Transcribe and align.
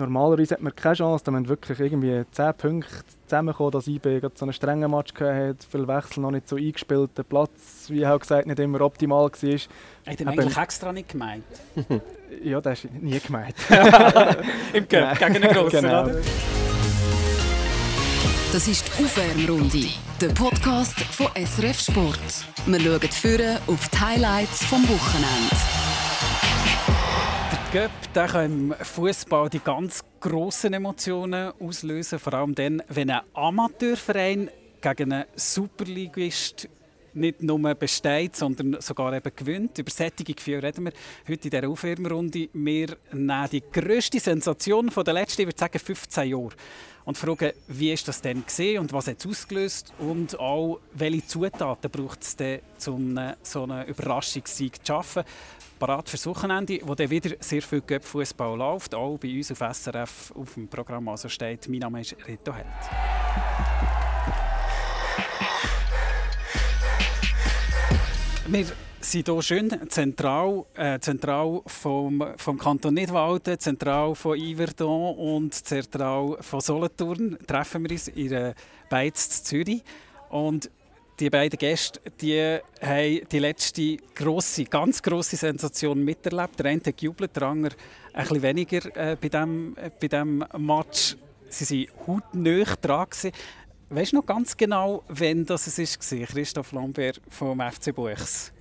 normalerweise 0.00 0.54
hat 0.54 0.62
man 0.62 0.74
keine 0.74 0.94
Chance, 0.94 1.24
da 1.24 1.30
man 1.30 1.48
wirklich 1.48 1.78
irgendwie 1.78 2.24
10 2.32 2.54
Punkte 2.54 2.90
zusammenkommen, 3.26 3.70
dass 3.70 3.86
IB 3.86 4.20
so 4.34 4.44
einen 4.44 4.52
strengen 4.52 4.90
Match 4.90 5.14
hat, 5.14 5.56
viele 5.70 5.86
Wechsel 5.86 6.20
noch 6.20 6.30
nicht 6.30 6.48
so 6.48 6.56
eingespielt, 6.56 7.10
der 7.16 7.22
Platz, 7.22 7.86
wie 7.88 8.06
auch 8.06 8.18
gesagt, 8.18 8.46
nicht 8.46 8.58
immer 8.58 8.80
optimal 8.80 9.30
war. 9.30 9.30
Hat 9.30 10.20
er 10.20 10.26
eigentlich 10.26 10.56
extra 10.56 10.92
nicht 10.92 11.10
gemeint? 11.10 11.44
ja, 12.42 12.60
das 12.60 12.84
ist 12.84 12.92
nie 12.94 13.20
gemeint. 13.20 13.54
Im 14.72 14.88
Cup, 14.88 15.18
gegen 15.18 15.36
einen 15.36 15.54
Grossen, 15.54 15.82
genau. 15.82 16.04
oder? 16.04 16.16
Das 18.52 18.66
ist 18.66 18.84
die 18.98 19.04
Aufwärmrunde, 19.04 19.86
der 20.20 20.28
Podcast 20.30 20.98
von 21.00 21.28
SRF 21.36 21.80
Sport. 21.80 22.18
Wir 22.66 22.80
schauen 22.80 23.00
führen 23.00 23.58
auf 23.68 23.88
die 23.88 24.00
Highlights 24.00 24.64
vom 24.64 24.82
Wochenende. 24.88 25.69
Göpp 27.72 28.12
der 28.16 28.26
kann 28.26 28.44
im 28.46 28.74
Fußball 28.74 29.48
die 29.48 29.60
ganz 29.60 30.02
grossen 30.18 30.74
Emotionen 30.74 31.52
auslösen, 31.60 32.18
vor 32.18 32.34
allem 32.34 32.52
dann, 32.52 32.82
wenn 32.88 33.10
ein 33.10 33.20
Amateurverein 33.32 34.50
gegen 34.80 35.12
einen 35.12 35.24
Superligist 35.36 36.68
nicht 37.14 37.44
nur 37.44 37.74
besteht, 37.76 38.34
sondern 38.34 38.80
sogar 38.80 39.12
eben 39.12 39.30
gewinnt. 39.36 39.78
Über 39.78 39.90
solche 39.90 40.24
Gefühle 40.24 40.64
reden 40.64 40.86
wir 40.86 40.92
heute 41.28 41.48
in 41.48 41.50
dieser 41.50 41.68
Aufwärmrunde. 41.68 42.48
Wir 42.52 42.96
nehmen 43.12 43.48
die 43.52 43.62
grösste 43.62 44.18
Sensation 44.18 44.88
der 44.88 45.14
letzten, 45.14 45.42
ich 45.42 45.46
würde 45.46 45.58
sagen, 45.58 45.78
15 45.78 46.28
Jahre 46.28 46.50
und 47.04 47.18
fragen, 47.18 47.52
wie 47.68 47.92
ist 47.92 48.08
das 48.08 48.20
denn 48.20 48.44
gesehen 48.44 48.80
und 48.80 48.92
was 48.92 49.06
hat 49.06 49.20
es 49.20 49.26
ausgelöst 49.26 49.92
und 49.98 50.38
auch 50.38 50.80
welche 50.94 51.26
Zutaten 51.26 51.90
braucht 51.90 52.22
es 52.22 52.34
denn, 52.34 52.60
um 52.86 53.16
so 53.42 53.62
einen 53.62 53.86
Überraschungssieg 53.86 54.84
zu 54.84 54.92
schaffen. 54.92 55.24
Parat 55.80 56.10
fürs 56.10 56.26
Wochenende, 56.26 56.78
wo 56.84 56.94
dann 56.94 57.08
wieder 57.08 57.34
sehr 57.40 57.62
viel 57.62 57.82
Fußball 58.02 58.54
läuft, 58.54 58.94
auch 58.94 59.16
bei 59.16 59.34
uns 59.34 59.50
auf 59.50 59.60
SRF 59.74 60.30
auf 60.36 60.52
dem 60.52 60.68
Programm 60.68 61.08
also 61.08 61.30
steht. 61.30 61.66
Mein 61.70 61.78
Name 61.78 62.02
ist 62.02 62.14
Reto 62.28 62.52
Held. 62.52 62.66
Wir 68.46 68.66
sind 69.00 69.26
hier 69.26 69.42
schön 69.42 69.88
zentral, 69.88 70.66
äh, 70.74 70.98
zentral 70.98 71.62
vom, 71.64 72.26
vom 72.36 72.58
Kanton 72.58 72.92
Nidwalden, 72.92 73.58
zentral 73.58 74.14
von 74.14 74.38
Yverdon 74.38 75.16
und 75.16 75.54
zentral 75.54 76.36
von 76.40 76.60
Solothurn. 76.60 77.38
Treffen 77.46 77.84
wir 77.84 77.92
uns 77.92 78.08
in 78.08 78.28
der 78.28 78.54
Beiz 78.90 79.44
Zürich. 79.44 79.82
Und 80.28 80.70
die 81.20 81.30
beiden 81.30 81.58
Gäste 81.58 82.00
die 82.20 82.58
haben 82.80 83.20
die 83.30 83.38
letzte 83.38 83.96
grosse, 84.14 84.64
ganz 84.64 85.02
grosse 85.02 85.36
Sensation 85.36 86.02
miterlebt. 86.02 86.58
Der 86.58 86.66
eine 86.66 86.80
hat 86.84 86.96
gejubelt, 86.96 87.36
der 87.36 87.42
andere 87.44 87.74
ein 88.12 88.22
bisschen 88.22 88.42
weniger 88.42 88.96
äh, 88.96 89.16
bei 89.20 89.28
diesem 89.28 89.76
bei 90.00 90.08
dem 90.08 90.44
Match. 90.56 91.16
Sie 91.48 91.88
waren 91.88 92.06
hautnah 92.06 92.64
dran. 92.80 93.06
Gewesen. 93.10 93.32
Weißt 93.90 94.12
du 94.12 94.16
noch 94.16 94.26
ganz 94.26 94.56
genau, 94.56 95.02
wann 95.08 95.44
das 95.44 95.78
war? 95.78 96.26
Christoph 96.26 96.72
Lambert 96.72 97.20
vom 97.28 97.60
FC 97.60 97.94
Buchs. 97.94 98.52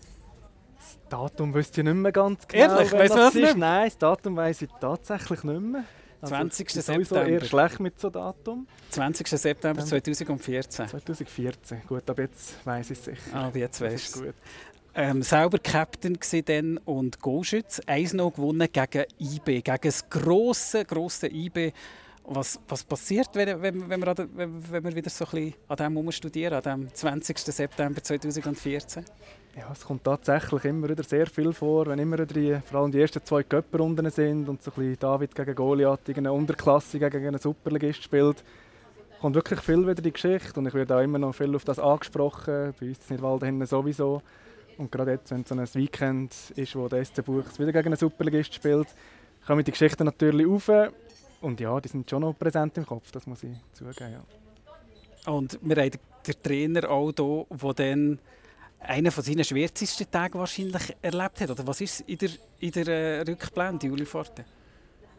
Datum 1.07 1.53
wüsste 1.53 1.81
ich 1.81 1.85
nicht 1.85 1.93
mehr 1.95 2.11
ganz 2.11 2.47
genau. 2.47 2.77
Ehrlich? 2.77 2.91
Weißt 2.91 3.13
du 3.13 3.17
das 3.17 3.33
nicht? 3.33 3.57
Nein, 3.57 3.85
das 3.85 3.97
Datum 3.97 4.35
weiß 4.35 4.63
ich 4.63 4.69
tatsächlich 4.79 5.43
nicht 5.43 5.61
mehr. 5.61 5.83
Also 6.21 6.35
20. 6.35 6.69
September. 6.69 7.27
eher 7.27 7.45
schlecht 7.45 7.79
mit 7.79 7.99
so 7.99 8.09
Datum. 8.09 8.67
20. 8.89 9.27
September 9.27 9.85
2014. 9.85 10.87
2014, 10.87 11.81
gut, 11.87 12.09
ab 12.09 12.19
jetzt 12.19 12.65
weiß 12.65 12.91
ich 12.91 12.99
es 12.99 13.05
sicher. 13.05 13.21
Ah, 13.33 13.49
jetzt 13.53 13.79
weißt 13.79 14.15
du. 14.17 14.33
Ähm, 14.95 15.21
selber 15.21 15.59
Captain 15.59 16.17
dann 16.45 16.77
und 16.79 17.21
Goalschütz. 17.21 17.79
Eins 17.85 18.13
noch 18.13 18.31
gewonnen 18.33 18.67
gegen 18.71 19.05
IB, 19.19 19.61
gegen 19.61 19.77
das 19.81 20.09
grosse, 20.09 20.83
grosse 20.83 21.27
IB. 21.27 21.71
Was, 22.31 22.59
was 22.67 22.83
passiert, 22.83 23.29
wenn, 23.33 23.61
wenn, 23.61 23.89
wenn, 23.89 24.01
wir, 24.01 24.15
wenn, 24.35 24.71
wenn 24.71 24.83
wir 24.83 24.95
wieder 24.95 25.09
so 25.09 25.25
ein 25.25 25.31
bisschen 25.31 25.53
an 25.67 25.77
dem 25.77 26.11
studieren, 26.11 26.53
an 26.53 26.81
dem 26.81 26.93
20. 26.93 27.39
September 27.39 28.03
2014? 28.03 29.05
Ja, 29.59 29.73
es 29.73 29.85
kommt 29.85 30.05
tatsächlich 30.05 30.63
immer 30.63 30.87
wieder 30.87 31.03
sehr 31.03 31.27
viel 31.27 31.51
vor, 31.51 31.85
wenn 31.87 31.99
immer 31.99 32.25
die, 32.25 32.57
vor 32.63 32.79
allem 32.79 32.93
die 32.93 33.01
ersten 33.01 33.21
zwei 33.25 33.43
Köpferrunden 33.43 34.09
sind 34.09 34.47
und 34.47 34.63
so 34.63 34.71
ein 34.71 34.75
bisschen 34.75 34.99
David 34.99 35.35
gegen 35.35 35.53
Goliath 35.53 36.05
gegen 36.05 36.19
eine 36.19 36.31
Unterklasse 36.31 36.97
gegen 36.97 37.27
einen 37.27 37.39
Superligist 37.39 38.01
spielt, 38.01 38.41
kommt 39.19 39.35
wirklich 39.35 39.59
viel 39.59 39.85
wieder 39.85 40.01
die 40.01 40.13
Geschichte 40.13 40.57
und 40.57 40.67
ich 40.67 40.73
werde 40.73 40.95
auch 40.95 41.01
immer 41.01 41.19
noch 41.19 41.35
viel 41.35 41.53
auf 41.53 41.65
das 41.65 41.77
angesprochen, 41.77 42.73
bei 42.79 42.87
uns 42.87 42.99
in 43.09 43.15
Nidwalden 43.17 43.65
sowieso. 43.65 44.21
Und 44.77 44.93
gerade 44.93 45.11
jetzt, 45.11 45.29
wenn 45.31 45.41
es 45.41 45.49
so 45.49 45.55
ein 45.55 45.73
Weekend 45.73 46.33
ist, 46.55 46.75
wo 46.77 46.87
der 46.87 47.03
SC 47.03 47.25
Buchs 47.25 47.59
wieder 47.59 47.73
gegen 47.73 47.87
einen 47.87 47.97
Superligist 47.97 48.53
spielt, 48.53 48.87
kommen 49.45 49.65
die 49.65 49.71
Geschichten 49.71 50.05
natürlich 50.05 50.47
auf 50.47 50.71
und 51.41 51.59
ja, 51.59 51.81
die 51.81 51.89
sind 51.89 52.09
schon 52.09 52.21
noch 52.21 52.37
präsent 52.39 52.77
im 52.77 52.85
Kopf, 52.85 53.11
das 53.11 53.27
muss 53.27 53.43
ich 53.43 53.57
zugeben. 53.73 54.13
Ja. 54.13 55.33
Und 55.33 55.59
wir 55.61 55.75
haben 55.75 55.91
den 56.25 56.43
Trainer 56.43 56.89
auch 56.89 57.11
hier, 57.13 57.45
der 57.61 57.73
dann 57.73 58.19
einen 58.79 59.11
von 59.11 59.23
seinen 59.23 59.43
schwärzesten 59.43 60.09
Tagen 60.09 60.39
wahrscheinlich 60.39 60.95
erlebt 61.01 61.41
hat. 61.41 61.51
Oder 61.51 61.67
was 61.67 61.81
ist 61.81 62.01
in 62.01 62.17
der, 62.17 62.29
in 62.59 62.71
der 62.71 62.87
äh, 62.87 63.21
Rückblende, 63.21 63.87
Juli 63.87 64.05
Forte? 64.05 64.45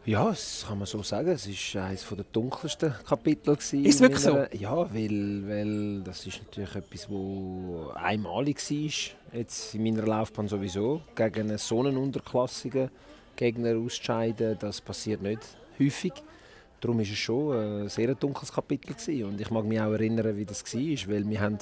Ja, 0.03 0.29
das 0.29 0.65
kann 0.67 0.79
man 0.79 0.87
so 0.87 1.03
sagen. 1.03 1.29
Es 1.29 1.47
war 1.75 1.85
eines 1.85 2.07
der 2.07 2.25
dunkelsten 2.31 2.91
Kapitel. 3.07 3.53
Ist 3.53 3.73
es 3.73 4.01
wirklich 4.01 4.19
so? 4.19 4.45
Ja, 4.53 4.91
weil, 4.91 5.47
weil 5.47 6.01
das 6.03 6.25
ist 6.25 6.41
natürlich 6.41 6.75
etwas, 6.75 7.07
das 7.07 7.95
einmalig 7.97 8.57
war. 8.57 9.37
Jetzt 9.37 9.75
in 9.75 9.83
meiner 9.83 10.07
Laufbahn 10.07 10.47
sowieso. 10.47 11.03
Gegen 11.15 11.41
einen 11.41 11.59
so 11.59 11.81
einen 11.81 11.97
unterklassigen 11.97 12.89
Gegner 13.35 13.77
auszuscheiden, 13.77 14.57
das 14.59 14.81
passiert 14.81 15.21
nicht 15.21 15.41
häufig. 15.79 16.13
Darum 16.79 16.97
war 16.97 17.03
es 17.03 17.17
schon 17.17 17.55
ein 17.55 17.89
sehr 17.89 18.15
dunkles 18.15 18.51
Kapitel. 18.51 18.95
Gewesen. 18.95 19.25
Und 19.25 19.39
ich 19.39 19.51
mag 19.51 19.65
mich 19.65 19.79
auch 19.79 19.91
erinnern, 19.91 20.35
wie 20.35 20.45
das 20.45 20.63
war, 20.63 21.13
weil 21.13 21.29
wir 21.29 21.41
haben 21.41 21.59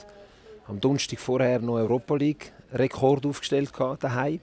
am 0.69 0.79
Donnerstag 0.79 1.19
vorher 1.19 1.59
noch 1.59 1.73
Europa 1.73 2.15
League 2.15 2.53
Rekord 2.71 3.25
aufgestellt 3.25 3.71
daheim. 3.99 4.39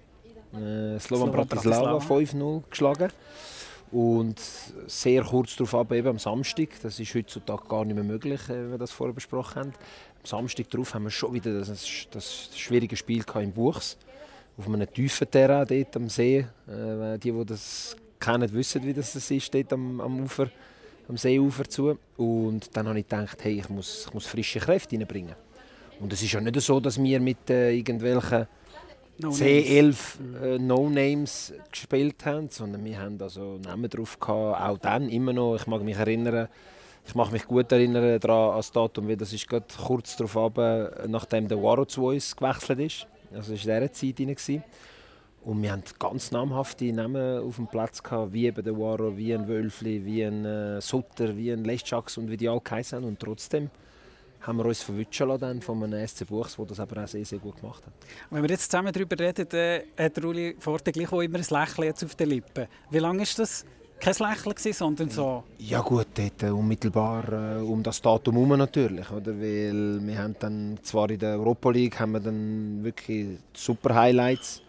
Äh, 0.53 0.99
Slovan 0.99 1.31
Bratislava 1.31 1.99
5-0 1.99 2.63
geschlagen. 2.69 3.11
Und 3.93 4.41
sehr 4.89 5.23
kurz 5.23 5.55
darauf 5.55 5.75
ab, 5.77 5.93
eben 5.93 6.09
am 6.09 6.19
Samstag, 6.19 6.71
das 6.83 6.99
ist 6.99 7.15
heutzutage 7.15 7.69
gar 7.69 7.85
nicht 7.85 7.95
mehr 7.95 8.05
möglich, 8.05 8.41
äh, 8.49 8.67
wie 8.67 8.71
wir 8.73 8.79
das 8.79 8.91
vorher 8.91 9.15
besprochen 9.15 9.61
haben. 9.61 9.69
Am 9.69 10.25
Samstag 10.25 10.69
darauf 10.71 10.93
haben 10.95 11.05
wir 11.05 11.11
schon 11.11 11.33
wieder 11.33 11.61
das, 11.61 12.07
das 12.11 12.51
schwierige 12.55 12.97
Spiel 12.97 13.25
im 13.37 13.53
Buchs. 13.53 13.97
Auf 14.59 14.67
einem 14.67 14.91
tiefen 14.93 15.31
Terrain 15.31 15.67
dort 15.69 15.97
am 15.97 16.09
See. 16.09 16.47
Äh, 16.67 17.19
die, 17.19 17.31
die 17.31 17.45
das 17.45 17.97
kennen, 18.19 18.53
wissen, 18.53 18.85
wie 18.85 18.95
das 18.95 19.15
ist, 19.15 19.55
dort 19.55 19.73
am, 19.73 20.01
am 20.01 20.21
Ufer, 20.25 20.49
am 21.09 21.17
Seeufer 21.17 21.69
zu. 21.69 21.97
Und 22.17 22.77
dann 22.77 22.89
habe 22.89 22.99
ich 22.99 23.07
gedacht, 23.09 23.45
hey, 23.45 23.61
ich 23.61 23.69
muss, 23.69 24.07
ich 24.09 24.15
muss 24.15 24.27
frische 24.27 24.59
Kräfte 24.59 24.97
reinbringen. 24.97 25.37
Und 26.01 26.12
es 26.12 26.23
ist 26.23 26.33
ja 26.33 26.41
nicht 26.41 26.61
so, 26.61 26.81
dass 26.81 27.03
wir 27.03 27.21
mit 27.21 27.49
äh, 27.51 27.73
irgendwelchen 27.73 28.47
no 29.19 29.31
C11 29.31 29.97
äh, 30.43 30.59
No-Names 30.59 31.55
gespielt 31.71 32.25
haben, 32.27 32.49
sondern 32.51 32.84
wir 32.84 33.01
haben 33.01 33.21
also 33.21 33.59
Namen 33.59 33.89
drauf 33.89 34.19
gehabt, 34.21 34.61
auch 34.61 34.79
dann 34.79 35.09
immer 35.09 35.33
noch. 35.33 35.57
Ich 35.57 35.67
mag 35.67 35.83
mich 35.83 35.97
erinnern, 35.97 36.49
ich 37.07 37.15
mag 37.15 37.33
mich 37.33 37.47
gut 37.47 37.73
erinnern 37.73 38.21
daran, 38.21 38.51
an 38.51 38.57
das 38.57 38.73
Datum, 38.73 39.09
weil 39.09 39.17
das 39.17 39.33
ist 39.33 39.49
gerade 39.49 39.67
kurz 39.84 40.17
darauf 40.17 40.37
ab, 40.37 40.59
äh, 40.59 41.09
nachdem 41.09 41.49
der 41.49 41.62
Waro 41.62 41.84
zu 41.87 42.07
uns 42.07 42.37
gewechselt 42.37 42.81
ist. 42.81 43.07
Also 43.34 43.53
das 43.55 43.67
war 43.67 43.78
in 43.78 43.91
dieser 43.95 44.37
Zeit 44.37 44.49
rein. 44.49 44.65
Und 45.45 45.63
wir 45.63 45.73
hatten 45.73 45.84
ganz 46.01 46.33
namhafte 46.33 46.93
Namen 46.93 47.39
auf 47.39 47.57
dem 47.57 47.69
Platz, 47.69 48.03
gehabt, 48.03 48.33
wie 48.33 48.47
eben 48.47 48.65
der 48.65 48.77
Waro, 48.77 49.17
wie 49.17 49.33
ein 49.33 49.47
Wölfli, 49.47 50.05
wie 50.05 50.25
ein 50.25 50.45
äh, 50.45 50.81
Sutter, 50.81 51.37
wie 51.37 51.53
ein 51.53 51.65
Leschaks 51.65 52.19
und 52.19 52.28
wie 52.28 52.37
die 52.37 52.49
alle 52.49 52.61
geheißen 52.61 53.05
Und 53.05 53.21
trotzdem 53.21 53.71
haben 54.41 54.59
wir 54.59 54.67
uns 54.67 54.83
verwünschen 54.83 55.29
lassen 55.29 55.63
von 55.63 55.83
einem 55.83 56.07
SC 56.07 56.27
Buchs, 56.27 56.57
der 56.57 56.67
das 56.67 56.81
aber 56.81 57.05
auch 57.05 57.09
sehr, 57.09 57.25
sehr 57.25 57.39
gut 57.39 57.61
gemacht 57.61 57.85
hat. 57.87 57.93
Wenn 58.31 58.43
wir 58.43 58.51
jetzt 58.51 58.71
zusammen 58.71 58.93
darüber 58.93 59.19
reden, 59.19 59.49
äh, 59.53 59.83
hat 59.99 60.23
Ruli 60.23 60.57
Forte 60.59 60.93
gleich 60.93 61.13
auch 61.13 61.21
immer 61.21 61.39
ein 61.39 61.45
Lächeln 61.49 61.85
jetzt 61.85 62.05
auf 62.05 62.15
den 62.15 62.29
Lippen. 62.31 62.67
Wie 62.91 62.99
lange 62.99 63.23
ist 63.23 63.39
das 63.39 63.65
kein 64.01 64.15
Lächeln 64.15 64.55
gewesen, 64.55 64.73
sondern 64.73 65.11
so? 65.11 65.45
Ja 65.59 65.81
gut, 65.81 66.07
dort, 66.15 66.43
äh, 66.43 66.51
unmittelbar 66.51 67.59
äh, 67.59 67.63
um 67.63 67.83
das 67.83 68.01
Datum 68.01 68.34
herum 68.34 68.59
natürlich, 68.59 69.10
oder? 69.10 69.33
Weil 69.41 70.07
wir 70.07 70.19
haben 70.19 70.37
dann 70.39 70.78
zwar 70.83 71.10
in 71.10 71.19
der 71.19 71.39
Europa 71.39 71.71
League 71.71 71.99
haben 71.99 72.13
wir 72.13 72.21
dann 72.21 72.84
wirklich 72.84 73.39
super 73.53 73.95
Highlights 73.95 74.63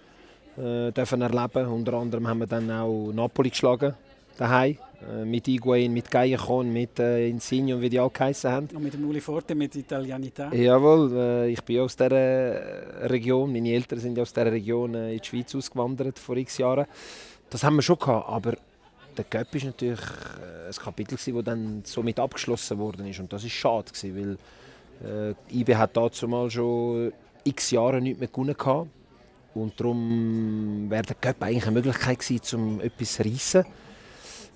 äh, 0.57 0.91
dürfen 0.91 1.21
erleben. 1.21 1.68
Unter 1.68 1.94
anderem 1.94 2.27
haben 2.27 2.39
wir 2.39 2.47
dann 2.47 2.71
auch 2.71 3.12
Napoli 3.13 3.50
geschlagen 3.50 3.94
daheim 4.38 4.77
mit 5.25 5.47
Iguain, 5.47 5.94
mit 5.94 6.09
Gaillacon, 6.09 6.71
mit 6.73 6.99
äh, 6.99 7.27
Insigne 7.29 7.75
und 7.75 7.81
wie 7.81 7.89
die 7.89 7.99
alle 7.99 8.09
geheißen 8.09 8.51
haben. 8.51 8.67
Und 8.73 8.83
mit 8.83 8.94
dem 8.94 9.07
Uli 9.07 9.21
Forte, 9.21 9.53
mit 9.53 9.75
Italianità. 9.75 10.53
Jawohl, 10.53 11.11
äh, 11.15 11.49
ich 11.51 11.61
bin 11.61 11.81
aus 11.81 11.95
dieser 11.95 12.11
äh, 12.11 13.05
Region, 13.05 13.51
meine 13.51 13.69
Eltern 13.73 13.99
sind 13.99 14.17
aus 14.19 14.33
dieser 14.33 14.51
Region 14.51 14.95
äh, 14.95 15.13
in 15.13 15.19
die 15.19 15.27
Schweiz 15.27 15.53
ausgewandert 15.53 16.17
vor 16.17 16.35
x 16.38 16.57
Jahren. 16.57 16.88
Das 17.49 17.63
haben 17.63 17.75
wir 17.75 17.83
schon 17.83 17.99
gehabt, 17.99 18.27
aber 18.27 18.55
der 19.15 19.25
Cup 19.25 19.53
ist 19.55 19.65
natürlich 19.65 19.99
äh, 19.99 20.67
ein 20.67 20.83
Kapitel, 20.83 21.15
das 21.15 21.43
dann 21.45 21.81
somit 21.85 22.19
abgeschlossen 22.19 22.77
worden 22.77 23.07
ist 23.07 23.19
und 23.19 23.31
das 23.31 23.43
ist 23.43 23.53
schade 23.53 23.91
gewesen, 23.91 24.38
weil 25.01 25.33
äh, 25.51 25.59
IB 25.59 25.75
hat 25.75 25.95
dazu 25.95 26.27
mal 26.27 26.50
schon 26.50 27.13
x 27.43 27.71
Jahre 27.71 28.01
nicht 28.01 28.19
mehr 28.19 28.29
gewonnen 28.29 28.57
gehabt. 28.57 28.89
und 29.53 29.79
darum 29.79 30.89
wäre 30.89 31.03
der 31.03 31.15
Cup 31.15 31.41
eigentlich 31.41 31.67
eine 31.67 31.73
Möglichkeit 31.73 32.19
gewesen, 32.19 32.59
um 32.59 32.81
etwas 32.81 33.13
zu 33.13 33.23
reissen. 33.23 33.65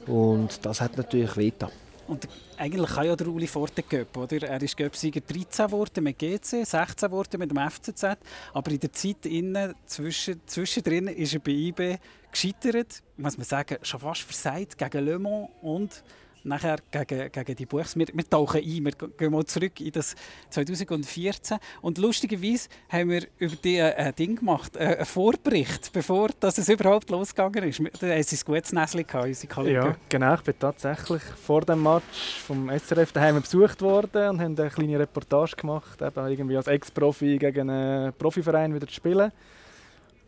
Und 0.08 0.66
das 0.66 0.82
hat 0.82 0.98
natürlich 0.98 1.36
wehgetan. 1.38 1.72
Und 2.08 2.28
eigentlich 2.58 2.92
kann 2.92 3.06
ja 3.06 3.16
der 3.16 3.28
Uli 3.28 3.48
Forte 3.48 3.84
Göpp, 3.84 4.18
oder? 4.18 4.44
Er 4.44 4.62
ist 4.62 4.76
Göpp-Sieger 4.76 5.22
13 5.22 5.68
geworden 5.68 6.04
mit 6.04 6.20
GC, 6.20 6.66
16 6.66 7.08
geworden 7.10 7.40
mit 7.40 7.52
dem 7.52 7.70
FCZ. 7.70 8.18
Aber 8.54 8.72
in 8.72 8.80
der 8.80 8.92
Zeit 8.92 9.26
innen, 9.26 9.74
zwischen, 9.86 10.42
zwischendrin 10.46 11.08
ist 11.08 11.34
er 11.34 11.40
bei 11.40 11.52
IB 11.52 12.00
gescheitert, 12.30 13.02
muss 13.16 13.38
man 13.38 13.46
sagen, 13.46 13.78
schon 13.82 14.00
fast 14.02 14.24
versagt 14.24 14.78
gegen 14.78 15.06
Le 15.06 15.20
Mans 15.20 15.50
und 15.62 16.04
nachher 16.44 16.78
gegen, 16.92 17.32
gegen 17.32 17.56
die 17.56 17.66
Buchs. 17.66 17.96
Wir, 17.96 18.08
wir 18.14 18.30
tauchen 18.30 18.62
ein, 18.62 18.86
wir 18.86 18.92
gehen 18.92 19.32
mal 19.32 19.46
zurück 19.46 19.80
in 19.80 19.92
das 19.92 20.16
2014 20.50 21.58
und 21.82 21.98
lustigerweise 21.98 22.70
haben 22.90 23.10
wir 23.10 23.24
über 23.38 23.56
die 23.56 23.78
äh, 23.78 24.14
Ding 24.14 24.38
gemacht, 24.38 24.76
äh, 24.76 24.98
einen 24.98 25.06
Vorbericht, 25.06 25.92
bevor 25.94 26.30
das 26.40 26.58
es 26.58 26.70
überhaupt 26.70 27.10
losgegangen 27.10 27.64
ist. 27.64 27.82
Da 28.00 28.08
haben 28.08 28.24
sie 28.24 28.36
ein 28.36 28.42
gutes 28.46 28.74
Näschen 28.74 29.06
unsere 29.14 29.54
Kollegen. 29.54 29.76
Ja, 29.76 29.96
genau. 30.10 30.34
Ich 30.36 30.42
bin 30.42 30.56
tatsächlich 30.60 31.22
vor 31.22 31.62
dem 31.62 31.84
Match 31.84 32.40
vom 32.46 32.70
SRF 32.70 33.12
daheim 33.12 33.42
besucht 33.42 33.82
worden 33.82 34.30
und 34.30 34.42
haben 34.42 34.58
eine 34.58 34.70
kleine 34.70 35.00
Reportage 35.00 35.56
gemacht, 35.56 36.02
eben 36.02 36.28
irgendwie 36.28 36.58
als 36.58 36.68
Ex-Profi 36.68 37.38
gegen 37.38 37.70
einen 37.70 38.14
Profiverein 38.14 38.74
wieder 38.74 38.88
zu 38.88 38.94
spielen. 38.94 39.32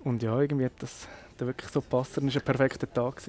Und 0.04 0.22
ja, 0.22 0.40
irgendwie 0.40 0.66
hat 0.66 0.74
das 0.80 1.08
der 1.44 1.48
wirklich 1.48 1.70
so 1.72 1.82
passt. 1.82 2.18
Das 2.18 2.24
war 2.24 2.34
ein 2.34 2.42
perfekter 2.42 2.92
Tag. 2.92 3.22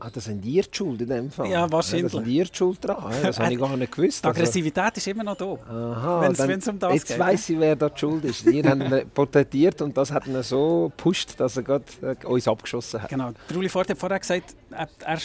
Ah, 0.00 0.10
das 0.12 0.24
sind 0.24 0.44
ihr 0.44 0.62
die 0.62 0.76
Schuld 0.76 1.00
in 1.00 1.08
dem 1.08 1.30
Fall? 1.30 1.48
Ja, 1.48 1.70
wahrscheinlich. 1.70 2.12
Ja, 2.12 2.18
das 2.18 2.26
sind 2.26 2.34
ihr 2.34 2.44
die 2.44 2.54
Schuld 2.54 2.84
dran. 2.84 3.12
Das 3.22 3.38
habe 3.38 3.52
ich 3.52 3.58
gar 3.58 3.76
nicht 3.76 3.92
gewusst. 3.92 4.24
Die 4.24 4.28
also- 4.28 4.40
Aggressivität 4.40 4.96
ist 4.96 5.06
immer 5.06 5.24
noch 5.24 5.36
da. 5.36 5.54
Aha, 5.68 6.20
wenn 6.22 6.58
es 6.58 6.68
um 6.68 6.78
das 6.78 6.92
jetzt 6.94 7.06
geht. 7.06 7.16
Jetzt 7.16 7.18
weiss 7.18 7.48
ich, 7.48 7.58
wer 7.58 7.76
da 7.76 7.88
die 7.88 7.98
Schuld 7.98 8.24
ist. 8.24 8.46
Ihr 8.46 8.64
habt 8.64 8.82
ihn 8.82 9.10
porträtiert 9.14 9.82
und 9.82 9.96
das 9.96 10.10
hat 10.10 10.26
ihn 10.26 10.42
so 10.42 10.92
gepusht, 10.96 11.38
dass 11.38 11.56
er 11.56 11.62
gerade 11.62 11.84
äh, 12.02 12.26
uns 12.26 12.48
abgeschossen 12.48 13.02
hat. 13.02 13.08
Genau. 13.08 13.32
Der 13.48 13.56
Uli 13.56 13.68
Ford 13.68 13.88
hat 13.88 13.98
vorher 13.98 14.18
gesagt, 14.18 14.54
er, 14.70 14.88
er 15.04 15.18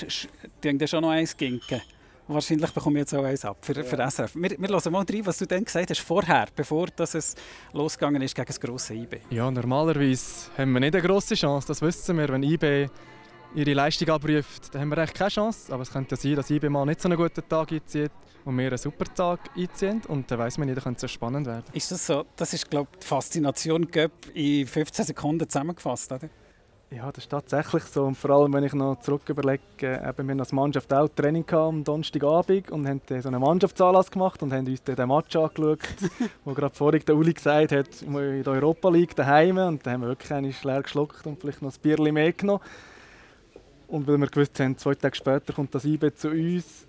denkt 0.64 0.90
schon 0.90 1.02
noch 1.02 1.10
eins 1.10 1.36
ginken. 1.36 1.82
Wahrscheinlich 2.28 2.72
bekomme 2.72 3.00
ich 3.00 3.02
jetzt 3.02 3.16
auch 3.16 3.24
eins 3.24 3.46
ab 3.46 3.58
für, 3.62 3.74
ja. 3.74 3.84
für 3.84 3.96
SRF. 3.96 4.36
Wir, 4.36 4.52
wir 4.58 4.68
hören 4.68 4.92
mal 4.92 5.06
rein, 5.10 5.26
was 5.26 5.38
du 5.38 5.48
dann 5.48 5.64
gesagt 5.64 5.90
hast, 5.90 6.02
vorher, 6.02 6.48
bevor 6.56 6.88
dass 6.88 7.16
es 7.16 7.36
losgegangen 7.72 8.22
ist 8.22 8.36
gegen 8.36 8.48
das 8.48 8.60
grosse 8.60 8.96
IB. 8.96 9.20
Ja, 9.30 9.50
normalerweise 9.50 10.52
haben 10.58 10.74
wir 10.74 10.80
nicht 10.82 10.96
eine 10.96 11.08
grosse 11.08 11.36
Chance, 11.36 11.68
das 11.68 11.82
wissen 11.82 12.18
wir. 12.18 12.28
Wenn 12.28 12.44
IB 12.44 12.90
ihre 13.56 13.74
Leistung 13.74 14.10
abruft, 14.10 14.74
dann 14.74 14.82
haben 14.82 14.90
wir 14.90 14.98
eigentlich 14.98 15.14
keine 15.14 15.30
Chance. 15.30 15.74
Aber 15.74 15.84
es 15.84 15.92
könnte 15.92 16.16
ja 16.16 16.22
sein, 16.22 16.36
dass 16.36 16.50
IB 16.50 16.70
mal 16.70 16.86
nicht 16.86 17.02
so 17.02 17.08
einen 17.08 17.18
guten 17.18 17.48
Tag 17.48 17.72
einzieht 17.72 18.12
und 18.44 18.58
wir 18.58 18.68
einen 18.68 18.78
super 18.78 19.06
Tag 19.06 19.40
einziehen. 19.56 20.02
Und 20.08 20.30
dann 20.30 20.40
weiss 20.40 20.58
man 20.58 20.68
nicht, 20.68 20.78
dann 20.78 20.84
könnte 20.84 21.06
es 21.06 21.12
spannend 21.12 21.48
werden. 21.48 21.66
Ist 21.74 21.92
das 21.92 22.06
so? 22.06 22.26
Das 22.36 22.54
ist, 22.54 22.70
glaube 22.70 22.90
ich, 22.94 23.00
die 23.00 23.08
Faszination 23.08 23.88
Göpp 23.88 24.12
in 24.34 24.68
15 24.68 25.06
Sekunden 25.06 25.50
zusammengefasst, 25.50 26.12
oder? 26.12 26.30
Ja, 26.90 27.12
das 27.12 27.26
ist 27.26 27.30
tatsächlich 27.30 27.84
so. 27.84 28.06
Und 28.06 28.16
vor 28.16 28.30
allem, 28.30 28.54
wenn 28.54 28.64
ich 28.64 28.74
noch 28.74 28.98
zurück 29.02 29.28
überlege, 29.28 29.62
eben, 29.82 30.28
wir 30.28 30.40
als 30.40 30.54
Mannschaft 30.54 30.94
auch 30.94 31.10
Training 31.10 31.50
am 31.52 31.84
Donnerstagabend 31.84 32.72
und 32.72 32.88
haben 32.88 33.02
so 33.10 33.28
einen 33.28 33.42
Mannschaftsanlass 33.42 34.10
gemacht 34.10 34.42
und 34.42 34.54
haben 34.54 34.66
uns 34.66 34.82
den 34.82 35.08
Match 35.08 35.36
angeschaut, 35.36 35.80
wo 36.46 36.54
gerade 36.54 36.74
vorhin 36.74 37.04
der 37.06 37.18
Uli 37.18 37.34
gesagt 37.34 37.74
hat, 37.74 38.02
in 38.02 38.42
der 38.42 38.54
Europa 38.54 38.88
League 38.88 39.14
daheim 39.18 39.58
und 39.58 39.86
da 39.86 39.92
haben 39.92 40.02
wir 40.02 40.08
wirklich 40.08 40.32
eine 40.32 40.54
leer 40.64 40.82
geschluckt 40.82 41.28
und 41.28 41.42
vielleicht 41.42 41.62
noch 41.62 41.74
ein 41.74 41.82
Bierchen 41.82 42.14
mehr 42.14 42.32
genommen. 42.32 42.62
Und 43.90 44.08
weil 44.08 44.18
wir 44.18 44.28
gewusst 44.28 44.58
haben, 44.62 44.78
zwei 44.78 44.96
Tage 44.96 45.16
später 45.16 45.52
kommt 45.52 45.76
das 45.76 45.84
IB 45.84 46.16
zu 46.16 46.30
uns 46.30 46.86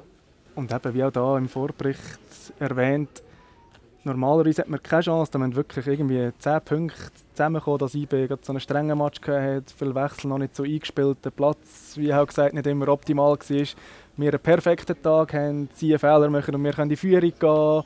und 0.54 0.72
eben 0.72 0.94
wie 0.94 1.02
auch 1.02 1.10
da 1.10 1.36
im 1.36 1.48
Vorbericht 1.48 2.20
erwähnt, 2.60 3.22
Normalerweise 4.04 4.62
hat 4.62 4.68
man 4.68 4.82
keine 4.82 5.02
Chance, 5.02 5.30
da 5.32 5.38
man 5.38 5.54
wirklich 5.56 5.86
irgendwie 5.86 6.30
10 6.38 6.60
Punkte 6.62 6.96
zusammenkommen, 7.34 7.78
dass 7.78 7.94
IB 7.94 8.28
so 8.42 8.52
einen 8.52 8.60
strengen 8.60 8.96
Match 8.96 9.20
hat, 9.26 9.74
viele 9.76 9.94
Wechsel 9.94 10.28
noch 10.28 10.38
nicht 10.38 10.54
so 10.54 10.62
eingespielt, 10.62 11.18
der 11.24 11.30
Platz, 11.30 11.94
wie 11.96 12.14
auch 12.14 12.26
gesagt, 12.26 12.54
nicht 12.54 12.66
immer 12.66 12.88
optimal 12.88 13.36
war. 13.36 13.66
Wir 14.16 14.32
einen 14.32 14.40
perfekten 14.40 15.02
Tag 15.02 15.34
haben, 15.34 15.68
sie 15.74 15.98
Fehler 15.98 16.30
machen 16.30 16.54
und 16.54 16.64
wir 16.64 16.72
können 16.72 16.90
in 16.90 16.90
die 16.90 16.96
Führung 16.96 17.32
gehen, 17.38 17.82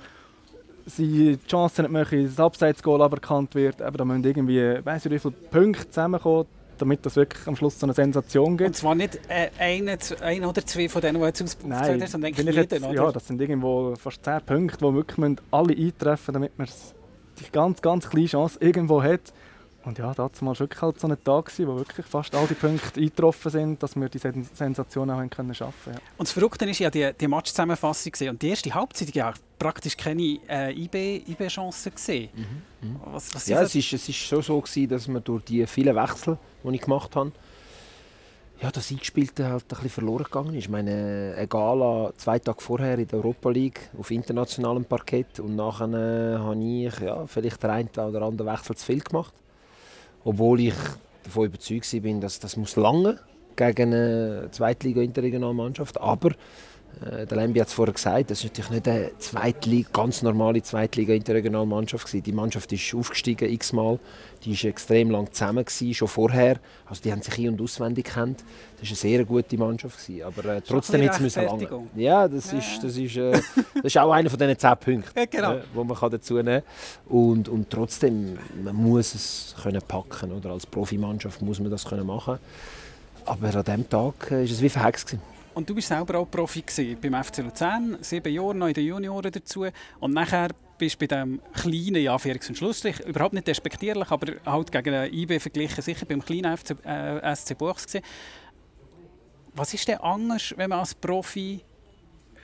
sie 0.86 1.38
die 1.38 1.46
Chancen 1.48 1.82
nicht 1.82 1.92
machen, 1.92 2.24
das 2.24 2.38
Abseits-Goal 2.38 3.02
aberkannt 3.02 3.54
wird, 3.54 3.80
aber 3.80 3.98
da 3.98 4.04
müssen 4.04 4.24
irgendwie, 4.24 4.84
weiss 4.84 5.06
ich 5.06 5.12
wie 5.12 5.18
viele 5.18 5.34
Punkte 5.50 5.88
zusammenkommen, 5.88 6.46
damit 6.78 7.04
das 7.06 7.16
wirklich 7.16 7.46
am 7.46 7.56
Schluss 7.56 7.78
so 7.78 7.86
eine 7.86 7.94
Sensation 7.94 8.56
gibt. 8.56 8.68
Und 8.68 8.76
zwar 8.76 8.94
nicht 8.94 9.20
äh, 9.28 9.50
eine, 9.58 9.98
ein 10.20 10.44
oder 10.44 10.64
zwei 10.64 10.88
von 10.88 11.00
denen, 11.00 11.20
die 11.20 11.26
jetzt 11.26 11.42
ausgepunktet 11.42 11.82
haben, 11.82 12.06
sondern 12.06 12.28
eigentlich 12.34 12.54
jeden, 12.54 12.84
oder? 12.84 12.94
Ja, 12.94 13.12
das 13.12 13.26
sind 13.26 13.40
irgendwo 13.40 13.94
fast 13.96 14.24
zehn 14.24 14.40
Punkte, 14.44 14.78
die 14.78 14.94
wirklich 14.94 15.38
alle 15.50 15.76
eintreffen 15.76 16.32
müssen, 16.32 16.32
damit 16.32 16.58
man 16.58 16.68
die 17.38 17.52
ganz, 17.52 17.82
ganz 17.82 18.08
kleine 18.08 18.26
Chance 18.26 18.58
irgendwo 18.60 19.02
hat. 19.02 19.32
Und 19.84 19.98
ja, 19.98 20.14
da 20.14 20.30
war 20.40 20.58
wirklich 20.60 20.80
halt 20.80 21.00
so 21.00 21.08
ein 21.08 21.24
Tag, 21.24 21.52
wo 21.58 21.76
wirklich 21.76 22.06
fast 22.06 22.34
alle 22.34 22.46
die 22.46 22.54
Punkte 22.54 23.00
eingetroffen 23.00 23.50
sind, 23.50 23.82
dass 23.82 23.96
wir 23.96 24.08
die 24.08 24.18
Sensation 24.18 25.10
auch 25.10 25.28
können 25.28 25.54
schaffen 25.54 25.74
können. 25.84 25.96
Ja. 25.96 26.02
Und 26.18 26.28
das 26.28 26.32
Verrückte 26.32 26.64
ist 26.66 26.78
ja 26.78 26.88
die, 26.88 27.10
die 27.20 27.26
Match-Zusammenfassung 27.26 28.12
und 28.30 28.40
die 28.40 28.50
erste 28.50 28.72
Halbzeit 28.72 29.12
ja 29.14 29.34
praktisch 29.58 29.96
keine 29.96 30.38
äh, 30.48 30.72
IB-Chancen 30.72 31.88
IB 31.88 31.96
gesehen. 31.96 32.28
Mhm. 32.34 32.88
Mhm. 32.88 33.00
Was, 33.06 33.34
was 33.34 33.46
ja, 33.48 33.62
es 33.62 33.74
ist, 33.74 33.92
es 33.92 34.08
ist 34.08 34.16
schon 34.16 34.42
so 34.42 34.60
gewesen, 34.60 34.88
dass 34.88 35.08
wir 35.08 35.20
durch 35.20 35.44
die 35.44 35.66
vielen 35.66 35.96
Wechsel, 35.96 36.38
die 36.62 36.74
ich 36.74 36.82
gemacht 36.82 37.16
habe, 37.16 37.32
ja, 38.60 38.70
das 38.70 38.92
Eingespielte 38.92 39.48
halt 39.48 39.64
ein 39.64 39.68
bisschen 39.68 39.90
verloren 39.90 40.22
gegangen 40.22 40.54
ist. 40.54 40.64
Ich 40.64 40.68
meine, 40.68 41.34
eine 41.36 41.48
Gala 41.48 42.12
zwei 42.16 42.38
Tage 42.38 42.60
vorher 42.60 42.96
in 42.96 43.08
der 43.08 43.18
Europa 43.18 43.50
League 43.50 43.90
auf 43.98 44.12
internationalem 44.12 44.84
Parkett 44.84 45.40
und 45.40 45.56
nachher 45.56 45.88
äh, 45.88 46.38
habe 46.38 46.62
ich 46.62 46.96
ja, 47.00 47.26
vielleicht 47.26 47.60
der 47.64 47.70
eine 47.70 47.88
oder 47.90 48.22
andere 48.22 48.52
Wechsel 48.52 48.76
zu 48.76 48.86
viel 48.86 49.00
gemacht. 49.00 49.34
Obwohl 50.24 50.60
ich 50.60 50.74
davon 51.24 51.46
überzeugt 51.46 51.90
bin, 52.02 52.20
dass 52.20 52.38
das 52.38 52.56
muss 52.56 52.76
lange 52.76 53.18
gegen 53.56 53.92
eine 53.92 54.48
Zweitliga-Interregionalmannschaft. 54.50 56.00
Aber 56.00 56.30
der 57.00 57.36
Lembi 57.36 57.58
hat 57.58 57.68
es 57.68 57.74
vorher 57.74 57.94
gesagt, 57.94 58.30
das 58.30 58.38
ist 58.38 58.44
natürlich 58.44 58.70
nicht 58.70 58.88
eine 58.88 59.18
Zweitliga, 59.18 59.88
ganz 59.92 60.22
normale 60.22 60.62
Zweitliga-Interregionalmannschaft 60.62 62.12
Die 62.12 62.32
Mannschaft 62.32 62.72
ist 62.72 62.94
aufgestiegen 62.94 63.50
x-mal, 63.50 63.98
die 64.44 64.52
ist 64.52 64.64
extrem 64.64 65.10
lang 65.10 65.32
zusammen 65.32 65.64
gewesen, 65.64 65.94
schon 65.94 66.08
vorher. 66.08 66.58
Also 66.86 67.02
die 67.02 67.12
haben 67.12 67.22
sich 67.22 67.38
ein- 67.38 67.48
und 67.48 67.60
auswendig 67.60 68.06
kennt. 68.06 68.44
Das 68.78 68.90
ist 68.90 69.04
eine 69.04 69.12
sehr 69.12 69.24
gute 69.24 69.56
Mannschaft 69.56 70.04
gewesen. 70.06 70.24
aber 70.24 70.56
äh, 70.56 70.60
trotzdem 70.60 71.02
jetzt 71.02 71.20
müssen 71.20 71.44
lange. 71.44 71.68
Ja, 71.96 72.28
das 72.28 72.52
ja. 72.52 72.58
ist 72.58 72.82
das 72.82 72.96
ist, 72.96 73.16
äh, 73.16 73.32
das 73.74 73.84
ist 73.84 73.98
auch 73.98 74.12
einer 74.12 74.30
von 74.30 74.38
diesen 74.38 74.58
zehn 74.58 74.76
Punkten, 74.76 75.18
ja, 75.18 75.24
genau. 75.26 75.52
äh, 75.54 75.62
wo 75.74 75.84
man 75.84 75.96
kann 75.96 76.10
dazu 76.10 76.34
nehmen 76.34 76.62
kann. 76.62 77.16
Und, 77.16 77.48
und 77.48 77.70
trotzdem 77.70 78.38
man 78.62 78.74
muss 78.74 79.14
es 79.14 79.54
können 79.62 79.82
packen 79.86 80.32
oder 80.32 80.50
als 80.50 80.66
Profimannschaft 80.66 81.42
muss 81.42 81.60
man 81.60 81.70
das 81.70 81.84
können 81.84 82.06
machen. 82.06 82.38
Aber 83.24 83.54
an 83.54 83.64
diesem 83.64 83.88
Tag 83.88 84.30
äh, 84.30 84.44
ist 84.44 84.52
es 84.52 84.62
wie 84.62 84.68
verhext 84.68 85.06
gewesen. 85.06 85.31
Und 85.54 85.68
du 85.68 85.74
bist 85.74 85.88
selber 85.88 86.18
auch 86.18 86.30
Profi 86.30 86.64
beim 87.00 87.22
FC 87.22 87.38
Luzern, 87.38 87.98
sieben 88.00 88.32
Jahre 88.32 88.54
noch 88.54 88.68
in 88.68 88.74
den 88.74 88.86
Junioren 88.86 89.30
dazu. 89.30 89.66
Und 90.00 90.14
nachher 90.14 90.50
bist 90.78 90.94
du 90.94 91.06
bei 91.06 91.14
diesem 91.14 91.40
kleinen, 91.52 92.02
ja, 92.02 92.14
und 92.14 92.56
Schlussstrich, 92.56 93.00
überhaupt 93.00 93.34
nicht 93.34 93.46
despektierlich, 93.46 94.10
aber 94.10 94.34
halt 94.46 94.72
gegen 94.72 94.92
den 94.92 95.12
IB 95.12 95.38
verglichen, 95.38 95.82
sicher 95.82 96.06
beim 96.06 96.24
kleinen 96.24 96.56
FC, 96.56 96.76
äh, 96.84 97.34
SC 97.36 97.56
Buchs 97.56 97.86
gewesen. 97.86 98.04
Was 99.54 99.74
ist 99.74 99.86
denn 99.86 99.98
anders, 99.98 100.54
wenn 100.56 100.70
man 100.70 100.80
als 100.80 100.94
Profi 100.94 101.62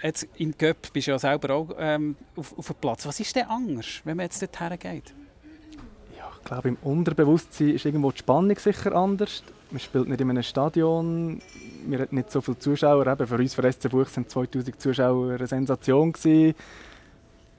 jetzt 0.03 0.29
in 0.37 0.53
Göpp 0.57 0.93
bist 0.93 1.07
du 1.07 1.13
ja 1.13 1.19
selber 1.19 1.55
auch 1.55 1.71
ähm, 1.79 2.17
auf, 2.37 2.57
auf 2.57 2.67
dem 2.67 2.77
Platz. 2.77 3.07
Was 3.07 3.21
ist 3.21 3.35
denn 3.35 3.47
anders, 3.47 4.01
wenn 4.05 4.17
man 4.17 4.25
jetzt 4.25 4.41
dorthin 4.41 4.79
geht? 4.79 5.15
Ich 6.49 6.51
glaube, 6.51 6.69
im 6.69 6.79
Unterbewusstsein 6.81 7.75
ist 7.75 7.85
irgendwo 7.85 8.11
die 8.11 8.21
Spannung 8.21 8.57
sicher 8.57 8.95
anders. 8.95 9.43
Man 9.71 9.81
spielt 9.81 10.09
nicht 10.09 10.19
in 10.19 10.31
einem 10.31 10.43
Stadion, 10.43 11.43
wir 11.87 11.99
hatten 11.99 12.17
nicht 12.17 12.31
so 12.31 12.41
viele 12.41 12.59
Zuschauer. 12.59 13.07
Eben 13.07 13.27
für 13.27 13.35
uns, 13.35 13.55
für 13.55 13.71
SC 13.71 13.91
Buch, 13.91 14.07
sind 14.07 14.31
2000 14.31 14.81
Zuschauer 14.81 15.35
eine 15.35 15.47
Sensation. 15.47 16.11
Gewesen. 16.11 16.55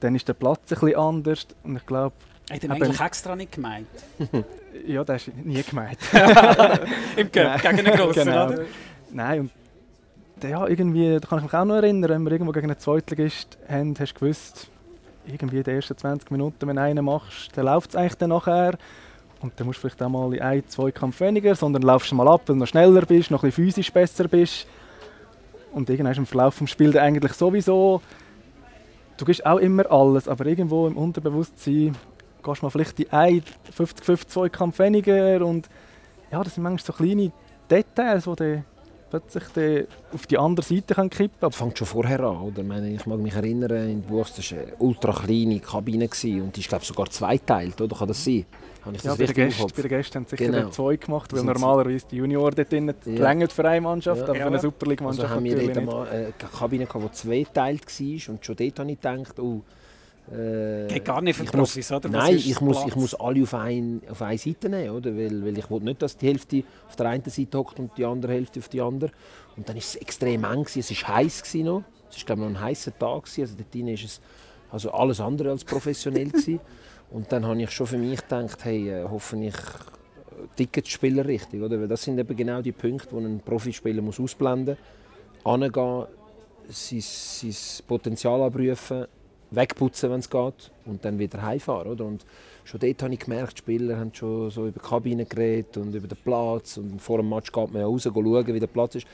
Dann 0.00 0.16
ist 0.16 0.26
der 0.26 0.32
Platz 0.32 0.72
ein 0.72 0.80
bisschen 0.80 0.96
anders. 0.96 1.46
Und 1.62 1.76
ich 1.76 1.86
glaube, 1.86 2.16
hat 2.50 2.64
er 2.64 2.70
eigentlich 2.72 3.00
extra 3.00 3.36
nicht 3.36 3.52
gemeint? 3.52 3.86
ja, 4.84 5.04
das 5.04 5.28
ist 5.28 5.36
nie 5.36 5.62
gemeint. 5.62 5.98
Im 7.16 7.30
Cup, 7.30 7.62
gegen 7.62 7.78
einen 7.86 7.96
Grossen, 7.96 8.24
genau. 8.24 8.48
oder? 8.48 8.64
Nein, 9.12 9.40
und 9.40 10.42
ja, 10.42 10.66
irgendwie, 10.66 11.16
da 11.20 11.28
kann 11.28 11.38
ich 11.38 11.44
mich 11.44 11.54
auch 11.54 11.64
noch 11.64 11.76
erinnern, 11.76 12.10
wenn 12.10 12.22
wir 12.24 12.32
irgendwo 12.32 12.50
gegen 12.50 12.68
einen 12.68 12.80
Zweitligist 12.80 13.56
haben, 13.68 13.94
hast 13.96 14.14
du 14.14 14.18
gewusst, 14.18 14.68
irgendwie 15.32 15.62
den 15.62 15.76
ersten 15.76 15.96
20 15.96 16.30
Minuten, 16.30 16.66
wenn 16.66 16.78
einen 16.78 17.04
machst, 17.04 17.56
dann 17.56 17.66
läuft 17.66 17.90
es 17.90 17.96
eigentlich 17.96 18.14
dann 18.14 18.30
nachher. 18.30 18.76
Und 19.40 19.58
dann 19.58 19.66
musst 19.66 19.78
du 19.78 19.88
vielleicht 19.88 20.02
auch 20.02 20.08
mal 20.08 20.34
in 20.34 20.42
ein, 20.42 20.68
zwei 20.68 20.90
Kampf 20.90 21.20
weniger, 21.20 21.54
sondern 21.54 21.82
laufst 21.82 22.12
mal 22.12 22.28
ab, 22.28 22.42
weil 22.46 22.56
du 22.56 22.60
noch 22.60 22.66
schneller 22.66 23.02
bist, 23.06 23.30
noch 23.30 23.42
ein 23.42 23.48
bisschen 23.48 23.64
physisch 23.64 23.92
besser 23.92 24.28
bist. 24.28 24.66
Und 25.72 25.88
irgendwann 25.88 26.14
im 26.16 26.26
Verlauf 26.26 26.58
des 26.58 26.70
Spiels 26.70 26.96
eigentlich 26.96 27.32
sowieso. 27.32 28.02
Du 29.16 29.24
gibst 29.24 29.44
auch 29.46 29.58
immer 29.58 29.90
alles, 29.90 30.28
aber 30.28 30.46
irgendwo 30.46 30.86
im 30.86 30.96
Unterbewusstsein 30.96 31.96
gehst 32.42 32.62
du 32.62 32.66
mal 32.66 32.70
vielleicht 32.70 33.00
in 33.00 33.10
ein 33.12 33.42
50-50 33.76 34.48
Kampf 34.50 34.78
weniger. 34.78 35.44
Und 35.44 35.68
ja, 36.30 36.42
das 36.42 36.54
sind 36.54 36.62
manchmal 36.62 36.84
so 36.84 36.92
kleine 36.92 37.32
Details, 37.70 38.24
die 38.24 38.62
plötzlich 39.10 39.86
auf 40.12 40.26
die 40.26 40.38
andere 40.38 40.64
Seite 40.64 40.94
kann 40.94 41.10
kippen 41.10 41.40
kann. 41.40 41.50
Das 41.50 41.56
fängt 41.56 41.76
schon 41.76 41.86
vorher 41.86 42.20
an. 42.20 42.38
Oder? 42.38 42.62
Ich, 42.62 42.68
meine, 42.68 42.90
ich 42.90 43.06
mag 43.06 43.18
mich 43.18 43.34
erinnern, 43.34 43.90
in 43.90 44.02
Buchs 44.02 44.38
war 44.38 44.58
eine 44.58 44.72
ultra 44.78 45.12
kleine 45.12 45.60
Kabine 45.60 46.04
und 46.04 46.56
die 46.56 46.60
ist 46.60 46.68
glaube 46.68 46.84
sogar 46.84 47.10
zweiteilt, 47.10 47.80
oder? 47.80 47.96
Kann 47.96 48.08
das 48.08 48.24
sein? 48.24 48.46
Habe 48.84 48.96
ich 48.96 49.02
das 49.02 49.18
ja, 49.18 49.26
bei, 49.26 49.32
den 49.32 49.34
Gästen, 49.34 49.66
bei 49.76 49.82
den 49.82 49.88
Gästen 49.88 50.14
haben 50.14 50.26
sie 50.26 50.36
sicher 50.36 50.50
genau. 50.50 50.70
zwei 50.70 50.96
gemacht, 50.96 51.32
weil 51.34 51.44
normalerweise 51.44 52.06
die 52.10 52.16
Junior 52.16 52.50
dort 52.50 52.72
drin 52.72 52.94
ja. 53.04 53.48
für 53.48 53.68
eine 53.68 53.80
Mannschaft, 53.82 54.22
ja. 54.22 54.28
aber 54.28 54.34
für 54.36 54.46
eine 54.46 54.58
Superliga-Mannschaft 54.58 55.24
also 55.24 55.34
haben 55.36 55.44
wir 55.44 55.72
dort 55.72 55.84
mal 55.84 56.08
eine 56.08 56.32
Kabine, 56.32 56.86
die 56.86 57.12
zweiteilt 57.12 58.00
war 58.00 58.32
und 58.34 58.46
schon 58.46 58.56
dort 58.56 58.78
habe 58.78 58.90
ich 58.90 59.00
gedacht, 59.00 59.38
oh, 59.38 59.60
äh, 60.30 60.86
Geht 60.86 61.04
gar 61.04 61.20
nicht 61.20 61.36
für 61.36 61.44
Profis, 61.44 61.90
oder? 61.90 62.08
nein, 62.08 62.36
ich 62.36 62.60
muss, 62.60 62.84
ich 62.86 62.94
muss 62.94 63.14
alle 63.14 63.42
auf, 63.42 63.54
ein, 63.54 64.00
auf 64.08 64.22
eine 64.22 64.38
Seite 64.38 64.68
nehmen, 64.68 64.90
oder? 64.90 65.16
Weil, 65.16 65.44
weil 65.44 65.58
ich 65.58 65.70
will 65.70 65.80
nicht, 65.80 66.02
dass 66.02 66.16
die 66.16 66.28
Hälfte 66.28 66.62
auf 66.88 66.96
der 66.96 67.06
einen 67.06 67.24
Seite 67.24 67.58
hockt 67.58 67.78
und 67.78 67.96
die 67.96 68.04
andere 68.04 68.32
Hälfte 68.32 68.60
auf 68.60 68.68
die 68.68 68.80
andere. 68.80 69.10
Und 69.56 69.68
dann 69.68 69.76
war 69.76 69.82
es 69.82 69.96
extrem 69.96 70.44
eng, 70.44 70.64
gewesen. 70.64 70.80
es 70.80 71.02
war 71.02 71.16
heiß 71.16 71.54
noch. 71.54 71.84
Es 72.10 72.16
war 72.18 72.24
glaube 72.26 72.42
ich, 72.42 72.48
noch 72.48 72.60
ein 72.60 72.60
heißer 72.60 72.96
Tag, 72.98 73.24
gewesen. 73.24 73.40
also 73.42 73.54
dort 73.56 73.74
war 73.74 73.92
es 73.92 74.20
also 74.70 74.92
alles 74.92 75.20
andere 75.20 75.50
als 75.50 75.64
professionell. 75.64 76.28
gewesen. 76.30 76.60
Und 77.10 77.32
dann 77.32 77.44
habe 77.44 77.60
ich 77.60 77.70
schon 77.70 77.88
für 77.88 77.98
mich 77.98 78.20
gedacht, 78.20 78.64
hey, 78.64 78.88
äh, 78.88 79.04
hoffentlich 79.08 79.54
Ticketspieler 80.56 81.26
richtig, 81.26 81.60
oder? 81.60 81.80
Weil 81.80 81.88
das 81.88 82.02
sind 82.02 82.18
eben 82.18 82.36
genau 82.36 82.62
die 82.62 82.72
Punkte, 82.72 83.08
die 83.16 83.24
ein 83.24 83.40
Profispieler 83.40 84.00
muss 84.00 84.20
ausblenden 84.20 84.76
muss. 85.44 85.52
Angehen, 85.52 86.06
sein, 86.68 87.00
sein 87.00 87.86
Potenzial 87.86 88.42
abrufen 88.42 89.06
wegputzen, 89.50 90.10
wenn 90.10 90.20
es 90.20 90.30
geht, 90.30 90.70
und 90.86 91.04
dann 91.04 91.18
wieder 91.18 91.42
heimfahren. 91.42 91.92
Oder? 91.92 92.04
Und 92.04 92.24
schon 92.64 92.80
dort 92.80 93.02
habe 93.02 93.14
ich 93.14 93.20
gemerkt, 93.20 93.54
die 93.54 93.58
Spieler 93.58 93.98
haben 93.98 94.14
schon 94.14 94.50
so 94.50 94.66
über 94.66 94.80
die 94.80 94.88
Kabine 94.88 95.24
geredet 95.24 95.76
und 95.76 95.94
über 95.94 96.08
den 96.08 96.18
Platz. 96.22 96.76
Und 96.76 97.00
vor 97.00 97.18
dem 97.18 97.28
Match 97.28 97.50
geht 97.52 97.72
man 97.72 97.82
ja 97.82 97.86
raus, 97.86 98.02
schauen, 98.02 98.46
wie 98.46 98.60
der 98.60 98.66
Platz 98.66 98.96
ist. 98.96 99.06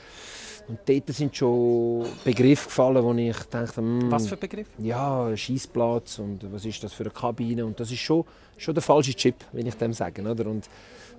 Und 0.67 0.79
dort 0.85 1.07
sind 1.15 1.35
schon 1.35 2.05
Begriffe 2.25 2.65
gefallen, 2.65 3.03
wo 3.03 3.13
ich 3.13 3.37
dachte, 3.49 3.81
mm, 3.81 4.11
Was 4.11 4.27
für 4.27 4.35
Begriffe? 4.35 4.69
Ja, 4.79 5.35
Schießplatz 5.35 6.19
und 6.19 6.51
was 6.51 6.65
ist 6.65 6.83
das 6.83 6.91
für 6.91 7.03
eine 7.03 7.11
Kabine. 7.11 7.65
Und 7.65 7.79
das 7.79 7.89
ist 7.89 7.99
schon, 7.99 8.25
schon 8.57 8.73
der 8.73 8.83
falsche 8.83 9.13
Chip, 9.13 9.35
wenn 9.53 9.65
ich 9.65 9.75
dem 9.75 9.93
sage. 9.93 10.21
Oder? 10.21 10.45
Und, 10.45 10.67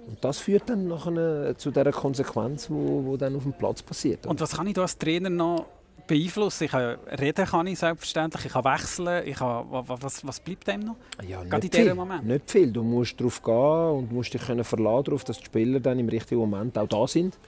und 0.07 0.19
das 0.23 0.39
führt 0.39 0.69
dann 0.69 0.89
nachher 0.89 1.57
zu 1.57 1.71
der 1.71 1.91
Konsequenz, 1.93 2.69
wo, 2.69 3.05
wo 3.07 3.17
dann 3.17 3.37
auf 3.37 3.45
dem 3.45 3.55
Platz 3.55 3.83
passiert. 3.83 4.27
Und 4.27 4.39
was 4.41 4.55
kann 4.55 4.67
ich 4.67 4.75
da 4.75 4.83
als 4.83 4.99
Trainer 4.99 5.31
noch 5.31 5.65
beeinflussen. 6.09 6.65
Ich 6.65 6.71
kann 6.73 6.97
reden 7.21 7.47
kann 7.47 7.67
ich 7.69 7.79
selbstverständlich, 7.79 8.47
ich 8.47 8.53
kann 8.53 8.65
wechseln. 8.65 9.27
Ich 9.27 9.37
kann, 9.37 9.65
was, 9.71 10.27
was 10.27 10.41
bleibt 10.41 10.69
einem 10.69 10.87
noch? 10.87 10.97
Ja, 11.27 11.45
Gerade 11.45 11.67
in 11.67 11.71
diesem 11.71 11.97
Moment? 11.97 12.27
Nicht 12.27 12.51
viel. 12.51 12.73
Du 12.73 12.83
musst 12.83 13.21
darauf 13.21 13.41
gehen 13.41 13.99
und 13.99 14.13
musst 14.13 14.35
dich 14.35 14.43
können 14.43 14.65
verlassen 14.65 15.05
darauf, 15.05 15.23
dass 15.23 15.39
die 15.39 15.45
Spieler 15.45 15.79
dann 15.79 15.99
im 16.01 16.09
richtigen 16.09 16.41
Moment 16.41 16.77
auch 16.77 16.89
da 16.89 17.07
sind 17.07 17.39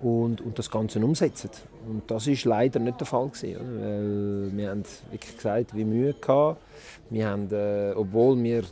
und, 0.00 0.42
und 0.42 0.58
das 0.58 0.70
Ganze 0.70 0.98
umsetzen. 0.98 1.50
Und 1.88 2.10
das 2.10 2.26
ist 2.26 2.44
leider 2.44 2.80
nicht 2.80 3.00
der 3.00 3.06
Fall 3.06 3.28
gewesen, 3.28 3.56
weil 3.80 4.56
wir 4.56 4.70
haben 4.70 4.84
wirklich 5.10 5.36
gesagt, 5.36 5.74
wie 5.74 5.84
Mühe 5.84 6.12
gehabt. 6.12 6.60
Wir 7.08 7.28
haben, 7.28 7.48
äh, 7.50 7.92
obwohl 7.94 8.42
wir 8.42 8.64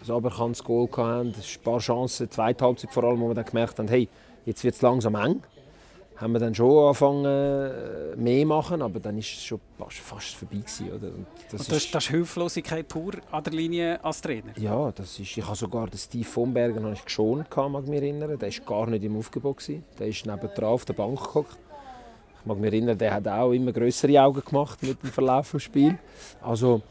das 0.00 0.10
aberkanntes 0.10 0.64
Goal 0.64 0.88
hatten, 0.96 1.28
ein 1.28 1.62
paar 1.62 1.78
Chancen, 1.78 2.30
zweite 2.30 2.64
Halbzeit 2.64 2.90
vor 2.92 3.04
allem, 3.04 3.20
wo 3.20 3.28
wir 3.28 3.34
dann 3.34 3.44
gemerkt 3.44 3.78
haben, 3.78 3.88
hey, 3.88 4.08
jetzt 4.46 4.64
wird 4.64 4.74
es 4.74 4.82
langsam 4.82 5.14
eng 5.16 5.42
haben 6.22 6.32
wir 6.32 6.38
dann 6.38 6.54
schon 6.54 6.70
angefangen 6.70 7.24
äh, 7.24 8.16
mehr 8.16 8.46
machen, 8.46 8.80
aber 8.80 9.00
dann 9.00 9.18
ist 9.18 9.32
es 9.32 9.44
schon 9.44 9.60
fast 9.78 10.34
vorbei 10.36 10.58
gewesen, 10.58 10.92
oder? 10.92 11.08
Und 11.08 11.26
das, 11.50 11.60
Und 11.60 11.70
das, 11.72 11.76
ist, 11.78 11.94
das 11.94 12.04
ist 12.04 12.10
Hilflosigkeit 12.10 12.86
pur 12.86 13.14
an 13.32 13.42
der 13.42 13.52
Linie 13.52 14.04
als 14.04 14.20
Trainer? 14.20 14.52
Ja, 14.56 14.92
das 14.92 15.18
ist, 15.18 15.36
ich 15.36 15.44
habe 15.44 15.56
sogar 15.56 15.88
den 15.88 15.98
Steve 15.98 16.24
von 16.24 16.54
Bergen 16.54 16.84
habe 16.84 16.94
ich 16.94 17.04
geschont, 17.04 17.46
mag 17.56 17.86
mich 17.88 18.00
erinnern. 18.00 18.38
Der 18.38 18.50
war 18.52 18.64
gar 18.64 18.86
nicht 18.86 19.02
im 19.02 19.16
Aufgebot. 19.16 19.58
Gewesen. 19.58 19.84
Der 19.98 20.06
ist 20.06 20.24
nebendran 20.24 20.70
auf 20.70 20.84
der 20.84 20.94
Bank 20.94 21.20
geguckt. 21.20 21.58
Ich 22.40 22.46
mag 22.46 22.58
mich 22.58 22.72
erinnern, 22.72 22.96
der 22.96 23.14
hat 23.14 23.26
auch 23.26 23.50
immer 23.50 23.72
größere 23.72 24.22
Augen 24.22 24.42
gemacht 24.44 24.80
mit 24.82 25.02
dem 25.02 25.10
Verlauf 25.10 25.50
des 25.50 25.64
Spiels. 25.64 25.96
Also, 26.40 26.82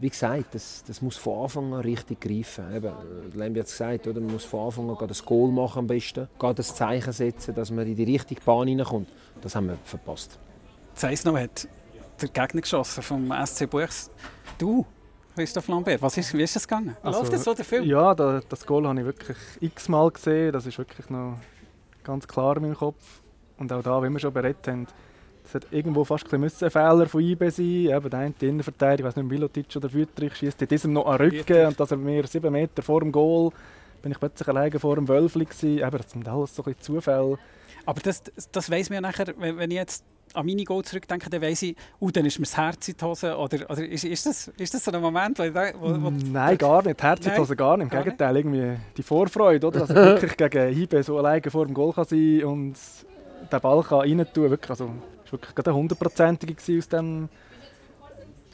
wie 0.00 0.10
gesagt, 0.10 0.54
das, 0.54 0.84
das 0.86 1.00
muss 1.00 1.16
von 1.16 1.44
Anfang 1.44 1.72
an 1.72 1.80
richtig 1.80 2.20
greifen. 2.20 2.74
Eben, 2.74 2.92
Lembi 3.34 3.60
hat 3.60 3.66
es 3.66 3.72
gesagt, 3.72 4.06
oder? 4.06 4.20
man 4.20 4.32
muss 4.32 4.44
von 4.44 4.66
Anfang 4.66 4.90
an 4.90 5.08
das 5.08 5.24
Goal 5.24 5.50
machen 5.50 5.80
am 5.80 5.86
besten, 5.86 6.28
das 6.38 6.74
Zeichen 6.74 7.12
setzen, 7.12 7.54
dass 7.54 7.70
man 7.70 7.86
in 7.86 7.96
die 7.96 8.04
richtige 8.04 8.40
Bahn 8.42 8.68
hineinkommt. 8.68 9.08
Das 9.40 9.54
haben 9.54 9.68
wir 9.68 9.78
verpasst. 9.84 10.38
Zeisno 10.94 11.36
hat 11.36 11.68
der 12.20 12.28
Gegner 12.28 12.60
geschossen 12.60 13.02
vom 13.02 13.32
SC 13.44 13.68
Buchs. 13.68 14.10
Du, 14.58 14.84
Christoph 15.34 15.68
Lambert, 15.68 16.00
was 16.00 16.16
ist, 16.16 16.32
wie 16.32 16.42
ist 16.42 16.56
das 16.56 16.66
gegangen? 16.66 16.96
Also, 17.02 17.20
Läuft 17.20 17.32
das 17.32 17.44
so, 17.44 17.54
der 17.54 17.64
Film? 17.64 17.84
Ja, 17.84 18.14
da, 18.14 18.40
das 18.48 18.64
Goal 18.64 18.86
habe 18.86 18.98
ich 19.00 19.04
wirklich 19.04 19.36
x-mal 19.60 20.10
gesehen. 20.10 20.52
Das 20.52 20.64
ist 20.64 20.78
wirklich 20.78 21.10
noch 21.10 21.38
ganz 22.02 22.26
klar 22.26 22.56
in 22.56 22.62
meinem 22.62 22.76
Kopf. 22.76 23.20
Und 23.58 23.72
auch 23.72 23.82
da, 23.82 24.02
wie 24.02 24.08
wir 24.08 24.18
schon 24.18 24.32
beredet 24.32 24.66
haben, 24.68 24.86
es 25.46 25.54
hat 25.54 25.66
irgendwo 25.70 26.04
fast 26.04 26.32
ein, 26.32 26.42
ein 26.42 26.50
Fehler 26.50 27.06
von 27.06 27.20
IB 27.20 27.48
sein. 27.50 27.64
Eben 27.64 28.10
der 28.10 28.18
eine 28.18 28.34
Innenverteidiger, 28.40 29.00
ich 29.00 29.04
weiß 29.04 29.16
nicht, 29.16 29.30
Milotic 29.30 29.66
oder 29.76 29.92
Wüttrich, 29.92 30.34
schießt 30.34 30.60
in 30.62 30.68
diesem 30.68 30.92
noch 30.92 31.06
an 31.06 31.18
Rücken 31.18 31.66
und 31.66 31.78
dass 31.78 31.90
er 31.90 31.96
mir 31.96 32.26
sieben 32.26 32.52
Meter 32.52 32.82
vor 32.82 33.00
dem 33.00 33.12
Goal 33.12 33.50
bin 34.02 34.12
ich 34.12 34.20
plötzlich 34.20 34.46
alleine 34.46 34.78
vor 34.78 34.94
dem 34.94 35.08
Wölfli 35.08 35.44
gewesen. 35.44 35.78
Eben, 35.78 35.96
das 35.96 36.10
sind 36.10 36.28
alles 36.28 36.54
so 36.54 36.64
ein 36.64 36.76
Zufälle. 36.78 37.38
Aber 37.86 38.00
das, 38.00 38.22
das 38.52 38.70
weiss 38.70 38.88
man 38.88 38.96
ja 38.96 39.00
nachher, 39.00 39.34
wenn 39.36 39.70
ich 39.70 39.76
jetzt 39.76 40.04
an 40.34 40.46
meine 40.46 40.64
Goal 40.64 40.84
zurückdenke, 40.84 41.30
dann 41.30 41.40
weiss 41.40 41.62
ich, 41.62 41.76
uh, 42.00 42.10
dann 42.10 42.26
ist 42.26 42.38
mir 42.38 42.44
das 42.44 42.56
Herz 42.56 42.88
in 42.88 42.96
die 42.96 43.04
Hose. 43.04 43.36
Oder, 43.36 43.70
oder 43.70 43.84
ist, 43.84 44.04
ist, 44.04 44.26
das, 44.26 44.48
ist 44.58 44.74
das 44.74 44.84
so 44.84 44.92
ein 44.92 45.00
Moment, 45.00 45.38
wo, 45.38 45.42
wo, 45.44 46.02
wo 46.02 46.10
Nein, 46.10 46.58
gar 46.58 46.84
nicht. 46.84 47.02
Herz 47.02 47.26
in 47.26 47.32
die 47.32 47.40
Hose 47.40 47.56
gar 47.56 47.76
nicht. 47.76 47.92
Im 47.92 47.98
Gegenteil, 47.98 48.36
irgendwie 48.36 48.76
die 48.96 49.02
Vorfreude, 49.02 49.66
oder? 49.66 49.80
dass 49.80 49.90
er 49.90 50.20
wirklich 50.20 50.36
gegen 50.36 50.82
IB 50.82 51.02
so 51.02 51.18
alleine 51.18 51.50
vor 51.50 51.66
dem 51.66 51.74
Goal 51.74 51.92
kann 51.92 52.04
sein 52.04 52.44
und 52.44 52.74
den 53.50 53.60
Ball 53.60 53.82
kann 53.82 54.00
rein 54.00 54.26
tun. 54.32 54.50
Wirklich, 54.50 54.70
also, 54.70 54.90
war 55.26 55.32
wirklich 55.32 55.54
gerade 55.54 55.70
eine 55.70 55.78
hundertprozentige 55.78 56.78
aus 56.78 56.88
dem 56.88 57.28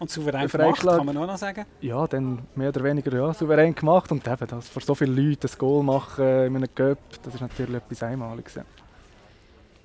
und 0.02 0.10
souverän 0.10 0.48
gemacht, 0.48 0.80
kann 0.82 1.06
man 1.06 1.16
auch 1.16 1.26
noch 1.26 1.36
sagen? 1.36 1.64
Ja, 1.80 2.06
dann 2.08 2.40
mehr 2.56 2.70
oder 2.70 2.82
weniger 2.82 3.14
ja, 3.14 3.32
souverän 3.32 3.72
gemacht. 3.72 4.10
Und 4.10 4.26
eben, 4.26 4.46
dass 4.48 4.68
vor 4.68 4.82
so 4.82 4.96
vielen 4.96 5.16
Leuten 5.16 5.46
ein 5.46 5.58
Goal 5.58 5.84
machen 5.84 6.24
in 6.24 6.56
einem 6.56 6.74
Cup, 6.74 6.98
das 7.22 7.34
ist 7.34 7.40
natürlich 7.40 7.76
etwas 7.76 8.02
Einmaliges. 8.02 8.58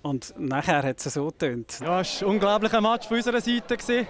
Und 0.01 0.33
nachher 0.37 0.81
hat 0.81 1.05
es 1.05 1.13
so 1.13 1.27
getönt. 1.27 1.79
Ja, 1.81 2.01
es 2.01 2.21
war 2.21 2.29
ein 2.29 2.33
unglaublicher 2.33 2.81
Match 2.81 3.07
von 3.07 3.17
unserer 3.17 3.41
Seite. 3.41 3.77
Gewesen. 3.77 4.07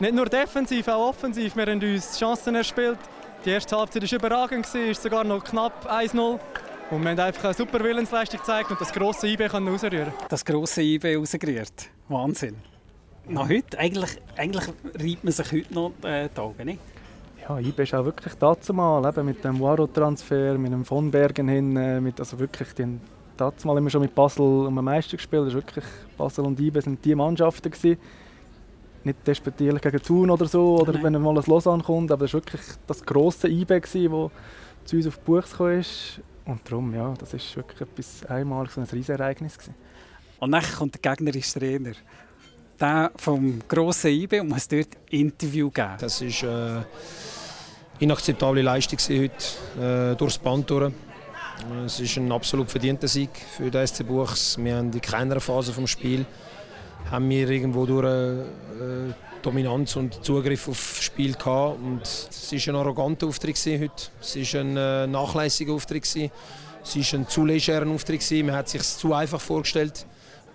Nicht 0.00 0.14
nur 0.14 0.26
defensiv, 0.26 0.88
auch 0.88 1.10
offensiv. 1.10 1.54
Wir 1.54 1.66
haben 1.66 1.82
uns 1.82 2.18
Chancen 2.18 2.54
erspielt. 2.54 2.98
Die 3.44 3.50
erste 3.50 3.76
Halbzeit 3.76 4.10
war 4.10 4.18
überragend, 4.18 4.64
es 4.64 4.74
war 4.74 4.94
sogar 4.94 5.24
noch 5.24 5.42
knapp 5.42 5.86
1-0. 5.90 6.38
Und 6.90 7.02
wir 7.02 7.10
haben 7.10 7.18
einfach 7.18 7.44
eine 7.44 7.54
super 7.54 7.82
Willensleistung 7.82 8.38
gezeigt 8.38 8.70
und 8.70 8.80
das 8.80 8.92
grosse 8.92 9.26
IB 9.26 9.46
rausrühren. 9.46 10.12
Das 10.28 10.44
grosse 10.44 10.82
IB 10.82 11.16
rausgerührt. 11.16 11.90
Wahnsinn. 12.12 12.56
Noch 13.28 13.48
heute? 13.48 13.78
Eigentlich, 13.78 14.20
eigentlich 14.36 14.68
reibt 14.68 15.24
man 15.24 15.32
sich 15.32 15.52
heute 15.52 15.74
noch 15.74 15.92
äh, 16.02 16.28
die 16.34 16.40
Augen, 16.40 16.64
nicht? 16.64 16.80
Ja, 17.48 17.58
IB 17.58 17.82
ist 17.82 17.94
auch 17.94 18.04
wirklich 18.04 18.34
dazu 18.34 18.72
mal, 18.72 19.04
eben 19.08 19.26
mit 19.26 19.44
dem 19.44 19.60
Waro-Transfer, 19.60 20.56
mit 20.58 20.72
dem 20.72 20.84
von 20.84 21.10
Bergen 21.10 21.48
hin, 21.48 21.76
äh, 21.76 22.00
mit, 22.00 22.18
also 22.20 22.38
wirklich, 22.38 22.72
die 22.74 22.98
dazu 23.36 23.66
mal 23.66 23.78
immer 23.78 23.90
schon 23.90 24.02
mit 24.02 24.14
Basel 24.14 24.66
um 24.66 24.74
den 24.74 24.84
Meister 24.84 25.16
gespielt. 25.16 25.46
Das 25.46 25.54
wirklich, 25.54 25.84
Basel 26.16 26.44
und 26.44 26.60
IB 26.60 26.80
sind 26.80 27.04
die 27.04 27.14
Mannschaften 27.14 27.70
gewesen. 27.70 27.98
Nicht 29.04 29.26
despektierlich 29.26 29.82
gegen 29.82 30.00
Thun 30.00 30.30
oder 30.30 30.46
so, 30.46 30.78
oder 30.78 30.92
Nein. 30.92 31.14
wenn 31.14 31.22
mal 31.22 31.36
ein 31.36 31.44
Lausanne 31.46 31.82
kommt, 31.82 32.12
aber 32.12 32.24
das 32.24 32.34
war 32.34 32.40
wirklich 32.40 32.60
das 32.86 33.04
grosse 33.04 33.48
IB, 33.48 33.80
das 33.80 33.90
zu 33.90 34.96
uns 34.96 35.06
auf 35.06 35.18
die 35.18 35.24
Buchs 35.24 35.58
ist. 35.58 36.20
Und 36.44 36.60
darum, 36.68 36.94
ja, 36.94 37.14
das 37.18 37.34
ist 37.34 37.56
wirklich 37.56 37.80
etwas 37.80 38.24
Einmaliges, 38.26 38.78
ein 38.78 38.84
Riesenereignis. 38.84 39.58
Gewesen. 39.58 39.74
Und 40.42 40.50
dann 40.50 40.64
kommt 40.76 40.92
der 40.96 41.14
gegnerische 41.14 41.60
Trainer. 41.60 41.92
Der 42.80 43.12
vom 43.14 43.60
grossen 43.68 44.10
IB 44.10 44.40
und 44.40 44.48
muss 44.48 44.66
dort 44.66 44.88
Interview 45.10 45.70
geben. 45.70 45.94
Das 46.00 46.20
eine 46.20 46.84
äh, 48.00 48.02
inakzeptable 48.02 48.60
Leistung 48.60 48.98
heute, 48.98 50.10
äh, 50.12 50.16
durchs 50.16 50.38
Band 50.38 50.68
durch. 50.68 50.92
Es 51.86 52.00
ist 52.00 52.16
ein 52.16 52.32
absolut 52.32 52.68
verdienter 52.68 53.06
Sieg 53.06 53.30
für 53.56 53.70
den 53.70 53.86
SC 53.86 54.04
Buchs. 54.04 54.58
Wir 54.58 54.78
haben 54.78 54.92
in 54.92 55.00
keiner 55.00 55.40
Phase 55.40 55.70
des 55.70 55.90
Spiels 55.90 56.26
haben 57.08 57.30
wir 57.30 57.48
irgendwo 57.48 57.86
durch 57.86 58.04
äh, 58.04 59.14
Dominanz 59.42 59.94
und 59.94 60.24
Zugriff 60.24 60.66
auf 60.66 60.94
das 60.96 61.04
Spiel 61.04 61.34
gehabt. 61.34 61.78
Und 61.80 62.02
es 62.02 62.52
war 62.52 62.74
ein 62.74 62.80
arroganter 62.80 63.28
Auftritt 63.28 63.64
heute. 63.64 63.92
Es 64.20 64.34
war 64.54 64.60
ein 64.60 64.76
äh, 64.76 65.06
nachlässiger 65.06 65.72
Auftritt. 65.72 66.04
Es 66.04 66.16
war 66.16 67.20
ein 67.20 67.28
zu 67.28 67.44
legerer 67.44 67.86
Auftritt. 67.86 68.28
Man 68.44 68.56
hat 68.56 68.68
sich 68.68 68.82
zu 68.82 69.14
einfach 69.14 69.40
vorgestellt. 69.40 70.04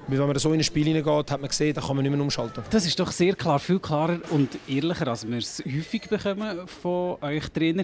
Wenn 0.10 0.20
man 0.20 0.40
so 0.40 0.54
in 0.54 0.60
ein 0.62 0.64
Spiel 0.64 0.86
hineingeht, 0.86 1.32
hat 1.32 1.42
man 1.42 1.50
gesehen, 1.50 1.74
da 1.74 1.82
kann 1.82 1.98
man 1.98 2.04
nicht 2.04 2.14
mehr 2.14 2.22
umschalten. 2.22 2.64
Das 2.70 2.86
ist 2.86 2.98
doch 2.98 3.12
sehr 3.12 3.36
klar, 3.36 3.60
viel 3.60 3.78
klarer 3.78 4.20
und 4.30 4.58
ehrlicher, 4.66 5.06
als 5.10 5.28
wir 5.28 5.38
es 5.38 5.62
häufig 5.66 6.08
bekommen 6.08 6.66
von 6.66 7.18
euch 7.22 7.50
Trainer. 7.50 7.84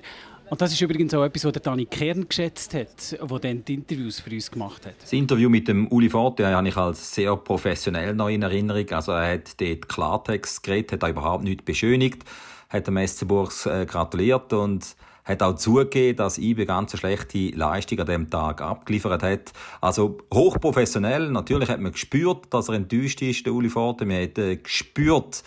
Und 0.50 0.62
das 0.62 0.72
ist 0.72 0.80
übrigens 0.80 1.14
auch 1.14 1.26
etwas, 1.26 1.44
was 1.44 1.52
Dani 1.62 1.86
Kern 1.86 2.26
geschätzt 2.30 2.74
hat, 2.76 3.12
der 3.12 3.40
dann 3.40 3.66
die 3.66 3.74
Interviews 3.74 4.22
für 4.22 4.30
uns 4.30 4.50
gemacht 4.50 4.86
hat. 4.86 4.94
Das 5.02 5.12
Interview 5.12 5.50
mit 5.50 5.68
dem 5.68 5.88
Uli 5.88 6.10
Forte 6.10 6.48
habe 6.48 6.66
ich 6.66 6.78
als 6.78 7.14
sehr 7.14 7.36
professionell 7.36 8.14
noch 8.14 8.30
in 8.30 8.42
Erinnerung. 8.42 8.90
Also 8.92 9.12
er 9.12 9.34
hat 9.34 9.60
dort 9.60 9.90
Klartext 9.90 10.64
geredet, 10.64 11.04
hat 11.04 11.10
überhaupt 11.10 11.44
nichts 11.44 11.66
beschönigt, 11.66 12.24
hat 12.70 12.88
dem 12.88 13.06
SC 13.06 13.28
Burgs 13.28 13.66
äh, 13.66 13.86
gratuliert 13.86 14.54
und 14.54 14.96
hat 15.26 15.42
auch 15.42 15.56
zugegeben, 15.56 16.18
dass 16.18 16.38
IBE 16.38 16.66
ganz 16.66 16.94
eine 16.94 17.00
schlechte 17.00 17.50
Leistung 17.50 18.00
an 18.00 18.06
diesem 18.06 18.30
Tag 18.30 18.62
abgeliefert 18.62 19.24
hat. 19.24 19.54
Also 19.82 20.18
hochprofessionell. 20.34 21.30
Natürlich 21.30 21.70
hat 21.70 21.80
man 21.80 21.94
gespürt, 21.94 22.54
dass 22.54 22.70
er 22.70 22.76
enttäuscht 22.76 23.22
ist, 23.22 23.46
der 23.46 23.54
Uli 23.54 23.70
Forte. 23.70 24.06
Man 24.06 24.22
hat 24.22 24.38
äh, 24.38 24.58
gespürt, 24.58 25.44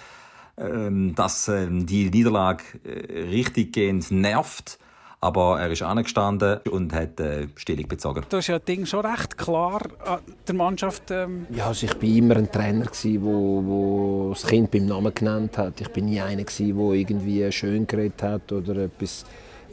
ähm, 0.57 1.15
dass 1.15 1.49
ähm, 1.49 1.87
die 1.87 2.11
Niederlage 2.11 2.65
äh, 2.85 3.23
richtiggehend 3.29 4.11
nervt. 4.11 4.79
Aber 5.19 5.59
er 5.59 5.71
ist 5.71 5.83
angestanden 5.83 6.61
und 6.71 6.93
hat 6.93 7.19
äh, 7.21 7.49
Stellung 7.57 7.89
bezogen. 7.89 8.25
Du 8.29 8.37
hast 8.37 8.47
ja 8.47 8.59
das 8.59 8.67
Ding 8.67 8.87
schon 8.87 9.05
recht 9.05 9.37
klar 9.37 9.83
an 10.05 10.21
der 10.47 10.55
Mannschaft. 10.55 11.11
Ähm 11.11 11.47
ja, 11.51 11.67
also 11.69 11.87
ich 11.87 11.95
war 11.95 12.03
immer 12.03 12.37
ein 12.37 12.53
Trainer, 12.53 12.85
der 12.85 13.23
wo, 13.23 13.63
wo 13.65 14.31
das 14.35 14.47
Kind 14.47 14.71
beim 14.71 14.87
Namen 14.87 15.13
genannt 15.15 15.57
hat. 15.59 15.81
Ich 15.81 15.89
war 15.89 16.03
nie 16.03 16.21
einer, 16.21 16.45
der 16.45 16.67
irgendwie 16.67 17.51
schön 17.51 17.87
geredet 17.87 18.23
hat 18.23 18.53
oder 18.53 18.77
etwas 18.77 19.25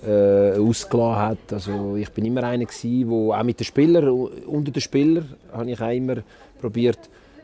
äh, 0.06 0.58
ausgelassen 0.60 1.22
hat. 1.22 1.54
Also 1.54 1.96
ich 1.96 2.10
bin 2.12 2.26
immer 2.26 2.44
einer, 2.44 2.66
der 2.66 3.08
auch 3.10 3.44
mit 3.44 3.60
den 3.60 3.66
Spielern, 3.66 4.10
unter 4.48 4.72
den 4.72 4.82
Spielern, 4.82 5.34
habe 5.52 5.72
ich 5.72 5.82
auch 5.82 5.90
immer 5.90 6.18
probiert, 6.60 7.00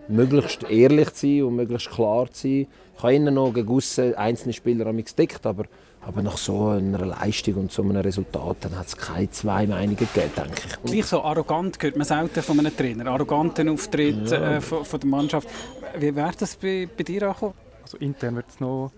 möglichst 0.08 0.64
ehrlich 0.70 1.14
zu 1.14 1.28
sein 1.28 1.44
und 1.44 1.56
möglichst 1.56 1.90
klar 1.90 2.32
zu 2.32 2.42
sein. 2.48 2.68
Ich 2.98 3.04
habe 3.04 3.16
immer 3.16 3.32
noch 3.32 3.54
gegen 3.54 4.16
einzelne 4.16 4.54
Spieler 4.54 4.92
gedeckt, 4.92 5.46
aber 5.46 5.66
aber 6.02 6.22
nach 6.22 6.38
so 6.38 6.70
einer 6.70 7.06
Leistung 7.06 7.56
und 7.56 7.72
so 7.72 7.84
einem 7.84 7.98
Resultat 7.98 8.58
hat 8.74 8.88
es 8.88 8.96
keine 8.96 9.30
zwei 9.32 9.68
Meinungen 9.68 9.98
gegeben, 9.98 10.32
denke 10.36 10.62
ich. 10.66 10.92
Gleich 10.92 11.06
so 11.06 11.22
arrogant 11.22 11.78
hört 11.82 11.98
man 11.98 12.06
selten 12.06 12.42
von 12.42 12.60
einem 12.60 12.76
Trainer. 12.76 13.08
Arroganten 13.08 13.70
Auftritt 13.70 14.32
ja. 14.32 14.56
äh, 14.56 14.62
von, 14.62 14.86
von, 14.86 15.00
der 15.00 15.10
Mannschaft. 15.10 15.50
Wie 15.98 16.16
wäre 16.16 16.32
das 16.40 16.56
bei, 16.56 16.88
bei 16.96 17.04
dir 17.04 17.24
angekommen? 17.24 17.54
Also 17.84 17.98
intern 17.98 18.38
wird 18.38 18.46
es 18.50 18.60
noch, 18.60 18.92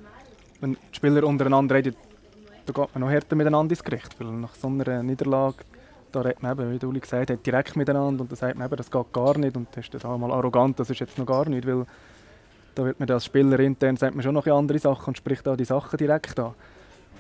wenn 0.60 0.74
die 0.74 0.96
Spieler 0.96 1.24
untereinander 1.24 1.76
reden, 1.76 1.96
da 2.72 2.82
geht 2.82 2.96
man 2.96 3.02
noch 3.02 3.10
härter 3.10 3.36
miteinander 3.36 3.72
ins 3.72 3.84
Gericht. 3.84 4.20
Weil 4.20 4.32
nach 4.32 4.56
so 4.56 4.68
einer 4.68 5.04
Niederlage, 5.04 5.58
da 6.12 6.22
redet 6.22 6.42
man 6.42 6.52
eben, 6.60 6.82
wie 6.82 6.86
Uli 6.86 7.00
gesagt 7.00 7.30
hat, 7.30 7.46
direkt 7.46 7.76
miteinander 7.76 8.22
und 8.22 8.32
dann 8.32 8.38
sagt 8.38 8.58
man 8.58 8.68
eben, 8.68 8.76
das 8.76 8.92
geht 8.92 9.14
gar 9.14 9.38
nicht 9.38 9.56
und 9.56 9.68
das 9.72 9.86
ist 9.86 10.04
dann 10.04 10.20
mal 10.20 10.32
arrogant, 10.32 10.80
das 10.80 10.90
ist 10.90 11.00
jetzt 11.00 11.18
noch 11.18 11.26
gar 11.26 11.48
nicht, 11.48 11.66
weil 11.68 11.86
da 12.76 12.86
wird 12.86 13.00
man 13.00 13.10
als 13.10 13.26
Spieler 13.26 13.60
intern 13.60 13.98
sagt 13.98 14.16
man 14.16 14.24
schon 14.24 14.34
noch 14.34 14.48
andere 14.48 14.80
Sachen 14.80 15.08
und 15.10 15.18
spricht 15.18 15.48
auch 15.48 15.58
die 15.58 15.66
Sachen 15.66 15.98
direkt 15.98 16.40
an. 16.40 16.54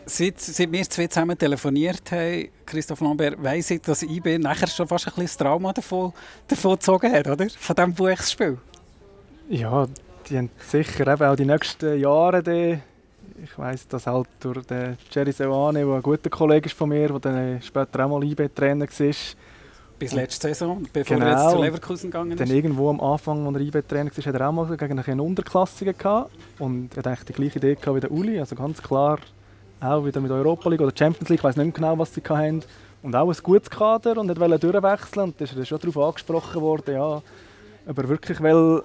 Seit, 0.05 0.39
seit 0.39 0.71
wir 0.71 0.83
zwei 0.83 1.07
zusammen 1.07 1.37
telefoniert 1.37 2.11
haben, 2.11 2.47
Christoph 2.65 3.01
Lambert, 3.01 3.41
weiss 3.41 3.69
ich, 3.69 3.81
dass 3.81 4.01
IB 4.01 4.39
nachher 4.39 4.67
schon 4.67 4.87
fast 4.87 5.07
ein 5.07 5.13
bisschen 5.15 5.45
Trauma 5.45 5.73
davon, 5.73 6.13
davon 6.47 6.71
gezogen 6.71 7.11
hat, 7.11 7.27
oder? 7.27 7.47
Von 7.49 7.75
diesem 7.75 7.93
Buchsspiel. 7.93 8.57
Ja, 9.49 9.85
die 10.27 10.37
haben 10.37 10.49
sicher 10.57 11.07
eben 11.07 11.23
auch 11.23 11.35
die 11.35 11.45
nächsten 11.45 11.99
Jahre, 11.99 12.41
die, 12.41 12.79
ich 13.43 13.57
weiss, 13.57 13.87
dass 13.87 14.07
halt 14.07 14.27
durch 14.39 14.65
den 14.65 14.97
Jerry 15.11 15.31
Seoane, 15.31 15.85
der 15.85 15.95
ein 15.95 16.01
guter 16.01 16.29
Kollege 16.29 16.67
ist 16.67 16.77
von 16.77 16.89
mir, 16.89 17.07
der 17.07 17.19
dann 17.19 17.61
später 17.61 18.05
auch 18.05 18.09
mal 18.09 18.23
IB-Trainer 18.23 18.85
war, 18.85 19.15
bis 19.99 20.13
letzte 20.13 20.47
Saison, 20.47 20.83
bevor 20.91 21.17
genau. 21.17 21.29
er 21.29 21.43
jetzt 21.43 21.51
zu 21.51 21.61
Leverkusen 21.61 22.11
gegangen 22.11 22.31
ist. 22.31 22.39
Dann 22.39 22.49
irgendwo 22.49 22.89
am 22.89 22.99
Anfang, 22.99 23.45
als 23.45 23.55
er 23.55 23.61
IB-Trainer 23.61 24.11
war, 24.11 24.25
hat 24.25 24.35
er 24.35 24.49
auch 24.49 24.51
mal 24.51 24.77
gegen 24.77 24.99
eine 24.99 25.23
Unterklassige 25.23 25.93
gehabt. 25.93 26.31
Und 26.59 26.97
er 26.97 27.11
hat 27.11 27.29
die 27.29 27.33
gleiche 27.33 27.59
Idee 27.59 27.77
wie 27.83 27.99
der 27.99 28.11
Uli. 28.11 28.39
Also 28.39 28.55
ganz 28.55 28.81
klar 28.81 29.19
auch 29.79 30.05
wieder 30.05 30.21
mit 30.21 30.31
Europa 30.31 30.69
League 30.69 30.81
oder 30.81 30.93
Champions 30.95 31.29
League, 31.29 31.39
ich 31.39 31.43
weiß 31.43 31.55
nicht 31.55 31.65
mehr 31.65 31.73
genau, 31.73 31.97
was 31.97 32.13
sie 32.13 32.21
hatten. 32.21 32.63
Und 33.03 33.15
auch 33.15 33.29
ein 33.29 33.43
gutes 33.43 33.69
Kader 33.69 34.17
und 34.17 34.39
wollte 34.39 34.59
durchwechseln. 34.59 35.25
Und 35.25 35.39
da 35.39 35.45
ist 35.45 35.55
er 35.55 35.65
schon 35.65 35.79
darauf 35.79 35.97
angesprochen 35.97 36.61
worden, 36.61 36.93
ja, 36.93 37.21
ob 37.87 37.97
er 37.97 38.09
wirklich 38.09 38.39
will 38.41 38.83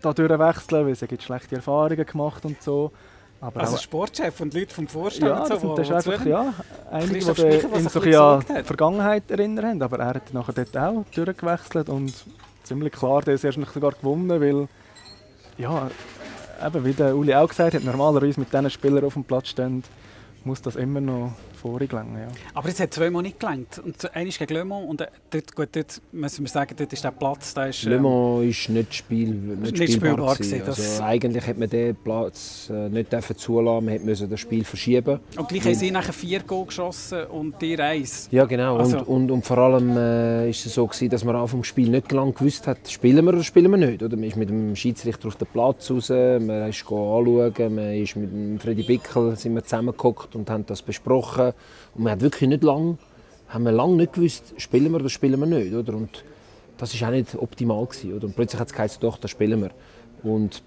da 0.00 0.12
durchwechseln 0.12 0.86
weil 0.86 0.94
er 0.94 1.20
schlechte 1.20 1.56
Erfahrungen 1.56 2.06
gemacht 2.06 2.44
und 2.44 2.62
so. 2.62 2.92
Aber 3.40 3.60
also 3.60 3.76
Sportchef 3.76 4.40
und 4.40 4.52
Leute 4.52 4.74
vom 4.74 4.88
Vorstand 4.88 5.30
ja, 5.30 5.48
das, 5.48 5.60
so, 5.60 5.74
das 5.76 5.88
ist 5.88 5.94
einfach, 5.94 6.26
ja, 6.26 6.54
einige, 6.90 7.32
die 7.34 7.78
ihn 7.78 7.88
so 7.88 8.00
an 8.00 8.44
die 8.48 8.64
Vergangenheit 8.64 9.30
erinnern 9.30 9.66
haben. 9.66 9.82
Aber 9.82 9.98
er 10.00 10.14
hat 10.14 10.34
nachher 10.34 10.52
dort 10.52 10.76
auch 10.76 11.04
durchgewechselt 11.14 11.88
und 11.88 12.12
ziemlich 12.64 12.92
klar, 12.92 13.22
der 13.22 13.34
ist 13.34 13.44
erst 13.44 13.58
sogar 13.72 13.92
gewonnen, 13.92 14.40
weil 14.40 14.68
ja, 15.56 15.88
eben, 16.64 16.84
wie 16.84 16.92
der 16.92 17.16
Uli 17.16 17.34
auch 17.34 17.48
gesagt 17.48 17.74
hat, 17.74 17.84
normalerweise 17.84 18.40
mit 18.40 18.52
diesen 18.52 18.70
Spielern 18.70 19.04
auf 19.04 19.14
dem 19.14 19.24
Platz 19.24 19.48
stehen, 19.48 19.84
muss 20.44 20.60
das 20.60 20.74
immer 20.74 21.00
noch 21.00 21.32
vorgelangen. 21.58 22.18
Ja. 22.18 22.28
Aber 22.54 22.68
es 22.68 22.80
hat 22.80 22.94
zweimal 22.94 23.22
nicht 23.22 23.40
gelangt. 23.40 23.78
Und 23.78 24.14
einer 24.14 24.28
ist 24.28 24.38
gegen 24.38 24.54
Le 24.54 24.64
Mans 24.64 24.88
und 24.88 25.00
dort, 25.00 25.54
gut, 25.54 25.68
dort 25.72 26.00
müssen 26.12 26.44
wir 26.44 26.48
sagen, 26.48 26.74
dort 26.76 26.92
ist 26.92 27.04
der 27.04 27.10
Platz, 27.10 27.54
der 27.54 27.68
ist... 27.68 27.84
Ähm, 27.84 27.92
Le 27.92 28.00
Mans 28.00 28.46
ist 28.46 28.68
nicht, 28.70 28.94
spiel, 28.94 29.28
nicht, 29.28 29.78
nicht 29.78 29.92
spielbar, 29.94 30.34
spielbar 30.36 30.68
Also 30.68 31.02
eigentlich 31.02 31.46
hat 31.46 31.58
man 31.58 31.68
den 31.68 31.96
Platz 31.96 32.70
äh, 32.70 32.88
nicht 32.88 33.10
zulassen, 33.36 33.84
man 33.84 34.04
musste 34.04 34.28
das 34.28 34.40
Spiel 34.40 34.64
verschieben. 34.64 35.20
Und 35.36 35.48
gleich 35.48 35.62
und, 35.62 35.66
haben 35.68 35.74
sie 35.74 35.90
nachher 35.90 36.12
vier 36.12 36.40
Goal 36.40 36.66
geschossen 36.66 37.24
und 37.26 37.60
die 37.60 37.78
eins. 37.78 38.28
Ja 38.30 38.44
genau 38.44 38.76
also. 38.76 38.98
und, 38.98 39.08
und, 39.08 39.30
und, 39.30 39.46
vor 39.46 39.58
allem 39.58 39.96
äh, 39.96 40.50
ist 40.50 40.66
es 40.66 40.74
so 40.74 40.86
gewesen, 40.86 41.08
dass 41.08 41.24
man 41.24 41.36
auch 41.36 41.48
vom 41.48 41.64
Spiel 41.64 41.88
nicht 41.88 42.08
genau 42.08 42.30
gewusst 42.30 42.66
hat, 42.66 42.88
spielen 42.88 43.24
wir 43.24 43.34
oder 43.34 43.44
spielen 43.44 43.70
wir 43.70 43.78
nicht. 43.78 44.02
Oder? 44.02 44.16
Man 44.16 44.24
ist 44.24 44.36
mit 44.36 44.48
dem 44.48 44.74
Schiedsrichter 44.76 45.28
auf 45.28 45.36
den 45.36 45.48
Platz 45.48 45.90
raus, 45.90 46.08
man 46.08 46.68
ist 46.68 46.82
anschauen, 46.82 47.74
man 47.74 47.94
ist 47.94 48.16
mit 48.16 48.32
dem 48.32 48.58
Freddy 48.58 48.82
Bickel 48.82 49.36
sind 49.36 49.54
wir 49.54 49.64
zusammengeguckt 49.64 50.34
und 50.34 50.48
haben 50.50 50.66
das 50.66 50.82
besprochen 50.82 51.47
und 51.94 52.04
man 52.04 52.12
hat 52.12 52.20
wirklich 52.20 52.48
nicht 52.48 52.62
lang, 52.62 52.98
haben 53.48 53.64
wir 53.64 53.72
lange 53.72 53.96
nicht 53.96 54.12
gewusst, 54.12 54.54
spielen 54.58 54.92
wir 54.92 55.00
oder 55.00 55.08
spielen 55.08 55.40
wir 55.40 55.46
nicht. 55.46 55.74
Oder? 55.74 55.94
Und 55.94 56.24
das 56.76 57.00
war 57.00 57.08
auch 57.08 57.12
nicht 57.12 57.34
optimal. 57.34 57.86
Gewesen, 57.86 58.14
oder? 58.14 58.26
Und 58.26 58.36
plötzlich 58.36 58.60
hat 58.60 58.68
es 58.68 58.74
geheißen, 58.74 59.00
doch, 59.00 59.16
das 59.18 59.30
spielen 59.30 59.62
wir. 59.62 59.70
Und 60.22 60.62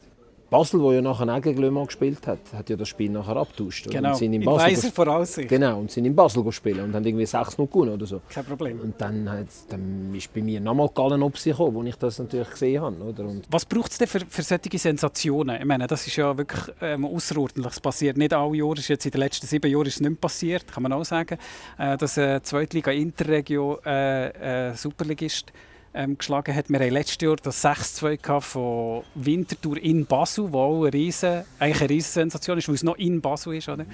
Basel, 0.52 0.82
wo 0.82 0.92
ja 0.92 1.02
nachher 1.02 1.26
Mans 1.26 1.88
gespielt 1.88 2.28
hat, 2.28 2.40
hat 2.54 2.70
ja 2.70 2.76
das 2.76 2.90
Spiel 2.90 3.10
nachher 3.10 3.38
abgetauscht. 3.38 3.90
Genau, 3.90 4.10
und 4.10 4.18
sind 4.18 4.34
in, 4.34 4.42
in 4.42 4.46
Basel 4.46 4.92
Voraussicht. 4.92 5.48
Genau, 5.48 5.80
und 5.80 5.90
sind 5.90 6.04
in 6.04 6.14
Basel 6.14 6.44
gespielt 6.44 6.78
und 6.80 6.94
haben 6.94 7.06
irgendwie 7.06 7.24
6-0 7.24 7.56
gewonnen 7.56 7.94
oder 7.94 8.06
so. 8.06 8.20
Kein 8.28 8.44
Problem. 8.44 8.82
Und 8.82 9.00
dann, 9.00 9.48
dann 9.70 10.14
ist 10.14 10.34
bei 10.34 10.42
mir 10.42 10.60
nochmal 10.60 10.90
Gallen 10.94 11.24
ob 11.24 11.38
sich 11.38 11.54
gekommen, 11.54 11.76
wo 11.76 11.84
ich 11.84 11.96
das 11.96 12.20
natürlich 12.20 12.50
gesehen 12.50 12.82
habe. 12.82 13.02
Oder? 13.02 13.24
Und 13.24 13.46
Was 13.50 13.64
braucht 13.64 13.92
es 13.94 13.98
denn 13.98 14.10
für, 14.10 14.20
für 14.28 14.42
solche 14.42 14.78
Sensationen? 14.78 15.56
Ich 15.58 15.66
meine, 15.66 15.88
das 15.88 16.06
ist 16.06 16.18
ja 16.18 16.38
wirklich 16.38 16.64
ähm, 16.82 17.06
außerordentlich. 17.06 17.72
Es 17.72 17.80
passiert 17.80 18.18
nicht 18.18 18.34
alle 18.34 18.58
Jahre, 18.58 18.74
ist 18.74 18.90
jetzt 18.90 19.06
in 19.06 19.12
den 19.12 19.22
letzten 19.22 19.48
sieben 19.48 19.72
Jahren 19.72 19.86
ist 19.86 19.96
es 19.96 20.02
nicht 20.02 20.20
passiert, 20.20 20.68
kann 20.68 20.84
man 20.84 20.92
auch 20.92 21.06
sagen, 21.06 21.38
äh, 21.78 21.96
dass 21.96 22.18
äh, 22.18 22.42
Zweitliga 22.44 22.92
Interregio 22.92 23.80
äh, 23.86 24.72
äh, 24.72 24.76
Superligist 24.76 25.54
ähm, 25.94 26.18
geschlagen 26.18 26.56
hat. 26.56 26.70
Wir 26.70 26.80
hatten 26.80 26.94
letztes 26.94 27.18
Jahr 27.22 27.36
das 27.36 27.64
6-2 27.64 28.42
von 28.42 29.04
Winterthur 29.16 29.78
in 29.78 30.06
Basel, 30.06 30.52
wo 30.52 30.60
auch 30.60 30.84
eine, 30.84 30.94
riesen, 30.94 31.44
eigentlich 31.60 31.82
eine 31.82 31.90
riesen 31.90 32.12
Sensation 32.12 32.58
ist, 32.58 32.68
weil 32.68 32.76
es 32.76 32.84
noch 32.84 32.98
in 32.98 33.22
Basel 33.22 33.56
ist. 33.56 33.70
Oder? 33.70 33.86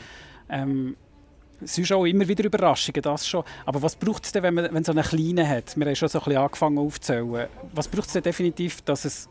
Ähm, 0.50 0.96
es 1.62 1.78
ist 1.78 1.92
auch 1.92 2.06
immer 2.06 2.28
wieder 2.28 2.46
Überraschungen, 2.46 3.02
das 3.02 3.28
schon. 3.28 3.44
Aber 3.66 3.82
was 3.82 3.96
braucht 3.96 4.26
es 4.26 4.32
denn, 4.32 4.44
wenn 4.44 4.54
man, 4.54 4.74
wenn 4.74 4.84
so 4.84 4.92
eine 4.92 5.02
kleine 5.02 5.48
hat? 5.48 5.76
Wir 5.76 5.88
haben 5.88 5.96
schon 5.96 6.10
so 6.10 6.20
ein 6.20 6.26
bisschen 6.26 6.42
angefangen 6.42 6.78
aufzuzählen. 6.78 7.48
Was 7.74 7.88
braucht 7.88 8.08
es 8.08 8.14
denn 8.14 8.24
definitiv, 8.24 8.82
dass 8.82 9.06
es, 9.06 9.28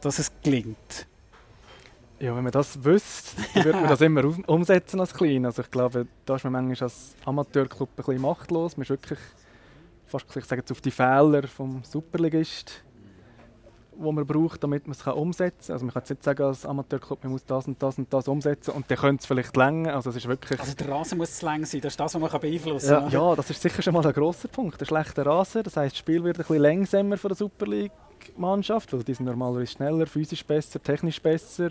dass 0.00 0.18
es 0.18 0.30
gelingt? 0.42 1.06
Ja, 2.20 2.34
wenn 2.34 2.42
man 2.42 2.52
das 2.52 2.82
wüsste, 2.82 3.40
dann 3.54 3.64
würde 3.64 3.78
man 3.78 3.88
das 3.88 4.00
immer 4.02 4.24
umsetzen 4.48 5.00
als 5.00 5.14
Klein. 5.14 5.46
Also 5.46 5.62
ich 5.62 5.70
glaube, 5.70 6.06
da 6.26 6.36
ist 6.36 6.44
man 6.44 6.52
manchmal 6.52 6.88
als 6.88 7.14
Amateurclub 7.24 7.90
ein 7.90 7.96
bisschen 7.96 8.20
machtlos. 8.20 8.76
Man 8.76 8.82
ist 8.82 8.90
wirklich 8.90 9.20
fast 10.08 10.24
ich 10.36 10.44
sage 10.44 10.60
jetzt 10.62 10.72
auf 10.72 10.80
die 10.80 10.90
Fehler 10.90 11.46
vom 11.46 11.82
Superligist, 11.84 12.82
wo 13.98 14.12
man 14.12 14.26
braucht, 14.26 14.62
damit 14.62 14.86
man 14.86 14.92
es 14.92 15.06
umsetzen 15.06 15.66
kann. 15.66 15.72
Also 15.74 15.84
man 15.84 15.92
kann 15.92 16.02
jetzt 16.02 16.10
nicht 16.10 16.22
sagen 16.22 16.42
als 16.42 16.64
Amateurclub, 16.64 17.22
man 17.24 17.32
muss 17.32 17.44
das 17.44 17.66
und 17.66 17.82
das 17.82 17.98
und 17.98 18.12
das 18.12 18.28
umsetzen 18.28 18.70
und 18.70 18.90
dann 18.90 18.98
könnte 18.98 19.20
es 19.20 19.26
vielleicht 19.26 19.56
länger. 19.56 19.94
Also, 19.94 20.10
es 20.10 20.16
ist 20.16 20.28
wirklich 20.28 20.58
also 20.58 20.74
der 20.74 20.88
Rasen 20.88 21.18
muss 21.18 21.36
zu 21.36 21.46
lang 21.46 21.64
sein, 21.64 21.80
das 21.80 21.92
ist 21.92 22.00
das, 22.00 22.14
was 22.14 22.20
man 22.20 22.40
beeinflussen 22.40 22.88
kann. 22.88 23.10
Ja, 23.10 23.30
ja, 23.30 23.36
das 23.36 23.50
ist 23.50 23.60
sicher 23.60 23.82
schon 23.82 23.94
mal 23.94 24.06
ein 24.06 24.12
grosser 24.12 24.48
Punkt, 24.48 24.80
der 24.80 24.86
schlechte 24.86 25.26
Rasen. 25.26 25.62
Das 25.62 25.76
heisst, 25.76 25.94
das 25.94 25.98
Spiel 25.98 26.22
wird 26.22 26.36
ein 26.36 26.44
bisschen 26.44 26.62
langsamer 26.62 27.16
von 27.16 27.28
der 27.28 27.36
Super 27.36 27.66
League-Mannschaft, 27.66 28.92
weil 28.92 29.02
die 29.02 29.14
sind 29.14 29.26
normalerweise 29.26 29.72
schneller, 29.72 30.06
physisch 30.06 30.44
besser, 30.44 30.82
technisch 30.82 31.20
besser. 31.20 31.70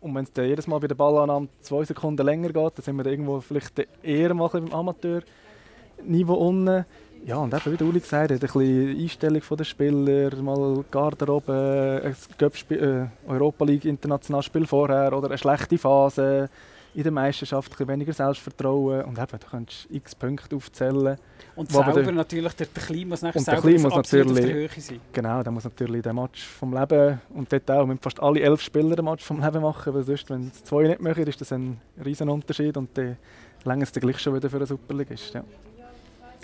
Und 0.00 0.14
wenn 0.14 0.24
es 0.24 0.32
dann 0.32 0.46
jedes 0.46 0.66
Mal 0.66 0.78
bei 0.78 0.86
der 0.86 0.94
Ballannahme 0.94 1.48
zwei 1.60 1.84
Sekunden 1.84 2.24
länger 2.24 2.48
geht, 2.48 2.78
dann 2.78 2.84
sind 2.84 2.96
wir 2.96 3.06
irgendwo 3.06 3.40
vielleicht 3.40 3.86
eher 4.02 4.34
mal 4.34 4.48
beim 4.48 4.72
Amateur-Niveau 4.72 6.34
unten. 6.34 6.84
Ja, 7.24 7.38
und 7.38 7.52
eben, 7.52 7.78
wie 7.78 7.84
Uli 7.84 8.00
gesagt 8.00 8.30
hat, 8.30 8.32
ein 8.32 8.38
bisschen 8.38 9.00
Einstellung 9.00 9.42
der 9.58 9.64
Spieler, 9.64 10.36
mal 10.42 10.84
Garderobe, 10.90 12.02
ein 12.04 12.76
äh, 12.76 13.06
Europa 13.26 13.64
League 13.64 13.84
internationales 13.84 14.46
Spiel 14.46 14.66
vorher 14.66 15.12
oder 15.12 15.28
eine 15.28 15.38
schlechte 15.38 15.76
Phase 15.76 16.48
in 16.94 17.02
der 17.02 17.12
Meisterschaft, 17.12 17.78
ein 17.78 17.88
weniger 17.88 18.12
Selbstvertrauen 18.12 19.04
und 19.04 19.18
eben, 19.18 19.38
du 19.38 19.46
kannst 19.50 19.86
x 19.90 20.14
Punkte 20.14 20.56
aufzählen. 20.56 21.18
Und 21.54 21.70
selber 21.70 21.92
der, 21.92 22.12
natürlich, 22.12 22.54
der, 22.54 22.66
der 22.68 22.82
Klein 22.82 23.08
muss 23.08 23.20
nachher 23.20 23.40
selber 23.40 23.70
der 23.70 23.80
muss 23.80 23.94
natürlich, 23.94 24.66
auf 24.66 24.74
der 24.74 24.82
sein. 24.82 25.00
Genau, 25.12 25.42
der 25.42 25.52
muss 25.52 25.64
natürlich 25.64 26.02
den 26.02 26.14
Match 26.16 26.42
vom 26.42 26.72
Leben 26.72 27.20
und 27.34 27.52
dort 27.52 27.70
auch 27.70 27.86
mit 27.86 28.02
fast 28.02 28.20
alle 28.20 28.40
elf 28.40 28.62
Spieler 28.62 28.96
den 28.96 29.04
Match 29.04 29.24
vom 29.24 29.42
Leben 29.42 29.60
machen, 29.60 29.92
weil 29.92 30.04
sonst, 30.04 30.30
wenn 30.30 30.48
es 30.48 30.64
zwei 30.64 30.84
nicht 30.84 31.02
machen, 31.02 31.26
ist 31.26 31.40
das 31.40 31.52
ein 31.52 31.78
riesen 32.02 32.30
Unterschied 32.30 32.76
und 32.78 32.88
dann 32.96 33.18
längst 33.64 34.00
gleich 34.00 34.18
schon 34.18 34.34
wieder 34.34 34.48
für 34.48 34.56
einen 34.56 34.66
Superligist. 34.66 35.34
Ja 35.34 35.44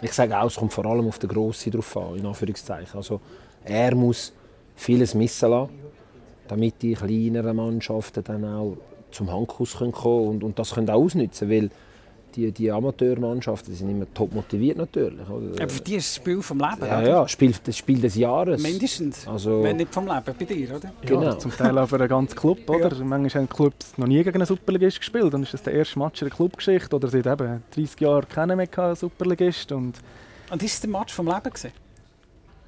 ich 0.02 0.12
sage 0.12 0.38
auch, 0.38 0.46
es 0.46 0.56
kommt 0.56 0.72
vor 0.72 0.84
allem 0.86 1.06
auf 1.06 1.18
den 1.18 1.28
Grossen 1.28 1.70
drauf 1.70 1.96
an, 1.96 2.16
in 2.16 2.26
Anführungszeichen. 2.26 2.96
Also, 2.96 3.20
er 3.64 3.94
muss 3.94 4.32
vieles 4.74 5.14
missen 5.14 5.50
lassen, 5.50 5.70
damit 6.48 6.82
die 6.82 6.94
kleineren 6.94 7.56
Mannschaften 7.56 8.24
dann 8.24 8.44
auch 8.44 8.76
zum 9.10 9.32
Handkuss 9.32 9.76
kommen 9.76 9.92
können 9.92 10.28
und, 10.28 10.44
und 10.44 10.58
das 10.58 10.74
können 10.74 10.90
auch 10.90 10.94
ausnutzen, 11.04 11.48
weil 11.48 11.70
die, 12.34 12.52
die 12.52 12.70
Amateurmannschaften 12.70 13.74
sind 13.74 13.90
immer 13.90 14.06
top 14.12 14.32
motiviert 14.32 14.76
natürlich. 14.76 15.28
Oder? 15.28 15.62
Aber 15.62 15.68
für 15.68 15.82
die 15.82 15.96
ist 15.96 16.08
das 16.08 16.16
Spiel 16.16 16.42
vom 16.42 16.58
Leben, 16.58 16.86
ja, 16.86 16.98
oder? 16.98 17.08
Ja, 17.08 17.28
Spiel, 17.28 17.54
das 17.64 17.76
Spiel 17.76 18.00
des 18.00 18.14
Jahres. 18.14 18.62
Mindestens. 18.62 19.26
Also, 19.26 19.62
Wenn 19.62 19.76
nicht 19.76 19.92
vom 19.92 20.06
Leben, 20.06 20.34
bei 20.38 20.44
dir, 20.44 20.76
oder? 20.76 20.92
Genau. 21.02 21.22
Ja, 21.22 21.38
zum 21.38 21.50
Teil 21.52 21.76
auch 21.78 21.88
für 21.88 21.96
einen 21.96 22.08
ganzen 22.08 22.36
Club. 22.36 22.68
Oder? 22.68 22.92
Ja. 22.92 23.04
Manchmal 23.04 23.42
haben 23.42 23.48
Clubs 23.48 23.96
noch 23.96 24.06
nie 24.06 24.22
gegen 24.22 24.34
einen 24.34 24.46
Superligist 24.46 24.98
gespielt. 24.98 25.32
Dann 25.32 25.42
ist 25.42 25.54
das 25.54 25.62
der 25.62 25.74
erste 25.74 25.98
Match 25.98 26.22
in 26.22 26.28
der 26.28 26.36
Clubgeschichte. 26.36 26.96
Oder 26.96 27.08
seit 27.08 27.26
eben 27.26 27.62
30 27.74 28.00
Jahren 28.00 28.28
kennen 28.28 28.58
wir 28.58 28.66
keinen 28.66 28.96
Superligist. 28.96 29.72
Und, 29.72 29.98
und 30.50 30.62
ist 30.62 30.74
es 30.74 30.80
der 30.80 30.90
Match 30.90 31.12
vom 31.12 31.26
Leben 31.26 31.42
gewesen? 31.42 31.72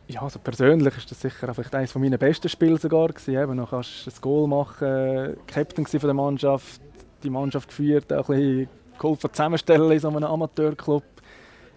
Ja, 0.07 0.21
also 0.21 0.39
persönlich 0.39 0.97
ist 0.99 1.11
das 1.11 1.21
sicher 1.21 1.55
vielleicht 1.55 1.75
eines 1.75 1.95
meiner 1.95 2.19
besten 2.19 2.49
Spiele 2.49 2.77
sogar 2.77 3.09
gewesen. 3.09 3.43
Eben, 3.43 3.57
noch 3.57 3.71
kannst 3.71 4.07
du 4.07 4.11
ein 4.11 4.17
Goal 4.21 4.49
machen, 4.49 5.37
Captain 5.47 5.87
von 5.87 6.01
der 6.01 6.15
Mannschaft, 6.15 6.81
die 7.23 7.31
Mannschaft 7.31 7.69
geführt, 7.69 8.13
auch 8.13 8.29
ein 8.29 8.37
bisschen 8.37 8.69
geholfen 8.99 9.33
zusammenstellen 9.33 9.91
in 9.91 9.99
so 9.99 10.09
einem 10.09 10.25
Amateurclub. 10.25 11.05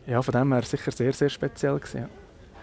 Ja, 0.06 0.22
von 0.22 0.32
dem 0.34 0.54
her 0.54 0.64
sicher 0.64 0.92
sehr, 0.92 1.14
sehr 1.14 1.30
speziell 1.30 1.78
gewesen. 1.80 2.02
Ja. 2.02 2.10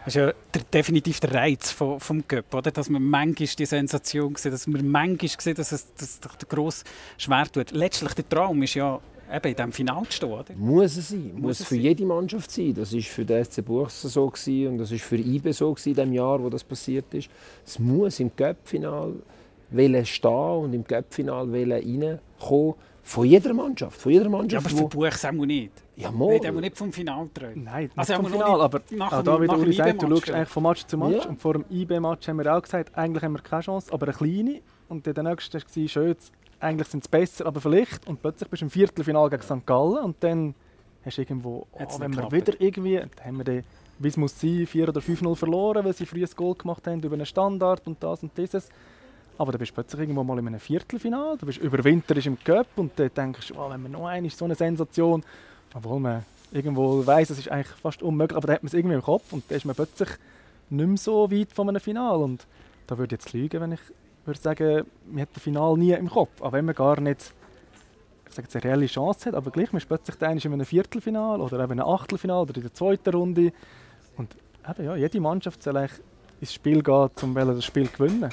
Das 0.04 0.14
ist 0.14 0.20
ja 0.20 0.32
der, 0.52 0.62
definitiv 0.70 1.18
der 1.20 1.32
Reiz 1.32 1.70
vom, 1.70 1.98
vom 1.98 2.26
Cup, 2.28 2.52
oder? 2.54 2.70
dass 2.70 2.90
man 2.90 3.02
manchmal 3.02 3.48
die 3.48 3.64
Sensation 3.64 4.34
sieht, 4.36 4.52
dass 4.52 4.66
man 4.66 4.86
manchmal 4.86 5.30
sieht, 5.38 5.58
dass 5.58 5.72
es 5.72 5.94
dass 5.94 6.20
der 6.20 6.30
gross 6.46 6.84
schwer 7.16 7.46
tut. 7.50 7.70
Letztlich 7.70 8.12
der 8.12 8.28
Traum 8.28 8.62
ist 8.62 8.74
ja 8.74 9.00
eben 9.32 9.48
in 9.48 9.56
diesem 9.56 9.72
Finale 9.72 10.06
zu 10.06 10.12
stehen, 10.12 10.30
oder? 10.30 10.54
Muss 10.56 10.96
es 10.98 11.08
sein. 11.08 11.32
Muss, 11.32 11.42
Muss 11.42 11.60
es 11.60 11.66
für 11.66 11.74
sein. 11.74 11.82
jede 11.82 12.04
Mannschaft 12.04 12.50
sein. 12.50 12.74
Das 12.74 12.92
war 12.92 13.00
für 13.00 13.24
den 13.24 13.44
SC 13.44 13.64
Buchsen 13.64 14.10
so 14.10 14.28
gewesen, 14.28 14.68
und 14.68 14.78
das 14.78 14.90
war 14.90 14.98
für 14.98 15.16
IBE 15.16 15.52
so 15.54 15.72
gewesen, 15.72 15.88
in 15.88 15.94
dem 15.94 16.12
Jahr, 16.12 16.42
wo 16.42 16.50
das 16.50 16.62
passiert 16.62 17.12
ist. 17.14 17.30
Es 17.64 17.78
muss 17.78 18.20
im 18.20 18.34
Cup-Final 18.36 19.14
stehen 20.04 20.30
und 20.30 20.74
im 20.74 20.86
Cup-Final 20.86 21.48
reinkommen 21.50 22.74
von 23.06 23.26
jeder 23.26 23.52
Mannschaft. 23.52 24.00
Von 24.00 24.12
jeder 24.12 24.30
Mannschaft 24.30 24.66
ja, 24.66 24.78
aber 24.78 24.90
für 24.90 24.96
Buchs 24.96 25.24
auch 25.26 25.32
nicht. 25.32 25.72
Ja, 25.94 26.10
mal. 26.10 26.38
Nicht, 26.38 26.52
nicht 26.54 26.76
vom 26.76 26.90
Final 26.90 27.28
träumen. 27.34 27.64
Nein, 27.64 27.84
nicht 27.84 27.98
also 27.98 28.14
vom 28.14 28.26
Final, 28.26 28.60
aber 28.62 28.80
auch 28.98 29.22
da, 29.22 29.40
wie 29.40 29.46
Uli 29.46 29.72
sagt, 29.74 30.02
du 30.02 30.08
schaust 30.08 30.30
eigentlich 30.30 30.48
von 30.48 30.62
Match 30.62 30.86
zu 30.86 30.96
Match. 30.96 31.24
Ja. 31.24 31.28
Und 31.28 31.40
vor 31.40 31.52
dem 31.52 31.66
IB-Match 31.70 32.26
haben 32.28 32.38
wir 32.38 32.56
auch 32.56 32.62
gesagt, 32.62 32.96
eigentlich 32.96 33.22
haben 33.22 33.34
wir 33.34 33.42
keine 33.42 33.62
Chance, 33.62 33.92
aber 33.92 34.06
eine 34.08 34.16
kleine. 34.16 34.60
Und 34.88 35.06
der 35.06 35.22
nächste 35.22 35.58
war, 35.58 35.88
schön, 35.88 36.16
eigentlich 36.60 36.88
sind 36.88 37.04
es 37.04 37.08
besser, 37.08 37.44
aber 37.44 37.60
vielleicht. 37.60 38.06
Und 38.08 38.22
plötzlich 38.22 38.48
bist 38.48 38.62
du 38.62 38.66
im 38.66 38.70
Viertelfinal 38.70 39.28
gegen 39.28 39.42
St. 39.42 39.66
Gallen 39.66 39.98
und 39.98 40.16
dann 40.20 40.54
hast 41.04 41.18
du 41.18 41.22
irgendwo, 41.22 41.66
oh, 41.72 41.86
wenn 41.98 42.16
wir 42.16 42.32
wieder 42.32 42.58
irgendwie, 42.58 42.96
dann 42.96 43.10
haben 43.22 43.36
wir 43.36 43.44
den, 43.44 43.64
wie 43.98 44.08
es 44.08 44.16
muss 44.16 44.40
sein, 44.40 44.66
4 44.66 44.88
oder 44.88 45.00
5-0 45.02 45.36
verloren, 45.36 45.84
weil 45.84 45.92
sie 45.92 46.06
früh 46.06 46.24
ein 46.24 46.30
Goal 46.34 46.54
gemacht 46.54 46.86
haben 46.86 47.02
über 47.02 47.14
einen 47.14 47.26
Standard 47.26 47.86
und 47.86 48.02
das 48.02 48.22
und 48.22 48.36
dieses. 48.36 48.70
Aber 49.36 49.52
dann 49.52 49.58
bist 49.58 49.72
du 49.72 49.74
plötzlich 49.74 50.02
irgendwo 50.02 50.22
mal 50.22 50.38
in 50.38 50.46
einem 50.46 50.60
Viertelfinal, 50.60 51.36
du 51.36 51.46
bist 51.46 51.58
überwinterst 51.58 52.26
im 52.26 52.38
Cup 52.42 52.68
und 52.76 52.92
dann 52.96 53.10
denkst 53.12 53.48
du, 53.48 53.54
oh, 53.54 53.68
wenn 53.70 53.82
man 53.82 53.92
noch 53.92 54.06
eine 54.06 54.28
ist 54.28 54.38
so 54.38 54.44
eine 54.44 54.54
Sensation, 54.54 55.24
obwohl 55.74 55.98
man 55.98 56.24
irgendwo 56.52 57.04
weiß, 57.04 57.30
es 57.30 57.38
ist 57.38 57.50
eigentlich 57.50 57.74
fast 57.82 58.02
unmöglich, 58.02 58.36
aber 58.36 58.46
dann 58.46 58.56
hat 58.56 58.62
man 58.62 58.68
es 58.68 58.74
irgendwie 58.74 58.94
im 58.94 59.02
Kopf 59.02 59.32
und 59.32 59.44
dann 59.48 59.56
ist 59.56 59.64
man 59.64 59.74
plötzlich 59.74 60.08
nicht 60.70 60.86
mehr 60.86 60.96
so 60.96 61.30
weit 61.30 61.52
von 61.52 61.68
einem 61.68 61.80
Final 61.80 62.22
und 62.22 62.46
da 62.86 62.96
würde 62.96 63.16
ich 63.16 63.22
jetzt 63.22 63.32
lügen, 63.32 63.60
wenn 63.60 63.72
ich 63.72 63.80
würde 64.24 64.40
sagen, 64.40 64.86
man 65.10 65.22
hat 65.22 65.30
das 65.34 65.42
Final 65.42 65.76
nie 65.76 65.92
im 65.92 66.08
Kopf, 66.08 66.40
auch 66.40 66.52
wenn 66.52 66.64
man 66.64 66.74
gar 66.74 67.00
nicht 67.00 67.32
ich 68.26 68.34
sage 68.34 68.48
eine 68.54 68.64
reelle 68.64 68.86
Chance 68.86 69.26
hat, 69.28 69.34
aber 69.34 69.50
gleich 69.50 69.72
man 69.72 69.78
ist 69.78 69.86
plötzlich 69.86 70.16
der 70.16 70.30
in 70.30 70.52
einem 70.52 70.64
Viertelfinal 70.64 71.40
oder 71.40 71.60
eben 71.60 71.72
einem 71.72 71.86
Achtelfinal 71.86 72.42
oder 72.42 72.56
in 72.56 72.62
der 72.62 72.74
zweiten 72.74 73.10
Runde 73.10 73.52
und 74.16 74.34
eben, 74.68 74.84
ja, 74.84 74.96
jede 74.96 75.20
Mannschaft 75.20 75.62
soll 75.62 75.76
eigentlich 75.76 76.00
ins 76.40 76.52
Spiel 76.52 76.82
gehen, 76.82 77.10
um 77.22 77.34
das 77.34 77.64
Spiel 77.64 77.88
zu 77.90 77.96
gewinnen. 77.98 78.30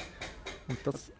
Und 0.68 0.78
das, 0.84 1.12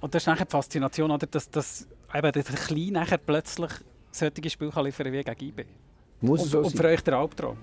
und 0.00 0.14
das 0.14 0.22
ist 0.22 0.26
nachher 0.26 0.44
die 0.44 0.50
Faszination, 0.50 1.10
oder? 1.10 1.26
dass, 1.26 1.50
dass 1.50 1.86
eben 2.14 2.32
der 2.32 2.42
Kleine 2.42 2.92
nachher 2.92 3.18
plötzlich 3.18 3.70
solche 4.10 4.50
Spiele 4.50 4.70
kann 4.70 4.84
liefern 4.84 5.12
wie 5.12 5.22
gegen 5.22 5.44
IB. 5.44 5.64
Muss 6.20 6.42
und, 6.42 6.48
so 6.48 6.58
und 6.60 6.76
für 6.76 6.84
euch 6.84 7.00
der 7.02 7.14
Albtraum? 7.14 7.56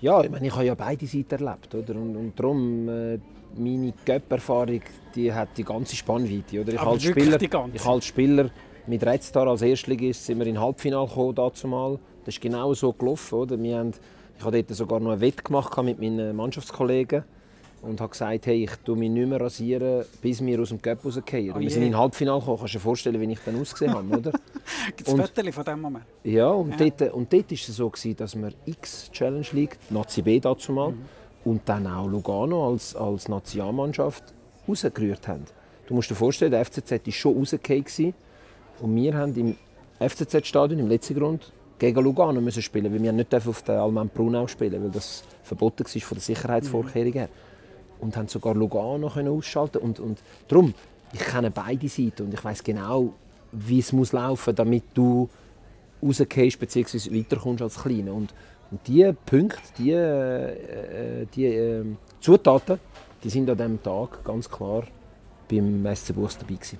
Ja, 0.00 0.22
ich, 0.22 0.30
meine, 0.30 0.46
ich 0.46 0.52
habe 0.52 0.64
ja 0.64 0.74
beide 0.74 1.06
Seiten 1.06 1.44
erlebt. 1.44 1.74
Oder? 1.74 1.94
Und, 1.96 2.16
und 2.16 2.38
darum, 2.38 2.88
äh, 2.88 3.18
meine 3.56 3.92
Göpp-Erfahrung 4.04 4.80
die 5.14 5.32
hat 5.32 5.56
die 5.56 5.64
ganze 5.64 5.96
Spannweite. 5.96 6.60
Oder? 6.60 6.74
Ich, 6.74 6.80
als 6.80 7.02
Spieler, 7.02 7.42
ich 7.72 7.86
als 7.86 8.04
Spieler 8.04 8.50
mit 8.86 9.04
Red 9.04 9.22
Star 9.22 9.48
als 9.48 9.62
Erstligist 9.62 10.24
sind 10.24 10.38
wir 10.38 10.46
in 10.46 10.60
Halbfinale 10.60 11.06
gekommen, 11.08 11.34
dazumal. 11.34 11.98
Das 12.24 12.34
ist 12.34 12.40
genau 12.40 12.72
so 12.74 12.92
gelaufen. 12.92 13.34
Oder? 13.34 13.60
Wir 13.60 13.78
haben, 13.78 13.92
ich 14.38 14.44
habe 14.44 14.62
dort 14.62 14.76
sogar 14.76 15.00
noch 15.00 15.12
ein 15.12 15.20
Wett 15.20 15.44
gemacht 15.44 15.76
mit 15.82 15.98
meinen 16.00 16.34
Mannschaftskollegen 16.36 17.24
und 17.82 18.00
habe 18.00 18.10
gesagt, 18.10 18.46
hey, 18.46 18.64
ich 18.64 18.76
tue 18.84 18.96
mich 18.96 19.10
nicht 19.10 19.28
mehr 19.28 19.40
rasieren, 19.40 20.04
bis 20.20 20.44
wir 20.44 20.60
aus 20.60 20.70
dem 20.70 20.82
Cup 20.82 21.04
rausgehen. 21.04 21.54
Oh 21.56 21.60
wir 21.60 21.70
sind 21.70 21.82
in 21.82 21.96
Halbfinale 21.96 22.40
gekommen, 22.40 22.58
kannst 22.58 22.74
du 22.74 22.78
dir 22.78 22.82
vorstellen, 22.82 23.20
wie 23.20 23.32
ich 23.32 23.38
dann 23.44 23.60
ausgesehen 23.60 23.94
habe, 23.94 24.08
oder? 24.08 24.32
Gibt 24.96 25.08
es 25.08 25.14
Fotos 25.14 25.54
von 25.54 25.64
diesem 25.64 25.80
Moment? 25.80 26.04
Ja, 26.24 26.48
und, 26.48 26.78
ja. 26.80 26.90
Dort, 26.90 27.12
und 27.12 27.32
dort 27.32 27.50
war 27.50 27.54
es 27.54 27.66
so, 27.66 27.88
gewesen, 27.88 28.16
dass 28.16 28.36
wir 28.36 28.52
X 28.66 29.10
Challenge 29.12 29.46
League, 29.52 29.78
Nazi 29.90 30.22
B 30.22 30.40
dazu 30.40 30.72
mal, 30.72 30.90
mhm. 30.90 31.04
und 31.44 31.62
dann 31.66 31.86
auch 31.86 32.06
Lugano 32.06 32.70
als, 32.70 32.96
als 32.96 33.28
Nationalmannschaft 33.28 34.24
rausgerührt 34.68 35.28
haben. 35.28 35.44
Du 35.86 35.94
musst 35.94 36.10
dir 36.10 36.14
vorstellen, 36.14 36.50
der 36.50 36.64
FCZ 36.64 36.90
war 36.90 37.12
schon 37.12 37.36
rausgefallen 37.36 38.14
und 38.80 38.94
wir 38.94 39.14
haben 39.14 39.34
im 39.36 39.56
FCZ-Stadion, 40.00 40.78
im 40.78 40.88
letzten 40.88 41.14
Grund, 41.14 41.52
gegen 41.78 42.02
Lugano 42.02 42.40
müssen 42.40 42.62
spielen, 42.62 42.92
weil 42.92 43.02
wir 43.02 43.12
nicht 43.12 43.34
auf 43.34 43.62
der 43.62 43.80
Alman 43.80 44.08
Brunau 44.08 44.46
spielen 44.46 44.82
weil 44.82 44.90
das 44.90 45.22
verboten 45.42 45.84
war 45.84 46.02
von 46.02 46.16
der 46.16 46.22
Sicherheitsvorkehrungen 46.22 47.12
her 47.12 47.28
und 48.00 48.16
haben 48.16 48.28
sogar 48.28 48.54
Lugano 48.54 49.08
können 49.08 49.28
ausschalten 49.28 49.78
und, 49.78 50.00
und 50.00 50.18
darum, 50.48 50.74
ich 51.12 51.20
kenne 51.20 51.50
beide 51.50 51.88
Seiten 51.88 52.24
und 52.24 52.34
ich 52.34 52.44
weiß 52.44 52.62
genau, 52.62 53.12
wie 53.52 53.78
es 53.78 53.92
muss 53.92 54.12
laufen, 54.12 54.54
damit 54.54 54.84
du 54.94 55.28
rausgehst 56.02 56.58
bzw. 56.58 57.18
weiterkommst 57.18 57.62
als 57.62 57.82
Kleiner. 57.82 58.12
Und, 58.12 58.34
und 58.70 58.80
diese 58.86 59.14
Punkte, 59.14 59.60
diese 59.78 59.94
äh, 59.94 61.26
die, 61.34 61.46
äh, 61.46 61.84
Zutaten, 62.20 62.78
die 63.22 63.30
sind 63.30 63.48
an 63.50 63.56
diesem 63.56 63.82
Tag 63.82 64.24
ganz 64.24 64.48
klar 64.48 64.84
beim 65.50 65.86
SC 65.94 66.14
Buchs 66.14 66.36
dabei 66.36 66.54
gewesen. 66.54 66.78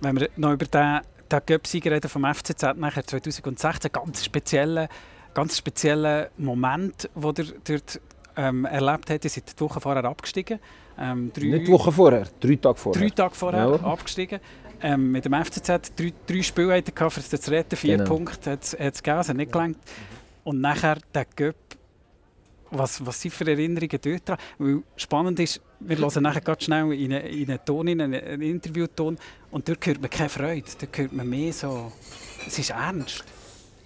Wenn 0.00 0.18
wir 0.18 0.30
noch 0.36 0.52
über 0.52 0.66
den, 0.66 1.00
den 1.30 1.40
Göpsig 1.46 1.86
reden 1.86 2.08
vom 2.08 2.24
FCZ 2.24 2.76
nachher 2.76 3.06
2016, 3.06 3.92
ganz 3.92 4.24
spezieller, 4.24 4.88
ganz 5.34 5.58
spezieller 5.58 6.30
Moment, 6.38 7.08
wo 7.14 7.32
der 7.32 7.46
dort 7.64 8.00
ähm, 8.40 8.64
erlebt 8.64 9.10
hat. 9.10 9.24
Ihr 9.24 9.30
seid 9.30 9.58
die 9.58 9.60
Woche 9.60 9.80
vorher 9.80 10.04
abgestiegen. 10.04 10.58
Ähm, 10.98 11.30
drei, 11.32 11.46
Nicht 11.46 11.66
die 11.66 11.72
Woche 11.72 11.92
vorher, 11.92 12.26
drei 12.40 12.56
Tage 12.56 12.78
vorher. 12.78 13.02
Drei 13.02 13.10
Tage 13.10 13.34
vorher 13.34 13.68
ja. 13.68 13.74
abgestiegen. 13.74 14.40
Ähm, 14.82 15.12
mit 15.12 15.24
dem 15.26 15.34
FCZ 15.34 15.92
drei, 15.94 16.12
drei 16.26 16.42
Spiele 16.42 16.74
hatte 16.74 16.92
er 16.94 17.10
für 17.10 17.20
das 17.20 17.40
zu 17.40 17.50
retten. 17.50 17.76
Vier 17.76 17.98
genau. 17.98 18.08
Punkte 18.08 18.52
hat 18.52 18.62
es 18.62 19.02
gegeben, 19.02 19.20
es 19.20 19.28
hat 19.28 19.36
nicht 19.36 19.52
gelangt. 19.52 19.78
Und 20.44 20.60
nachher 20.60 20.98
der 21.14 21.26
Göpp. 21.36 21.56
Was, 22.72 23.04
was 23.04 23.20
sind 23.20 23.34
für 23.34 23.44
Erinnerungen 23.48 23.98
dort 24.00 24.28
dran? 24.28 24.38
Weil 24.58 24.82
spannend 24.94 25.40
ist, 25.40 25.60
wir 25.80 25.98
hören 25.98 26.22
nachher 26.22 26.40
ganz 26.40 26.62
schnell 26.62 26.92
in 26.92 27.12
einen, 27.12 27.26
in 27.26 27.50
einen 27.50 27.64
Ton, 27.64 27.88
in 27.88 28.00
einen, 28.00 28.22
einen 28.22 28.42
Interviewton 28.42 29.18
und 29.50 29.68
dort 29.68 29.84
hört 29.84 30.00
man 30.00 30.08
keine 30.08 30.28
Freude, 30.28 30.66
dort 30.80 30.96
hört 30.96 31.12
man 31.12 31.28
mehr 31.28 31.52
so, 31.52 31.90
es 32.46 32.60
ist 32.60 32.70
ernst. 32.70 33.24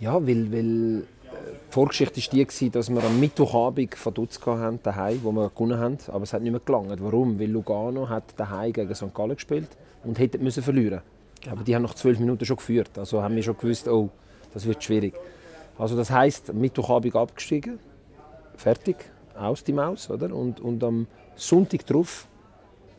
Ja, 0.00 0.14
weil, 0.14 0.52
weil 0.52 1.06
die 1.44 1.72
Vorgeschichte 1.72 2.20
war 2.20 2.46
die, 2.46 2.70
dass 2.70 2.90
wir 2.90 3.02
am 3.02 3.20
Mittwochabend 3.20 3.94
von 3.94 4.14
Dutz 4.14 4.40
hatten, 4.44 4.80
daheim, 4.82 5.20
wo 5.22 5.32
wir 5.32 5.50
gewonnen 5.50 5.78
haben, 5.78 5.98
aber 6.08 6.22
es 6.22 6.32
hat 6.32 6.42
nicht 6.42 6.52
mehr 6.52 6.60
gelangt. 6.64 7.02
Warum? 7.02 7.38
Weil 7.38 7.50
Lugano 7.50 8.08
hat 8.08 8.24
daheim 8.36 8.72
gegen 8.72 8.94
St. 8.94 9.14
Gallen 9.14 9.34
gespielt 9.34 9.68
und 10.04 10.18
hätte 10.18 10.38
müssen 10.38 10.62
verlieren. 10.62 11.00
Aber 11.50 11.62
die 11.62 11.74
haben 11.74 11.82
nach 11.82 11.94
zwölf 11.94 12.18
Minuten 12.18 12.44
schon 12.44 12.56
geführt. 12.56 12.96
Also 12.96 13.22
haben 13.22 13.36
wir 13.36 13.42
schon 13.42 13.56
gewusst, 13.56 13.88
oh, 13.88 14.10
das 14.52 14.66
wird 14.66 14.82
schwierig. 14.82 15.14
Also 15.78 15.96
das 15.96 16.10
heisst, 16.10 16.52
Mittwochabend 16.52 17.16
abgestiegen, 17.16 17.78
fertig, 18.56 18.96
aus 19.36 19.64
die 19.64 19.72
Maus, 19.72 20.10
oder? 20.10 20.34
Und, 20.34 20.60
und 20.60 20.82
am 20.84 21.06
Sonntag 21.36 21.84
drauf 21.86 22.28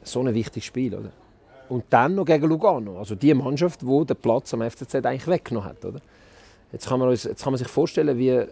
so 0.03 0.19
ein 0.19 0.33
wichtiges 0.33 0.65
Spiel, 0.65 0.93
oder? 0.93 1.11
Und 1.69 1.85
dann 1.89 2.13
noch 2.15 2.25
gegen 2.25 2.47
Lugano, 2.47 2.99
also 2.99 3.15
die 3.15 3.33
Mannschaft, 3.33 3.81
die 3.81 4.05
den 4.05 4.17
Platz 4.17 4.53
am 4.53 4.61
FCZ 4.61 4.95
eigentlich 4.95 5.27
weggenommen 5.27 5.69
hat, 5.69 5.83
oder? 5.83 5.99
Jetzt 6.75 6.89
kann 6.89 6.99
man, 6.99 7.07
uns, 7.07 7.23
jetzt 7.23 7.41
kann 7.41 7.53
man 7.53 7.57
sich 7.57 7.69
vorstellen, 7.69 8.17
wie 8.17 8.31
äh, 8.31 8.47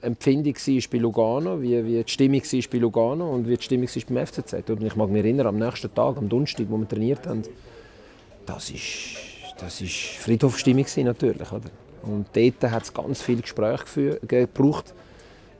die 0.00 0.06
Empfindung 0.06 0.54
war 0.54 0.82
bei 0.92 0.98
Lugano, 0.98 1.60
wie, 1.60 1.84
wie 1.84 2.04
die 2.04 2.08
Stimmung 2.08 2.40
war 2.40 2.62
bei 2.70 2.78
Lugano 2.78 3.34
und 3.34 3.48
wie 3.48 3.56
die 3.56 3.62
Stimmung 3.64 3.88
war 3.88 4.02
beim 4.08 4.26
FCZ. 4.28 4.70
Und 4.70 4.84
ich 4.84 4.94
mag 4.94 5.10
mich 5.10 5.24
erinnern, 5.24 5.48
am 5.48 5.58
nächsten 5.58 5.92
Tag, 5.92 6.18
am 6.18 6.28
Donnerstag, 6.28 6.66
wo 6.68 6.78
wir 6.78 6.88
trainiert 6.88 7.26
haben, 7.26 7.42
das 8.46 8.70
ist, 8.70 9.16
das 9.58 9.80
ist 9.80 9.92
Friedhofstimmung 10.20 10.86
natürlich. 10.98 11.50
Oder? 11.50 11.68
Und 12.02 12.26
dort 12.32 12.70
hat 12.70 12.84
es 12.84 12.94
ganz 12.94 13.22
viele 13.22 13.42
Gespräche 13.42 14.20
gebraucht, 14.24 14.94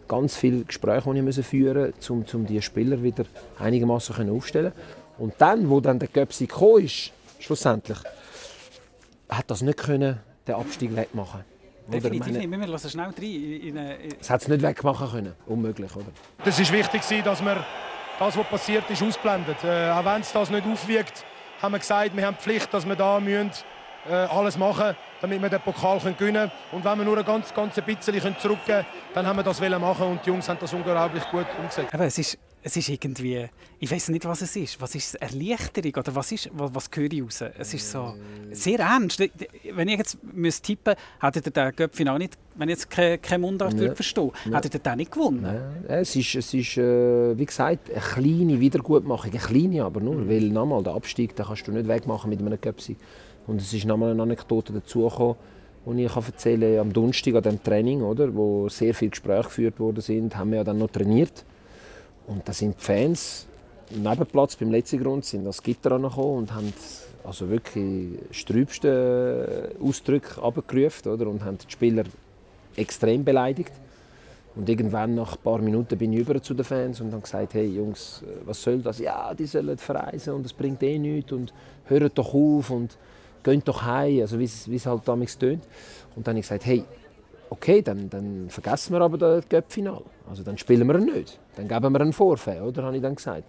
ganz 0.06 0.36
viele 0.36 0.62
Gespräche, 0.62 1.12
die 1.12 1.40
ich 1.40 1.44
führen 1.44 1.92
musste, 1.96 2.12
um, 2.12 2.24
um 2.32 2.46
die 2.46 2.62
Spieler 2.62 3.02
wieder 3.02 3.24
einigermaßen 3.58 4.30
aufzustellen. 4.30 4.70
Und 5.18 5.34
dann, 5.38 5.68
wo 5.68 5.80
dann 5.80 5.98
der 5.98 6.10
Göpsi 6.10 6.46
kam, 6.46 6.78
ist, 6.78 7.10
schlussendlich, 7.40 7.98
hat 9.28 9.50
das 9.50 9.62
nicht 9.62 9.78
können 9.78 10.29
den 10.46 10.54
Abstieg 10.54 10.94
wegmachen. 10.94 11.44
Definitiv 11.88 12.32
meine, 12.32 12.46
nicht. 12.46 12.60
Wir 12.60 12.66
lassen 12.66 12.90
schnell 12.90 13.06
rein. 13.06 13.22
In, 13.22 13.76
in, 13.76 14.18
das 14.18 14.30
hat 14.30 14.42
es 14.42 14.48
nicht 14.48 14.62
wegmachen 14.62 15.10
können. 15.10 15.34
Unmöglich, 15.46 15.94
oder? 15.96 16.06
Das 16.44 16.58
ist 16.58 16.72
wichtig, 16.72 17.02
dass 17.24 17.42
man 17.42 17.58
das, 18.18 18.36
was 18.36 18.46
passiert 18.46 18.88
ist, 18.90 19.02
ausblendet. 19.02 19.56
Äh, 19.64 19.90
auch 19.90 20.04
wenn 20.04 20.20
es 20.20 20.32
das 20.32 20.50
nicht 20.50 20.66
aufwiegt, 20.66 21.24
haben 21.60 21.72
wir 21.72 21.78
gesagt, 21.78 22.16
wir 22.16 22.26
haben 22.26 22.36
die 22.38 22.42
Pflicht, 22.42 22.72
dass 22.72 22.86
wir 22.86 22.96
da 22.96 23.18
müssen 23.18 23.50
äh, 24.08 24.12
alles 24.12 24.56
machen, 24.56 24.96
damit 25.20 25.42
wir 25.42 25.48
den 25.48 25.60
Pokal 25.60 25.98
können 26.00 26.16
gewinnen 26.16 26.48
können. 26.48 26.52
Und 26.72 26.84
wenn 26.84 26.98
wir 26.98 27.04
nur 27.04 27.18
ein 27.18 27.24
ganz, 27.24 27.52
ganz 27.52 27.78
ein 27.78 27.84
bisschen 27.84 28.38
zurückgeben 28.38 28.66
können, 28.66 28.86
dann 29.14 29.26
haben 29.26 29.36
wir 29.36 29.42
das 29.42 29.60
machen 29.60 30.06
und 30.06 30.24
die 30.24 30.30
Jungs 30.30 30.48
haben 30.48 30.58
das 30.60 30.72
unglaublich 30.72 31.24
gut 31.30 31.46
umgesetzt. 31.58 31.92
Aber 31.92 32.04
es 32.04 32.18
ist 32.18 32.38
es 32.62 32.76
ist 32.76 32.88
irgendwie, 32.88 33.46
ich 33.78 33.90
weiß 33.90 34.10
nicht, 34.10 34.24
was 34.26 34.42
es 34.42 34.54
ist. 34.54 34.80
Was 34.80 34.94
ist 34.94 35.14
Erleichterung 35.14 35.92
oder 35.96 36.14
was, 36.14 36.30
ist, 36.32 36.50
was, 36.52 36.74
was 36.74 36.90
höre 36.94 37.10
ich 37.10 37.22
raus? 37.22 37.42
Es 37.58 37.72
ist 37.72 37.90
so 37.90 38.14
sehr 38.50 38.80
ernst. 38.80 39.22
Wenn 39.72 39.88
ich 39.88 39.98
jetzt 39.98 40.18
müsste 40.34 40.66
tippen 40.66 40.94
hätte 41.20 41.50
den 41.50 41.72
Göpfin 41.74 42.08
auch 42.08 42.18
nicht, 42.18 42.36
wenn 42.56 42.68
ich 42.68 42.74
jetzt 42.74 42.90
keine, 42.90 43.18
keine 43.18 43.40
Mundart 43.40 43.74
ja. 43.74 43.94
verstehe, 43.94 44.30
ja. 44.44 44.56
hätte 44.56 44.76
ihr 44.76 44.80
den 44.80 44.96
nicht 44.98 45.10
gewonnen? 45.10 45.44
Ja. 45.88 45.96
Es 45.96 46.14
ist, 46.16 46.34
es 46.34 46.52
ist 46.52 46.76
äh, 46.76 47.38
wie 47.38 47.46
gesagt, 47.46 47.90
eine 47.90 48.00
kleine 48.00 48.60
Wiedergutmachung. 48.60 49.30
Eine 49.30 49.40
kleine 49.40 49.84
aber 49.84 50.00
nur, 50.00 50.16
mhm. 50.16 50.28
weil 50.28 50.48
nochmal, 50.50 50.82
der 50.82 50.92
Abstieg 50.92 51.34
den 51.34 51.46
kannst 51.46 51.66
du 51.66 51.72
nicht 51.72 51.88
wegmachen 51.88 52.28
mit 52.28 52.40
einem 52.40 52.60
Göpsi. 52.60 52.96
Und 53.46 53.60
es 53.60 53.72
ist 53.72 53.86
nochmal 53.86 54.10
eine 54.10 54.22
Anekdote 54.22 54.74
dazugekommen, 54.74 55.36
die 55.86 56.04
ich 56.04 56.14
erzählen 56.14 56.76
kann. 56.76 56.80
Am 56.80 56.92
Donnerstag 56.92 57.36
an 57.36 57.42
diesem 57.42 57.62
Training, 57.62 58.02
oder, 58.02 58.34
wo 58.34 58.68
sehr 58.68 58.94
viele 58.94 59.10
Gespräche 59.12 59.44
geführt 59.44 59.80
worden 59.80 60.02
sind, 60.02 60.36
haben 60.36 60.50
wir 60.50 60.58
ja 60.58 60.64
dann 60.64 60.76
noch 60.76 60.90
trainiert. 60.90 61.44
Und 62.30 62.48
da 62.48 62.52
sind 62.52 62.76
die 62.78 62.84
Fans 62.84 63.48
am 63.92 64.02
Nebenplatz 64.02 64.54
beim 64.54 64.70
letzten 64.70 65.02
Grund 65.02 65.24
sind 65.24 65.44
das 65.44 65.60
Gitter 65.60 65.90
angekommen 65.90 66.38
und 66.38 66.54
haben 66.54 66.72
also 67.24 67.48
wirklich 67.50 68.20
strübste 68.30 69.72
Ausdrücke 69.82 70.40
abgerufen 70.40 71.12
oder? 71.12 71.26
und 71.26 71.44
haben 71.44 71.58
die 71.58 71.70
Spieler 71.70 72.04
extrem 72.76 73.24
beleidigt. 73.24 73.72
Und 74.54 74.68
irgendwann 74.68 75.16
nach 75.16 75.32
ein 75.32 75.42
paar 75.42 75.58
Minuten 75.58 75.98
bin 75.98 76.12
ich 76.12 76.20
über 76.20 76.40
zu 76.40 76.54
den 76.54 76.64
Fans 76.64 77.00
und 77.00 77.12
habe 77.12 77.22
gesagt, 77.22 77.54
hey 77.54 77.66
Jungs, 77.66 78.22
was 78.44 78.62
soll 78.62 78.78
das? 78.78 79.00
Ja, 79.00 79.34
die 79.34 79.46
sollen 79.46 79.76
verreisen 79.76 80.34
und 80.34 80.46
es 80.46 80.52
bringt 80.52 80.82
eh 80.84 80.98
nichts 80.98 81.32
und 81.32 81.52
hört 81.86 82.16
doch 82.16 82.32
auf 82.32 82.70
und 82.70 82.96
geht 83.42 83.66
doch 83.66 83.82
heim, 83.82 84.20
also 84.20 84.38
wie 84.38 84.44
es 84.44 84.86
halt 84.86 85.02
damals 85.06 85.36
tönt. 85.36 85.64
Und 86.14 86.26
dann 86.26 86.34
habe 86.34 86.40
ich 86.40 86.48
gesagt, 86.48 86.66
hey, 86.66 86.84
okay, 87.50 87.82
dann, 87.82 88.08
dann 88.08 88.48
vergessen 88.48 88.94
wir 88.94 89.00
aber 89.00 89.18
das 89.18 89.48
Cup-Final. 89.48 90.02
Also 90.28 90.42
dann 90.42 90.56
spielen 90.56 90.86
wir 90.86 90.98
ihn 90.98 91.12
nicht. 91.12 91.38
Dann 91.56 91.68
geben 91.68 91.92
wir 91.92 92.00
einen 92.00 92.12
Vorfall, 92.12 92.62
oder? 92.62 92.84
Habe 92.84 92.96
ich 92.96 93.02
dann 93.02 93.16
gesagt. 93.16 93.44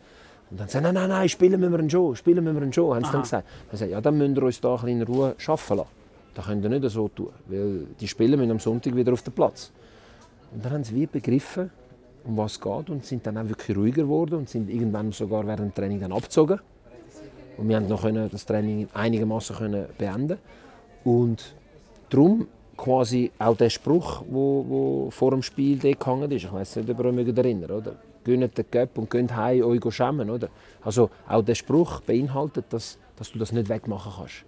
Und 0.49 0.59
dann 0.59 0.67
sagen 0.67 0.83
nein, 0.83 0.95
nein, 0.95 1.09
nein, 1.09 1.29
spielen 1.29 1.61
wir 1.61 1.79
ihn 1.79 1.89
schon, 1.89 2.15
spielen 2.15 2.43
wir 2.43 2.61
ihn 2.61 2.73
schon, 2.73 2.93
haben 2.93 3.05
sie 3.05 3.11
dann 3.11 3.21
gesagt. 3.21 3.47
Dann 3.69 3.77
sagen 3.77 3.91
ja, 3.91 4.01
dann 4.01 4.17
müsst 4.17 4.37
ihr 4.37 4.43
uns 4.43 4.59
da 4.59 4.75
ein 4.75 4.87
in 4.87 5.01
Ruhe 5.03 5.35
arbeiten 5.47 5.77
lassen. 5.77 5.89
Das 6.33 6.45
könnt 6.45 6.63
ihr 6.63 6.69
nicht 6.69 6.89
so 6.89 7.07
tun, 7.07 7.29
weil 7.47 7.87
die 7.99 8.07
Spieler 8.07 8.37
müssen 8.37 8.51
am 8.51 8.59
Sonntag 8.59 8.95
wieder 8.95 9.13
auf 9.13 9.21
den 9.21 9.33
Platz. 9.33 9.71
Und 10.53 10.63
dann 10.65 10.73
haben 10.73 10.83
sie 10.83 10.95
wie 10.95 11.05
begriffen, 11.05 11.69
um 12.25 12.37
was 12.37 12.53
es 12.53 12.61
geht 12.61 12.89
und 12.89 13.05
sind 13.05 13.25
dann 13.25 13.37
auch 13.37 13.47
wirklich 13.47 13.77
ruhiger 13.77 14.03
geworden 14.03 14.35
und 14.35 14.49
sind 14.49 14.69
irgendwann 14.69 15.11
sogar 15.11 15.45
während 15.45 15.59
dem 15.59 15.73
Training 15.73 15.99
dann 15.99 16.11
abgezogen. 16.11 16.59
Und 17.57 17.69
wir 17.69 17.75
haben 17.75 17.87
noch 17.87 18.05
das 18.29 18.45
Training 18.45 18.87
einigermaßen 18.93 19.85
beenden 19.97 20.37
und 21.03 21.53
darum 22.09 22.47
quasi 22.77 23.31
auch 23.39 23.55
der 23.55 23.69
Spruch, 23.69 24.23
wo, 24.29 24.65
wo 24.67 25.12
vor 25.12 25.31
dem 25.31 25.43
Spiel 25.43 25.77
gehangen 25.77 26.31
ist. 26.31 26.45
Ich 26.45 26.51
weiß 26.51 26.77
nicht, 26.77 26.89
ob 26.89 26.99
ihr 26.99 27.05
euch 27.05 27.38
erinnern 27.38 27.71
oder? 27.71 27.95
Gönnt 28.23 28.57
den 28.57 28.65
Göpp 28.69 28.97
und 28.97 29.10
gönnt 29.10 29.36
heim 29.36 29.63
euch 29.63 29.93
schämen, 29.93 30.29
oder? 30.29 30.49
Also 30.84 31.10
auch 31.27 31.43
der 31.43 31.55
Spruch 31.55 32.01
beinhaltet, 32.01 32.65
dass, 32.69 32.97
dass 33.15 33.31
du 33.31 33.39
das 33.39 33.51
nicht 33.51 33.69
wegmachen 33.69 34.12
kannst. 34.15 34.45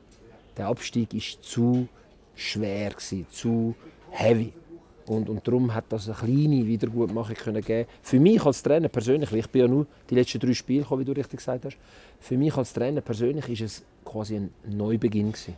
Der 0.57 0.67
Abstieg 0.67 1.13
ist 1.13 1.43
zu 1.43 1.87
schwer 2.35 2.91
gewesen, 2.91 3.25
zu 3.29 3.75
heavy. 4.11 4.53
Und, 5.05 5.27
und 5.27 5.45
darum 5.45 5.73
hat 5.73 5.85
das 5.89 6.07
eine 6.07 6.15
kleine 6.15 6.65
Wiedergutmachung 6.65 7.35
können 7.35 7.61
geben. 7.61 7.89
Für 8.01 8.19
mich 8.19 8.45
als 8.45 8.63
Trainer 8.63 8.87
persönlich, 8.87 9.31
ich 9.33 9.49
bin 9.49 9.61
ja 9.63 9.67
nur 9.67 9.85
die 10.09 10.15
letzten 10.15 10.39
drei 10.39 10.53
Spiele 10.53 10.83
gekommen, 10.83 11.01
wie 11.01 11.05
du 11.05 11.11
richtig 11.11 11.37
gesagt 11.37 11.65
hast. 11.65 11.77
Für 12.19 12.37
mich 12.37 12.55
als 12.55 12.71
Trainer 12.71 13.01
persönlich 13.01 13.49
ist 13.49 13.61
es 13.61 13.83
quasi 14.05 14.37
ein 14.37 14.53
Neubeginn 14.65 15.31
gewesen. 15.31 15.55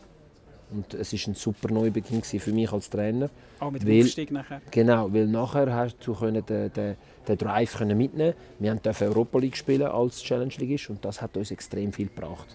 Und 0.72 0.94
es 0.94 1.14
war 1.14 1.32
ein 1.32 1.36
super 1.36 1.72
Neubeginn 1.72 2.24
für 2.24 2.52
mich 2.52 2.72
als 2.72 2.90
Trainer. 2.90 3.30
Auch 3.60 3.72
mit 3.72 3.84
dem 3.84 3.90
weil, 3.90 4.04
Aufstieg 4.04 4.32
nachher? 4.32 4.62
Genau, 4.72 5.12
weil 5.14 5.28
nachher 5.28 5.74
hast 5.74 5.98
du 6.06 6.14
den, 6.14 6.44
den, 6.46 6.96
den 7.28 7.38
Drive 7.38 7.80
mitnehmen 7.82 8.34
Wir 8.60 8.76
durften 8.76 9.06
Europa 9.06 9.40
League 9.40 9.58
spielen 9.58 9.88
als 9.88 10.22
Challenge 10.22 10.54
League 10.58 10.90
und 10.90 11.04
das 11.06 11.22
hat 11.22 11.38
uns 11.38 11.52
extrem 11.52 11.94
viel 11.94 12.08
gebracht. 12.08 12.48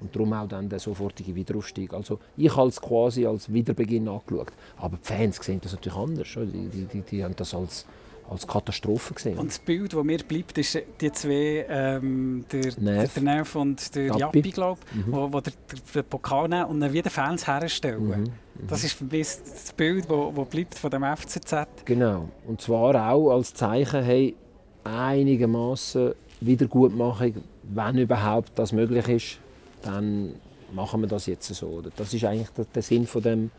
Und 0.00 0.14
darum 0.14 0.32
auch 0.32 0.48
dann 0.48 0.68
der 0.68 0.78
sofortige 0.78 1.34
Wiederaufstieg. 1.34 1.92
Also 1.92 2.18
ich 2.36 2.54
habe 2.56 2.68
es 2.68 2.80
quasi 2.80 3.26
als 3.26 3.52
Wiederbeginn 3.52 4.08
angeschaut. 4.08 4.52
Aber 4.78 4.96
die 4.96 5.06
Fans 5.06 5.36
sehen 5.36 5.60
das 5.62 5.72
natürlich 5.72 5.98
anders. 5.98 6.28
Die, 6.34 6.68
die, 6.68 6.84
die, 6.86 7.02
die 7.02 7.22
haben 7.22 7.36
das 7.36 7.54
als 7.54 7.84
als 8.30 8.46
Katastrophe 8.46 9.14
gesehen. 9.14 9.38
Und 9.38 9.48
das 9.48 9.58
Bild, 9.58 9.92
das 9.92 10.04
mir 10.04 10.18
bleibt, 10.18 10.56
ist 10.56 10.78
die 11.00 11.12
zwei, 11.12 11.66
ähm, 11.68 12.44
der, 12.50 12.72
Nerv. 12.78 13.12
der 13.12 13.22
Nerv 13.22 13.56
und 13.56 13.94
der 13.94 14.06
Jappi, 14.06 14.20
Jappi 14.20 14.50
glaube 14.50 14.80
ich, 14.92 15.06
mhm. 15.06 15.12
wo, 15.12 15.32
wo 15.32 15.40
der, 15.40 15.52
der, 15.94 16.02
Pokal 16.04 16.48
nehmen 16.48 16.66
und 16.66 16.80
dann 16.80 16.92
wieder 16.92 17.10
Fans 17.10 17.46
herstellen. 17.46 18.06
Mhm. 18.06 18.20
Mhm. 18.20 18.66
Das 18.68 18.84
ist 18.84 18.96
das 19.00 19.72
Bild, 19.76 20.06
das 20.08 20.48
bleibt 20.48 20.74
von 20.76 20.90
dem 20.90 21.04
FCZ. 21.04 21.66
Genau. 21.84 22.28
Und 22.46 22.60
zwar 22.60 23.10
auch 23.10 23.32
als 23.32 23.52
Zeichen, 23.52 24.02
hey, 24.04 24.36
einigermaßen 24.84 26.14
Wiedergutmachung, 26.40 27.34
wenn 27.64 27.98
überhaupt 27.98 28.52
das 28.54 28.72
möglich 28.72 29.08
ist, 29.08 29.38
dann 29.82 30.34
machen 30.72 31.00
wir 31.00 31.08
das 31.08 31.26
jetzt 31.26 31.52
so. 31.52 31.82
Das 31.96 32.14
ist 32.14 32.24
eigentlich 32.24 32.50
der, 32.50 32.64
der 32.66 32.82
Sinn 32.82 33.06
von 33.06 33.22
dem, 33.22 33.50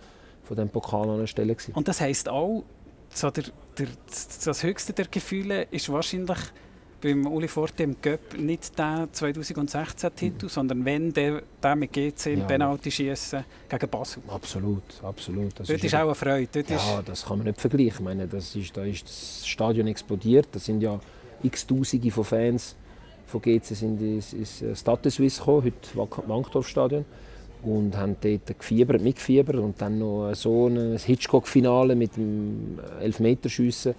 von 0.43 0.55
dem 0.55 0.69
Pokal 0.69 1.09
an 1.09 1.19
der 1.19 1.27
Stelle. 1.27 1.53
Gewesen. 1.53 1.73
Und 1.73 1.87
das 1.87 1.99
heisst 1.99 2.29
auch, 2.29 2.63
so 3.13 3.29
der, 3.29 3.45
der, 3.77 3.87
das 4.45 4.63
höchste 4.63 4.93
der 4.93 5.05
Gefühle 5.05 5.63
ist 5.71 5.91
wahrscheinlich 5.91 6.39
beim 7.01 7.25
Uli 7.25 7.47
Forte 7.47 7.83
im 7.83 7.95
Göpp 7.99 8.37
nicht 8.37 8.77
der 8.77 9.09
2016-Titel, 9.11 10.45
mhm. 10.45 10.49
sondern 10.49 10.85
wenn 10.85 11.11
der, 11.11 11.41
der 11.61 11.75
mit 11.75 11.91
GC 11.91 12.27
im 12.27 12.39
ja. 12.41 12.45
Penalty 12.45 12.91
schießen 12.91 13.43
gegen 13.67 13.89
Basel. 13.89 14.21
Absolut, 14.27 14.83
absolut. 15.01 15.59
Das 15.59 15.67
Dort 15.67 15.79
ist, 15.79 15.85
ist 15.85 15.95
auch 15.95 16.01
eine 16.01 16.15
Freude. 16.15 16.47
Dort 16.51 16.69
ja, 16.69 17.01
das 17.03 17.25
kann 17.25 17.39
man 17.39 17.47
nicht 17.47 17.59
vergleichen. 17.59 17.93
Ich 17.95 17.99
meine, 17.99 18.27
das 18.27 18.55
ist, 18.55 18.77
da 18.77 18.83
ist 18.83 19.05
das 19.05 19.47
Stadion 19.47 19.87
explodiert. 19.87 20.49
Da 20.51 20.59
sind 20.59 20.81
ja 20.81 20.99
x-Tausende 21.41 22.11
von 22.11 22.23
Fans 22.23 22.75
von 23.31 23.41
GC 23.41 23.63
sind 23.63 24.01
ins, 24.01 24.33
ins 24.33 24.63
Stade 24.79 25.09
Suisse 25.09 25.39
gekommen, 25.39 25.63
heute 25.63 26.27
Wankdorfstadion 26.27 27.05
und 27.63 27.95
haben 27.95 28.15
dort 28.21 28.59
gefiebert, 28.59 29.01
mitgefiebert 29.01 29.57
und 29.57 29.81
dann 29.81 29.99
noch 29.99 30.33
so 30.33 30.67
ein 30.67 30.97
Hitchcock-Finale 30.97 31.95
mit 31.95 32.17
dem 32.17 32.79
Elfmeterschiessen. 32.99 33.95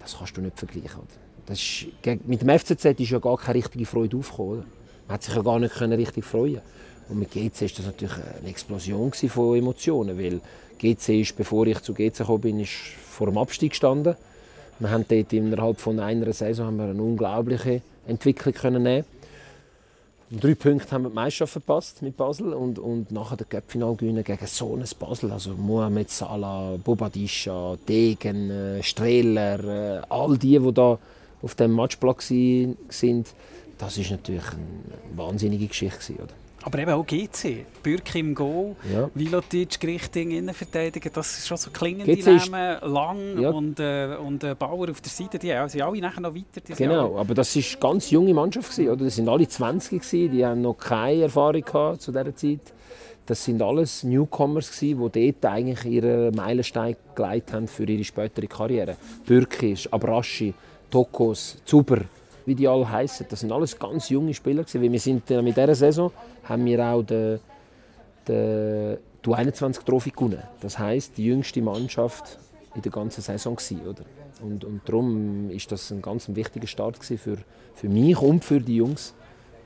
Das 0.00 0.16
kannst 0.18 0.36
du 0.36 0.40
nicht 0.40 0.58
vergleichen. 0.58 1.02
Das 1.46 1.58
ist, 1.58 1.86
mit 2.26 2.42
dem 2.42 2.58
FCZ 2.58 2.84
ist 2.84 3.10
ja 3.10 3.18
gar 3.18 3.38
keine 3.38 3.54
richtige 3.54 3.86
Freude 3.86 4.16
aufgekommen. 4.18 4.64
Man 5.06 5.14
hat 5.14 5.22
sich 5.22 5.34
ja 5.34 5.42
gar 5.42 5.58
nicht 5.58 5.80
richtig 5.80 6.24
freuen 6.24 6.60
Und 7.08 7.18
mit 7.18 7.30
GC 7.30 7.62
ist 7.62 7.78
das 7.78 7.86
natürlich 7.86 8.16
eine 8.16 8.48
Explosion 8.48 9.12
von 9.12 9.56
Emotionen, 9.56 10.18
weil 10.18 10.40
GC 10.78 11.20
ist, 11.20 11.36
bevor 11.36 11.66
ich 11.66 11.80
zu 11.80 11.94
GC 11.94 12.18
gekommen 12.18 12.40
bin, 12.42 12.60
ist 12.60 12.74
vor 13.08 13.28
dem 13.28 13.38
Abstieg 13.38 13.70
gestanden. 13.70 14.16
Wir 14.78 14.90
haben 14.90 15.06
dort 15.08 15.32
innerhalb 15.32 15.80
von 15.80 15.98
einer 15.98 16.32
Saison 16.32 16.66
haben 16.66 16.76
wir 16.76 16.84
eine 16.84 17.02
unglaubliche 17.02 17.82
Entwicklung 18.06 18.54
können 18.54 18.82
nehmen 18.82 19.04
um 20.30 20.40
drei 20.40 20.54
Punkte 20.54 20.90
haben 20.90 21.04
wir 21.04 21.08
die 21.08 21.14
Meisterschaft 21.14 21.52
verpasst 21.52 22.02
mit 22.02 22.16
Basel 22.16 22.52
und, 22.52 22.78
und 22.78 23.10
nachher 23.10 23.36
der 23.36 23.46
Cup-Final 23.46 23.96
gegen 23.96 24.38
so 24.46 24.74
ein 24.74 24.84
Basel. 24.98 25.32
Also 25.32 25.54
Mohamed 25.54 26.10
Salah, 26.10 26.76
Bobadisha, 26.76 27.76
Degen, 27.88 28.50
äh, 28.50 28.82
Strehler, 28.82 29.64
äh, 29.64 30.02
all 30.08 30.36
die, 30.36 30.58
die 30.58 30.72
da 30.72 30.98
auf 31.40 31.54
dem 31.54 31.72
Matchplatz 31.72 32.28
sind, 32.28 33.28
das 33.78 33.96
ist 33.96 34.10
natürlich 34.10 34.48
eine 34.50 35.16
wahnsinnige 35.16 35.68
Geschichte. 35.68 36.14
Oder? 36.14 36.34
Aber 36.68 36.80
eben 36.80 36.90
auch 36.90 37.06
GC. 37.06 37.64
Bürki 37.82 38.18
im 38.18 38.34
Goal, 38.34 38.76
ja. 38.92 39.08
Vilotic, 39.14 39.80
Grichting, 39.80 40.32
Innenverteidiger, 40.32 41.08
das 41.08 41.38
ist 41.38 41.48
schon 41.48 41.56
so 41.56 41.70
klingende 41.70 42.14
GC 42.14 42.50
Namen. 42.50 42.92
Lang 42.92 43.40
ja. 43.40 43.48
und, 43.48 43.80
äh, 43.80 44.16
und 44.22 44.44
äh, 44.44 44.54
Bauer 44.54 44.90
auf 44.90 45.00
der 45.00 45.10
Seite, 45.10 45.38
die 45.38 45.46
sind 45.68 45.80
alle 45.80 45.98
nachher 45.98 46.20
noch 46.20 46.34
weiter. 46.34 46.60
Genau, 46.76 47.12
Jahr. 47.12 47.20
aber 47.20 47.32
das 47.32 47.56
war 47.56 47.62
eine 47.62 47.80
ganz 47.80 48.10
junge 48.10 48.34
Mannschaft. 48.34 48.70
Gewesen, 48.70 48.90
oder? 48.90 49.06
Das 49.06 49.16
sind 49.16 49.30
alle 49.30 49.48
20 49.48 50.02
gewesen, 50.02 50.30
die 50.30 50.44
haben 50.44 50.60
noch 50.60 50.74
keine 50.74 51.22
Erfahrung 51.22 51.62
gehabt 51.62 52.02
zu 52.02 52.12
dieser 52.12 52.36
Zeit. 52.36 52.74
Das 53.24 53.42
sind 53.42 53.62
alles 53.62 54.04
Newcomers, 54.04 54.70
gewesen, 54.70 55.10
die 55.10 55.32
dort 55.32 55.50
eigentlich 55.50 55.86
ihren 55.86 56.34
Meilenstein 56.34 56.96
geleitet 57.14 57.54
haben 57.54 57.66
für 57.66 57.84
ihre 57.84 58.04
spätere 58.04 58.46
Karriere. 58.46 58.98
Bürki, 59.24 59.74
Abraschi, 59.90 60.52
Tokos, 60.90 61.56
Zuber 61.64 62.02
wie 62.48 62.54
die 62.54 62.66
alle 62.66 62.90
heißen. 62.90 63.26
Das 63.28 63.40
sind 63.40 63.52
alles 63.52 63.78
ganz 63.78 64.08
junge 64.08 64.34
Spieler 64.34 64.62
gewesen, 64.62 64.82
weil 64.82 64.90
wir 64.90 65.00
sind 65.00 65.30
äh, 65.30 65.42
mit 65.42 65.56
dieser 65.56 65.74
Saison 65.74 66.10
haben 66.44 66.64
wir 66.64 66.84
auch 66.84 67.02
den, 67.02 67.38
den 68.26 68.98
du 69.22 69.34
21 69.34 69.84
Trophy 69.84 70.10
gewonnen. 70.10 70.42
Das 70.60 70.78
heißt 70.78 71.16
die 71.16 71.26
jüngste 71.26 71.60
Mannschaft 71.62 72.38
in 72.74 72.82
der 72.82 72.90
ganzen 72.90 73.20
Saison 73.20 73.54
gewesen, 73.54 73.86
oder? 73.86 74.04
Und, 74.40 74.64
und 74.64 74.80
darum 74.86 75.50
ist 75.50 75.70
das 75.72 75.90
ein 75.90 76.00
ganz 76.00 76.28
wichtiger 76.28 76.66
Start 76.66 76.96
für, 77.04 77.38
für 77.74 77.88
mich 77.88 78.18
und 78.18 78.44
für 78.44 78.60
die 78.60 78.76
Jungs, 78.76 79.14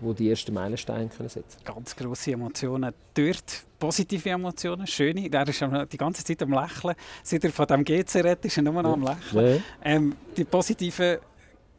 die 0.01 0.15
die 0.15 0.31
ersten 0.31 0.55
Meilensteine 0.55 1.09
können 1.09 1.29
setzen 1.29 1.59
Ganz 1.65 1.95
grosse 1.95 2.33
Emotionen 2.33 2.93
dort, 3.15 3.65
positive 3.79 4.31
Emotionen, 4.31 4.87
schöne. 4.87 5.29
Der 5.29 5.47
ist 5.47 5.65
die 5.93 5.97
ganze 5.97 6.25
Zeit 6.25 6.43
am 6.43 6.53
Lächeln. 6.53 6.95
Seit 7.23 7.45
er 7.45 7.51
von 7.51 7.67
dem 7.67 7.85
GC 7.85 8.17
redet, 8.17 8.47
ist 8.47 8.57
er 8.57 8.63
nur 8.63 8.83
noch 8.83 8.95
am 8.95 9.05
Lächeln. 9.05 9.57
Ja. 9.57 9.63
Ähm, 9.85 10.17
die 10.37 10.45
positiven 10.45 11.19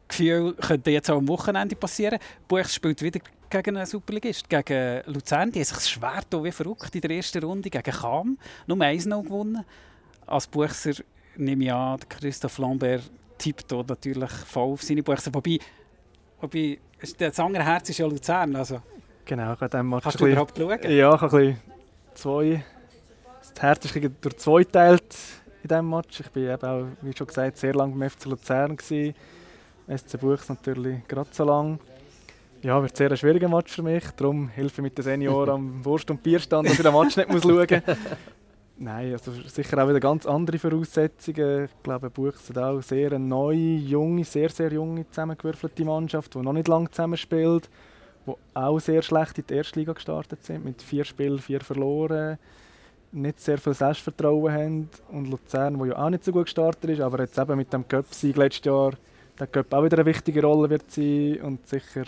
Gefühle 0.08 0.54
könnten 0.54 0.90
jetzt 0.90 1.10
auch 1.10 1.18
am 1.18 1.28
Wochenende 1.28 1.76
passieren. 1.76 2.18
Buchs 2.46 2.74
spielt 2.74 3.02
wieder 3.02 3.20
gegen 3.50 3.76
einen 3.76 3.86
Superligist. 3.86 4.48
Gegen 4.48 5.02
Luzern, 5.06 5.50
die 5.50 5.60
haben 5.60 5.64
sich 5.64 5.86
schwer 5.86 6.22
wie 6.42 6.52
verrückt 6.52 6.94
in 6.94 7.00
der 7.00 7.10
ersten 7.10 7.42
Runde. 7.42 7.70
Gegen 7.70 7.92
Cham, 7.92 8.38
nur 8.66 8.78
1-0 8.78 9.22
gewonnen. 9.22 9.64
Als 10.26 10.46
Buchser 10.46 10.92
nehme 11.36 11.64
ich 11.64 11.72
an, 11.72 12.00
Christoph 12.08 12.58
Lambert 12.58 13.10
tippt 13.38 13.70
hier 13.70 13.84
natürlich 13.86 14.30
voll 14.30 14.72
auf 14.72 14.82
seine 14.82 15.02
Buchser. 15.02 15.32
Wobei, 15.34 15.58
wobei 16.40 16.78
das 17.18 17.38
andere 17.38 17.64
Herz 17.64 17.90
ist 17.90 17.98
ja 17.98 18.06
Luzern. 18.06 18.56
Also. 18.56 18.80
Genau, 19.24 19.54
ich 19.54 19.60
habe 19.60 19.82
Match 19.82 20.02
Kannst 20.02 20.20
du 20.20 20.26
überhaupt 20.26 20.56
schauen? 20.56 20.78
Ja, 20.82 21.14
ich 21.14 21.20
habe 21.20 21.38
ein 21.38 21.60
zwei... 22.14 22.64
Das 23.40 23.62
Herz 23.62 23.84
ist 23.84 24.10
durch 24.20 24.36
zwei 24.38 24.64
geteilt 24.64 25.16
in 25.62 25.68
diesem 25.68 25.90
Match. 25.90 26.20
Ich 26.20 26.34
war 26.34 26.54
eben 26.54 26.62
auch, 26.62 26.86
wie 27.02 27.16
schon 27.16 27.26
gesagt, 27.26 27.58
sehr 27.58 27.74
lange 27.74 27.94
beim 27.94 28.10
FC 28.10 28.24
Luzern. 28.24 28.76
Gewesen. 28.76 29.14
SC 29.88 30.18
Buchs 30.20 30.48
natürlich 30.48 31.06
gerade 31.06 31.30
so 31.32 31.44
lang. 31.44 31.78
Ja, 32.62 32.80
wird 32.80 32.96
sehr 32.96 33.10
ein 33.10 33.16
schwieriger 33.16 33.48
Match 33.48 33.74
für 33.74 33.82
mich. 33.82 34.04
Darum 34.16 34.48
helfe 34.48 34.80
ich 34.80 34.82
mit 34.82 34.96
den 34.96 35.02
Senioren 35.02 35.50
am 35.50 35.84
Wurst- 35.84 36.10
und 36.10 36.22
Bierstand, 36.22 36.66
dass 36.66 36.78
ich 36.78 36.82
den 36.82 36.94
Match 36.94 37.16
nicht 37.16 37.28
muss 37.28 37.42
schauen 37.42 37.66
muss. 37.68 37.96
Nein, 38.76 39.12
also 39.12 39.30
sicher 39.46 39.82
auch 39.82 39.88
wieder 39.88 40.00
ganz 40.00 40.26
andere 40.26 40.58
Voraussetzungen. 40.58 41.66
Ich 41.66 41.82
glaube, 41.82 42.10
Buchs 42.10 42.48
hat 42.48 42.58
auch 42.58 42.80
sehr 42.80 43.12
eine 43.12 43.24
neue, 43.24 43.76
junge, 43.76 44.24
sehr, 44.24 44.48
sehr 44.48 44.72
junge, 44.72 45.08
zusammengewürfelte 45.10 45.84
Mannschaft, 45.84 46.34
die 46.34 46.38
noch 46.38 46.52
nicht 46.52 46.66
lange 46.66 46.90
zusammenspielt, 46.90 47.68
die 48.26 48.32
auch 48.54 48.78
sehr 48.80 49.02
schlecht 49.02 49.38
in 49.38 49.46
die 49.46 49.54
erste 49.54 49.78
Liga 49.78 49.92
gestartet 49.92 50.42
sind, 50.42 50.64
mit 50.64 50.82
vier 50.82 51.04
Spielen, 51.04 51.38
vier 51.38 51.60
verloren, 51.60 52.38
nicht 53.12 53.38
sehr 53.38 53.58
viel 53.58 53.74
Selbstvertrauen 53.74 54.52
haben. 54.52 54.90
Und 55.12 55.30
Luzern, 55.30 55.78
wo 55.78 55.84
ja 55.84 55.96
auch 55.96 56.10
nicht 56.10 56.24
so 56.24 56.32
gut 56.32 56.46
gestartet 56.46 56.90
ist, 56.90 57.00
aber 57.00 57.20
jetzt 57.20 57.38
eben 57.38 57.56
mit 57.56 57.72
dem 57.72 57.86
Cup-Sieg 57.86 58.36
letztes 58.36 58.64
Jahr 58.64 58.94
der 59.38 59.46
Cup 59.46 59.72
auch 59.72 59.84
wieder 59.84 59.98
eine 59.98 60.06
wichtige 60.06 60.42
Rolle 60.42 60.70
wird 60.70 60.90
sein 60.90 61.40
und 61.42 61.66
sicher 61.66 62.04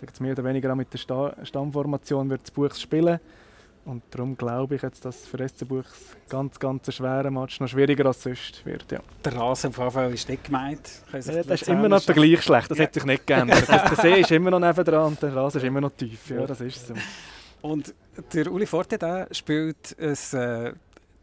sagt 0.00 0.20
mehr 0.20 0.32
oder 0.32 0.44
weniger 0.44 0.72
auch 0.72 0.76
mit 0.76 0.92
der 0.92 0.98
Sta 0.98 1.34
Stammformation 1.42 2.28
wird 2.28 2.42
das 2.42 2.50
Buchs 2.50 2.80
spielen. 2.80 3.18
Und 3.84 4.02
darum 4.10 4.36
glaube 4.36 4.74
ich 4.74 4.82
jetzt, 4.82 5.04
dass 5.04 5.26
für 5.26 5.48
SC 5.48 5.66
Buchs 5.66 6.16
ganz, 6.28 6.58
ganz 6.58 6.92
schwerer 6.92 7.30
Match 7.30 7.60
noch 7.60 7.68
schwieriger 7.68 8.06
als 8.06 8.20
sonst 8.20 8.66
wird. 8.66 8.90
Ja. 8.90 8.98
Der 9.24 9.36
Rasen 9.36 9.72
auf 9.76 9.94
jeden 9.94 10.12
ist 10.12 10.28
nicht 10.28 10.44
gemeint. 10.44 11.02
Ja, 11.12 11.18
das 11.20 11.62
ist 11.62 11.68
immer 11.68 11.88
noch 11.88 12.04
der 12.04 12.16
gleich 12.16 12.42
schlecht, 12.42 12.68
das 12.68 12.78
ja. 12.78 12.84
hat 12.84 12.94
sich 12.94 13.04
nicht 13.04 13.26
geändert. 13.26 13.68
der 13.68 13.96
See 13.96 14.20
ist 14.20 14.32
immer 14.32 14.50
noch 14.50 14.58
nebendran 14.58 15.06
und 15.06 15.22
der 15.22 15.36
Rasen 15.36 15.58
ist 15.58 15.64
immer 15.64 15.80
noch 15.80 15.92
tief. 15.92 16.30
Ja, 16.30 16.44
das 16.46 16.60
ist 16.60 16.88
so. 16.88 16.94
Und 17.62 17.94
der 18.34 18.50
Uli 18.50 18.66
Forte 18.66 18.98
der 18.98 19.28
spielt 19.30 19.96
ein 20.00 20.38
äh, 20.38 20.72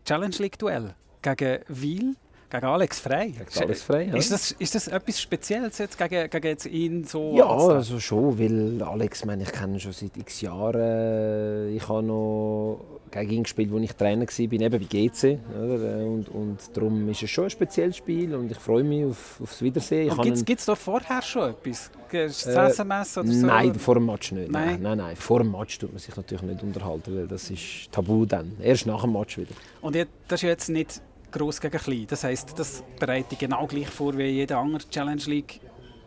Challenge 0.05 0.35
League 0.37 0.57
Duell 0.57 0.95
gegen 1.21 1.59
Wiel 1.67 2.15
gegen 2.53 2.65
Alex 2.65 2.99
Frey? 2.99 3.31
Gegen 3.31 3.63
Alex 3.63 3.81
Frey, 3.81 4.07
ja. 4.09 4.15
Ist 4.15 4.31
das, 4.31 4.51
ist 4.51 4.75
das 4.75 4.87
etwas 4.87 5.19
Spezielles 5.19 5.77
jetzt 5.79 5.97
gegen, 5.97 6.29
gegen 6.29 6.47
jetzt 6.47 6.65
ihn 6.67 7.03
so? 7.03 7.33
Ja, 7.35 7.47
also 7.47 7.99
schon, 7.99 8.37
weil 8.37 8.81
Alex, 8.83 9.25
meine, 9.25 9.43
ich 9.43 9.51
kenne 9.51 9.73
ihn 9.73 9.79
schon 9.79 9.91
seit 9.91 10.15
x 10.15 10.41
Jahren. 10.41 11.75
Ich 11.75 11.87
habe 11.89 12.03
noch 12.03 12.79
gegen 13.09 13.31
ihn 13.31 13.43
gespielt, 13.43 13.71
als 13.73 13.83
ich 13.83 13.93
Trainer 13.93 14.25
war, 14.25 14.39
eben 14.39 14.69
bei 14.69 14.77
GC. 14.77 15.39
Oder? 15.55 16.05
Und, 16.05 16.29
und 16.29 16.59
darum 16.73 17.09
ist 17.09 17.23
es 17.23 17.29
schon 17.29 17.45
ein 17.45 17.49
spezielles 17.49 17.97
Spiel 17.97 18.33
und 18.35 18.51
ich 18.51 18.57
freue 18.57 18.83
mich 18.83 19.05
auf, 19.05 19.39
auf 19.41 19.49
das 19.49 19.61
Wiedersehen. 19.61 20.15
Gibt 20.45 20.59
es 20.59 20.65
da 20.65 20.75
vorher 20.75 21.21
schon 21.21 21.51
etwas? 21.51 21.91
Ist 22.11 22.45
das 22.45 22.73
SMS 22.73 23.17
oder 23.17 23.27
so? 23.27 23.45
Nein, 23.47 23.73
vor 23.73 23.95
dem 23.95 24.05
Match 24.05 24.31
nicht. 24.31 24.51
Nein. 24.51 24.79
nein, 24.81 24.99
nein, 24.99 25.15
Vor 25.15 25.39
dem 25.39 25.51
Match 25.51 25.79
tut 25.79 25.91
man 25.91 25.99
sich 25.99 26.15
natürlich 26.15 26.43
nicht 26.43 26.61
unterhalten, 26.61 27.15
weil 27.15 27.27
das 27.27 27.49
ist 27.49 27.91
tabu 27.91 28.25
dann. 28.25 28.55
Erst 28.61 28.85
nach 28.85 29.01
dem 29.01 29.13
Match 29.13 29.39
wieder. 29.39 29.55
Und 29.81 29.95
das 29.95 30.07
ist 30.31 30.41
jetzt 30.43 30.69
nicht 30.69 31.01
gross 31.33 31.59
gegen 31.59 31.77
klein. 31.77 32.05
Das 32.07 32.23
heisst, 32.23 32.57
das 32.57 32.83
bereitet 32.99 33.39
genau 33.39 33.65
gleich 33.67 33.87
vor 33.87 34.17
wie 34.17 34.23
jeder 34.23 34.59
andere 34.59 34.87
Challenge 34.89 35.23
League 35.25 35.59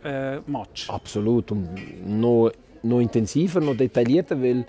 äh, 0.05 0.39
Match. 0.47 0.89
Absolut 0.89 1.53
und 1.53 1.69
noch, 2.07 2.51
noch 2.83 3.01
intensiver, 3.01 3.61
noch 3.61 3.77
detaillierter, 3.77 4.41
weil 4.41 4.65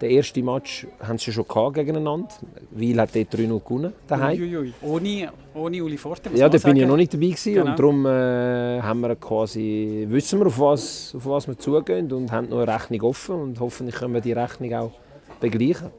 der 0.00 0.10
erste 0.10 0.42
Match 0.42 0.86
haben 1.02 1.18
sie 1.18 1.30
schon 1.30 1.46
gehabt 1.46 1.74
gegeneinander. 1.74 2.28
Weil 2.70 3.00
hat 3.00 3.14
dort 3.14 3.34
3-0 3.34 3.64
gewonnen 3.64 3.92
daheim. 4.06 4.40
Uiuiui. 4.40 4.72
Ohne, 4.82 5.32
ohne 5.54 5.84
Uli 5.84 5.98
Forte. 5.98 6.30
Ja, 6.34 6.48
da 6.48 6.58
bin 6.58 6.76
ich 6.76 6.86
noch 6.86 6.96
nicht 6.96 7.12
dabei 7.12 7.26
gewesen 7.26 7.54
genau. 7.54 7.70
und 7.70 7.78
darum 7.78 8.06
äh, 8.06 8.80
haben 8.80 9.00
wir 9.00 9.14
quasi, 9.16 10.06
wissen 10.08 10.38
wir, 10.40 10.46
auf 10.46 10.58
was, 10.58 11.14
auf 11.14 11.26
was 11.26 11.48
wir 11.48 11.58
zugehen 11.58 12.10
und 12.12 12.32
haben 12.32 12.48
noch 12.48 12.60
eine 12.60 12.74
Rechnung 12.74 13.02
offen 13.02 13.34
und 13.36 13.60
hoffentlich 13.60 13.96
können 13.96 14.14
wir 14.14 14.20
die 14.22 14.32
Rechnung 14.32 14.74
auch 14.74 14.92
begleichen 15.40 15.90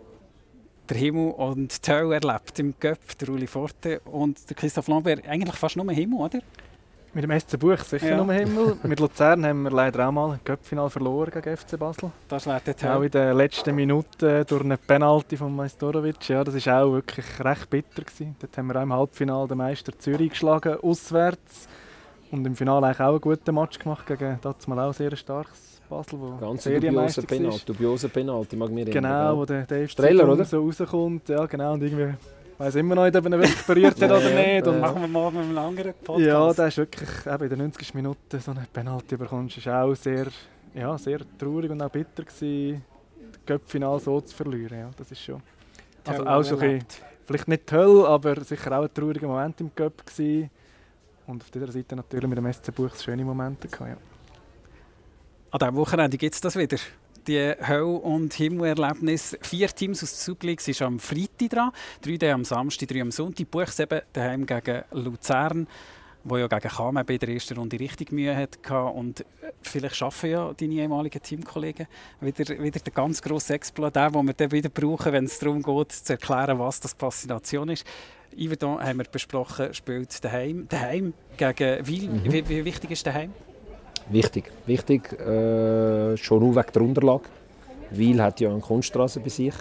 der 0.91 0.99
Himmel 0.99 1.31
und 1.31 1.87
die 1.87 1.91
Hölle 1.91 2.15
erlebt 2.15 2.59
im 2.59 2.73
Göpp, 2.77 3.17
der 3.17 3.29
Uli 3.29 3.47
Forte 3.47 4.01
und 4.01 4.49
der 4.49 4.57
Christoph 4.57 4.89
Lambert. 4.89 5.25
Eigentlich 5.25 5.55
fast 5.55 5.77
nur 5.77 5.89
Himmel, 5.89 6.19
oder? 6.19 6.39
Mit 7.13 7.23
dem 7.23 7.39
SC 7.39 7.57
Buch 7.57 7.77
sicher 7.77 8.09
ja. 8.09 8.17
nur 8.17 8.33
Himmel. 8.33 8.77
Mit 8.83 8.99
Luzern 8.99 9.45
haben 9.45 9.63
wir 9.63 9.71
leider 9.71 10.07
auch 10.07 10.11
mal 10.11 10.33
ein 10.33 10.39
Göppfinal 10.43 10.89
verloren 10.89 11.31
gegen 11.31 11.55
FC 11.55 11.79
Basel. 11.79 12.11
Das 12.27 12.45
wäre 12.45 12.61
der 12.61 12.97
Auch 12.97 13.01
in 13.03 13.11
den 13.11 13.37
letzten 13.37 13.73
Minuten 13.73 14.45
durch 14.45 14.63
eine 14.63 14.77
Penalty 14.77 15.37
von 15.37 15.55
Majstorovic. 15.55 16.27
Ja, 16.27 16.43
das 16.43 16.65
war 16.65 16.83
auch 16.83 16.91
wirklich 16.91 17.25
recht 17.39 17.69
bitter. 17.69 18.03
Gewesen. 18.03 18.35
Dort 18.39 18.57
haben 18.57 18.67
wir 18.67 18.75
auch 18.75 18.83
im 18.83 18.93
Halbfinale 18.93 19.47
den 19.47 19.57
Meister 19.59 19.97
Zürich 19.97 20.31
geschlagen, 20.31 20.77
auswärts. 20.81 21.69
Und 22.31 22.45
im 22.45 22.55
Finale 22.55 22.87
eigentlich 22.87 22.99
auch 22.99 23.11
einen 23.11 23.21
guten 23.21 23.55
Match 23.55 23.79
gemacht 23.79 24.05
gegen 24.07 24.39
das 24.41 24.67
mal 24.67 24.79
auch 24.79 24.93
sehr 24.93 25.15
starkes 25.15 25.70
Basel, 25.91 26.19
wo 26.19 26.37
Ganz 26.37 26.63
dubiose 26.63 27.21
Penalty, 27.23 27.65
dubiose 27.65 28.09
Penalty, 28.09 28.55
mag 28.55 28.71
mir 28.71 28.85
Genau, 28.85 29.37
wo 29.37 29.45
der 29.45 29.65
Dave 29.65 29.89
Streller, 29.89 30.27
oder? 30.31 30.45
so 30.45 30.61
rauskommt. 30.63 31.27
Ja, 31.27 31.45
genau, 31.45 31.73
und 31.73 31.83
irgendwie 31.83 32.15
weiß 32.57 32.75
immer 32.75 32.95
noch 32.95 33.03
nicht, 33.03 33.15
ob 33.17 33.25
er 33.25 33.31
wirklich 33.31 33.65
berührt 33.65 34.01
hat 34.01 34.11
oder 34.11 34.29
nicht. 34.29 34.67
Und 34.67 34.79
Machen 34.79 35.01
wir 35.01 35.07
mal 35.07 35.31
mit 35.31 35.41
einem 35.41 35.57
anderen 35.57 35.93
Podcast. 35.95 36.25
Ja, 36.25 36.53
der 36.53 36.67
ist 36.67 36.77
wirklich, 36.77 37.09
eben 37.25 37.43
in 37.43 37.49
den 37.49 37.59
90 37.59 37.93
Minuten 37.93 38.39
so 38.39 38.51
eine 38.51 38.65
Penalty 38.71 39.17
bekommst, 39.17 39.57
ist 39.57 39.67
auch 39.67 39.93
sehr, 39.95 40.27
ja, 40.73 40.97
sehr 40.97 41.19
traurig 41.37 41.69
und 41.69 41.81
auch 41.81 41.89
bitter 41.89 42.23
gewesen, 42.23 42.83
das 43.31 43.45
Cup-Final 43.45 43.99
so 43.99 44.21
zu 44.21 44.33
verlieren. 44.33 44.79
Ja, 44.79 44.89
das 44.97 45.11
ist 45.11 45.21
schon, 45.21 45.41
also 46.05 46.25
auch 46.25 46.43
so 46.43 46.57
ein 46.57 46.85
vielleicht 47.25 47.47
nicht 47.47 47.67
toll, 47.67 48.05
aber 48.05 48.41
sicher 48.43 48.79
auch 48.79 48.83
ein 48.83 48.93
trauriger 48.93 49.27
Moment 49.27 49.59
im 49.59 49.75
Cup 49.75 50.05
gewesen. 50.05 50.49
Und 51.27 51.43
auf 51.43 51.51
dieser 51.51 51.71
Seite 51.71 51.95
natürlich 51.95 52.27
mit 52.27 52.37
dem 52.37 52.51
SC 52.51 52.73
Buchs 52.73 53.03
schöne 53.03 53.23
Momente 53.23 53.67
gehabt, 53.67 53.89
ja. 53.89 54.10
An 55.51 55.59
diesem 55.59 55.75
Wochenende 55.75 56.17
gibt 56.17 56.33
es 56.33 56.39
das 56.39 56.55
wieder. 56.55 56.77
Die 57.27 57.37
Hölle- 57.37 57.85
und 57.85 58.33
Himmelerlebnis. 58.33 59.37
Vier 59.41 59.67
Teams 59.67 60.01
aus 60.01 60.11
der 60.11 60.23
Super 60.23 60.47
League 60.47 60.61
sind 60.61 60.81
am 60.81 60.97
Freitag 60.97 61.49
dran. 61.49 61.71
Drei 62.01 62.31
am 62.31 62.45
Samstag, 62.45 62.87
drei 62.87 63.01
am 63.01 63.11
Sonntag. 63.11 63.51
Buchs 63.51 63.77
eben 63.79 63.99
daheim 64.13 64.45
gegen 64.45 64.83
Luzern, 64.91 65.67
wo 66.23 66.37
ja 66.37 66.47
gegen 66.47 66.69
Cham 66.69 66.97
in 66.97 67.19
der 67.19 67.29
ersten 67.29 67.57
Runde 67.57 67.77
richtig 67.77 68.13
Mühe 68.13 68.33
hatte. 68.33 68.81
Und 68.81 69.25
vielleicht 69.61 69.97
schaffen 69.97 70.29
ja 70.29 70.53
deine 70.53 70.73
ehemaligen 70.75 71.21
Teamkollegen 71.21 71.87
wieder, 72.21 72.57
wieder 72.57 72.79
den 72.79 72.93
ganz 72.93 73.21
grossen 73.21 73.55
Exploit, 73.55 73.93
den 73.93 74.13
wir 74.13 74.33
dann 74.33 74.51
wieder 74.51 74.69
brauchen, 74.69 75.11
wenn 75.11 75.25
es 75.25 75.37
darum 75.37 75.61
geht, 75.61 75.91
zu 75.91 76.13
erklären, 76.13 76.59
was 76.59 76.79
das 76.79 76.93
Faszination 76.93 77.67
ist. 77.67 77.85
Yverdon 78.39 78.81
haben 78.81 78.99
wir 78.99 79.05
besprochen, 79.05 79.73
spielt 79.73 80.23
daheim, 80.23 80.69
daheim 80.69 81.13
gegen 81.35 81.85
Wiel. 81.85 82.09
Mhm. 82.09 82.31
Wie, 82.31 82.47
wie 82.47 82.63
wichtig 82.63 82.91
ist 82.91 83.05
daheim? 83.05 83.33
Wichtig, 84.11 84.51
wichtig, 84.65 85.13
äh, 85.13 86.17
schon 86.17 86.39
nur 86.39 86.55
wegen 86.55 86.71
der 86.73 86.81
Unterlage. 86.81 87.23
Weil 87.91 88.21
hat 88.21 88.39
ja 88.39 88.49
eine 88.49 88.59
Kunststraße 88.59 89.19
bei 89.19 89.29
sich 89.29 89.53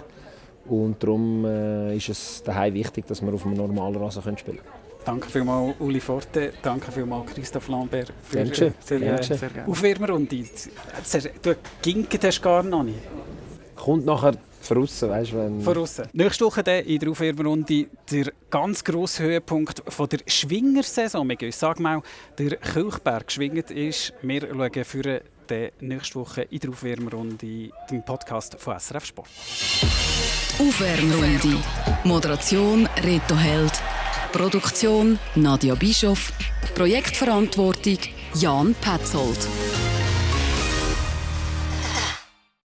und 0.65 1.01
darum 1.01 1.45
äh, 1.45 1.95
ist 1.95 2.09
es 2.09 2.43
daheim 2.43 2.73
wichtig, 2.73 3.05
dass 3.07 3.21
wir 3.21 3.33
auf 3.33 3.45
einem 3.45 3.55
normalen 3.55 3.95
Rasen 3.97 4.21
spielen 4.37 4.57
können. 4.57 4.81
Danke 5.03 5.29
vielmals 5.29 5.75
Uli 5.79 5.99
Forte, 5.99 6.53
danke 6.61 6.91
vielmals 6.91 7.33
Christoph 7.33 7.67
Lambert 7.69 8.13
für 8.23 8.37
Dankeschön. 8.37 8.73
Sehr, 8.79 8.99
sehr, 8.99 9.23
sehr, 9.23 9.37
sehr 9.37 9.49
gerne. 9.49 9.71
Aufwärmerrunde. 9.71 10.45
Du 11.41 11.55
hast 12.23 12.41
gar 12.41 12.63
noch 12.63 12.83
nicht. 12.83 12.99
Kommt 13.75 14.05
nachher 14.05 14.33
Voraus, 14.61 15.01
weißt 15.01 15.33
wenn... 15.33 15.61
Voraus. 15.61 16.01
Nächste 16.13 16.45
Woche 16.45 16.63
dann 16.63 16.85
in 16.85 16.99
der 16.99 17.09
Aufwärmrunde 17.09 17.87
der 18.11 18.31
ganz 18.49 18.83
grosse 18.83 19.23
Höhepunkt 19.23 19.81
von 19.87 20.07
der 20.07 20.19
Schwingersaison. 20.27 21.29
Ich 21.29 21.55
sage 21.55 21.81
mal, 21.81 22.01
der 22.37 22.57
Kilchberg 22.57 23.27
geschwingt 23.27 23.71
ist. 23.71 24.13
Wir 24.21 24.41
schauen 24.41 24.85
für 24.85 25.21
die 25.49 25.69
nächste 25.81 26.15
Woche 26.15 26.43
in 26.43 26.59
der 26.59 26.69
Aufwärmrunde 26.69 27.69
den 27.89 28.05
Podcast 28.05 28.55
von 28.59 28.79
SRF 28.79 29.05
Sport. 29.05 29.27
Aufwärmrunde. 30.59 31.57
Moderation 32.03 32.87
Reto 33.03 33.35
Held. 33.35 33.73
Produktion 34.31 35.19
Nadia 35.35 35.75
Bischoff. 35.75 36.31
Projektverantwortung 36.75 37.97
Jan 38.35 38.75
Petzold. 38.75 39.39